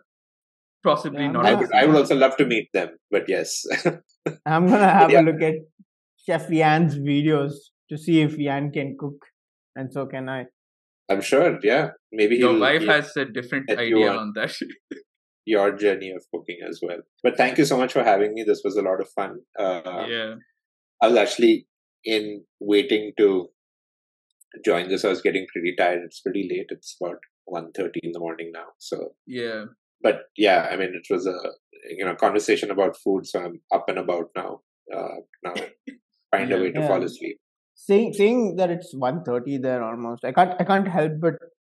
[0.84, 1.46] Possibly Yeah, not.
[1.46, 1.74] I would.
[1.74, 3.64] I would also love to meet them, but yes,
[4.46, 5.22] I'm gonna have Yeah.
[5.22, 5.56] a look at
[6.26, 7.54] Chef Yan's videos
[7.90, 9.26] to see if Yan can cook,
[9.76, 10.46] and so can I.
[11.10, 11.60] I'm sure.
[11.64, 14.56] Yeah, maybe Your he'll- wife he'll- has a different idea on that.
[15.46, 17.00] your journey of cooking as well.
[17.24, 18.44] But thank you so much for having me.
[18.44, 19.40] This was a lot of fun.
[19.58, 20.36] Uh, yeah.
[21.02, 21.66] I was actually
[22.06, 23.50] in waiting to
[24.64, 25.04] join this.
[25.04, 26.02] I was getting pretty tired.
[26.06, 26.68] It's pretty late.
[26.70, 27.18] It's about
[27.52, 28.66] 1.30 in the morning now.
[28.78, 29.66] So, Yeah.
[30.02, 31.38] But yeah, I mean, it was a
[31.98, 33.26] you know conversation about food.
[33.28, 34.62] So I'm up and about now.
[34.96, 35.54] Uh, now
[36.32, 36.88] find a way to Yeah.
[36.88, 37.38] fall asleep.
[37.76, 40.26] Saying saying that it's 1:30 there almost.
[40.26, 41.36] I can't I can't help but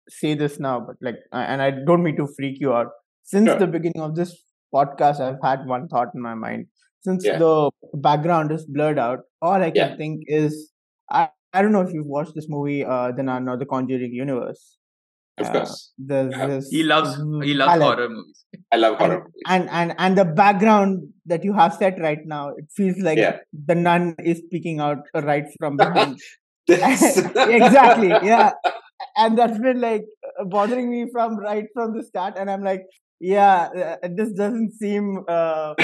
[0.08, 2.88] say this now, but like, and I don't mean to freak you out.
[3.24, 4.32] Since the beginning of this
[4.74, 6.66] podcast, I've had one thought in my mind.
[7.02, 7.38] Since Yeah.
[7.38, 7.70] the
[8.08, 9.96] background is blurred out, all I can Yeah.
[9.96, 10.72] think is
[11.10, 14.12] I I don't know if you've watched this movie, uh, The Nun or The Conjuring
[14.18, 14.78] Universe.
[15.38, 18.44] Of Uh, course, this He loves he loves horror movies.
[18.70, 19.42] I love horror movies.
[19.48, 23.38] and and and the background that you have set right now it feels like Yeah.
[23.70, 26.18] the nun is speaking out right from behind
[26.68, 28.52] exactly yeah
[29.16, 30.04] and that's been like
[30.46, 32.82] bothering me from right from the start and i'm like
[33.20, 35.74] yeah uh, this doesn't seem uh,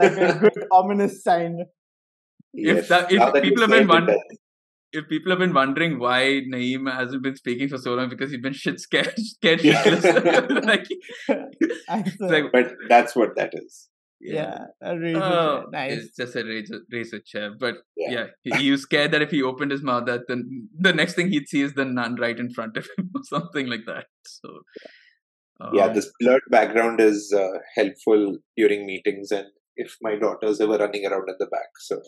[0.00, 1.58] like a good ominous sign
[2.52, 2.88] Yes.
[2.88, 4.22] that- if that you people have been wondering-.
[4.92, 8.40] If people have been wondering why Naeem hasn't been speaking for so long because he's
[8.40, 9.82] been shit scared, scared Yeah.
[9.84, 10.64] shitless.
[10.72, 10.86] like,
[11.88, 13.88] I it's saw- like, but that's what that is.
[14.20, 15.64] yeah a razor Oh, chair.
[15.74, 17.52] nice It's just a razor, razor chair.
[17.58, 18.10] But Yeah.
[18.14, 21.14] yeah, he, he was scared that if he opened his mouth, that then the next
[21.14, 24.06] thing he'd see is the nun right in front of him or something like that.
[24.26, 24.50] So,
[25.74, 27.48] yeah um, this blurred background is uh,
[27.78, 28.22] helpful
[28.56, 29.46] during meetings and
[29.84, 32.00] if my daughter's ever running around in the back so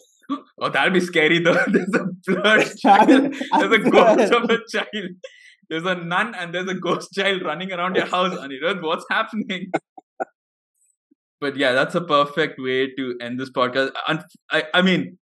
[0.61, 1.63] Oh, that'd be scary though.
[1.69, 3.35] There's a blurred Child, child.
[3.59, 5.09] There's a ghost of a child.
[5.69, 8.83] There's a nun and there's a ghost child running around your house, Anirudh.
[8.83, 9.71] What's happening?
[11.41, 13.91] but yeah, that's a perfect way to end this podcast.
[14.07, 15.19] And I, I mean,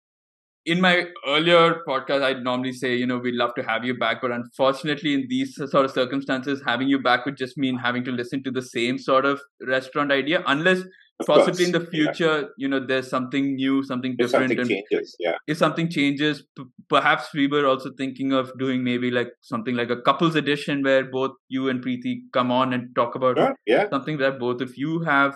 [0.66, 4.18] in my earlier podcast, I'd normally say, you know, we'd love to have you back,
[4.22, 8.12] but unfortunately, in these sort of circumstances, having you back would just mean having to
[8.12, 10.82] listen to the same sort of restaurant idea, unless
[11.20, 14.50] of possibly in course, the yeah, future, you know, there's something new, something if different,
[14.50, 18.84] something and changes yeah if something changes, p- perhaps we were also thinking of doing
[18.84, 22.94] maybe like something like a couples edition where both you and Preeti come on and
[22.96, 25.36] talk about Sure, yeah something that both of you have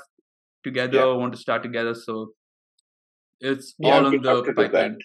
[0.63, 1.05] together Yeah.
[1.05, 1.95] or want to start together.
[1.95, 2.33] So
[3.39, 4.97] it's Yeah, all on the pipeline.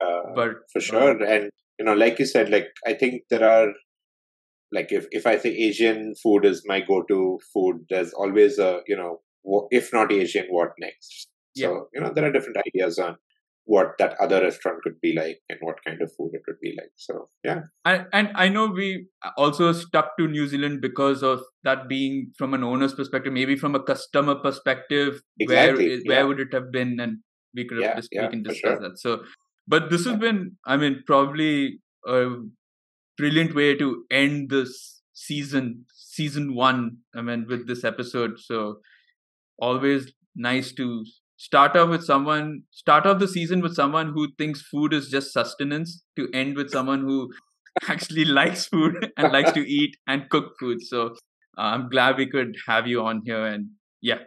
[0.00, 3.68] uh, But for sure and you know like you said like i think there are
[4.72, 8.96] like if if i say asian food is my go-to food there's always a you
[8.96, 9.20] know
[9.70, 11.80] if not asian what next so Yeah.
[11.94, 13.16] you know there are different ideas on
[13.64, 16.74] what that other restaurant could be like and what kind of food it would be
[16.76, 19.06] like so yeah I, and I know we
[19.36, 23.74] also stuck to New Zealand because of that being from an owner's perspective, maybe from
[23.74, 26.22] a customer perspective, Exactly, where where yeah.
[26.24, 27.18] would it have been, and
[27.54, 28.80] we could have Yeah, yeah, we can discuss sure.
[28.80, 28.98] that.
[28.98, 29.22] So,
[29.68, 32.26] but this has been, I mean, probably a
[33.16, 36.98] brilliant way to end this season, season one.
[37.14, 38.38] I mean, with this episode.
[38.38, 38.80] So,
[39.60, 41.04] always nice to
[41.36, 45.32] start off with someone start off the season with someone who thinks food is just
[45.32, 47.30] sustenance to end with someone who
[47.88, 50.82] actually likes food and likes to eat and cook food.
[50.82, 51.14] So
[51.58, 53.70] uh, i'm glad we could have you on here and
[54.00, 54.20] yeah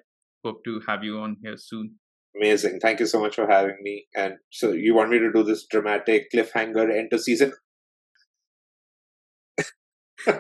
[0.44, 1.96] hope to have you on here soon.
[2.36, 2.80] Amazing.
[2.82, 4.08] Thank you so much for having me.
[4.16, 7.54] And so you want me to do this dramatic cliffhanger end to season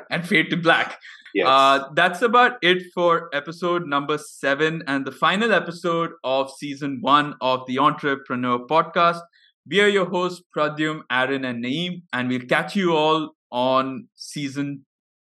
[0.09, 0.99] and fade to black
[1.33, 6.99] yes Uh, that's about it for episode number seven and the final episode of season
[7.01, 9.21] one of the Entréepreneur Podcast.
[9.65, 14.85] We are your hosts, Pradyum, Aaron, and Naeem, and we'll catch you all on season,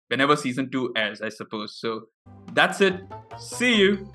[0.08, 1.78] whenever season two airs, I suppose.
[1.80, 1.92] So
[2.54, 2.96] that's it.
[3.38, 4.12] See you.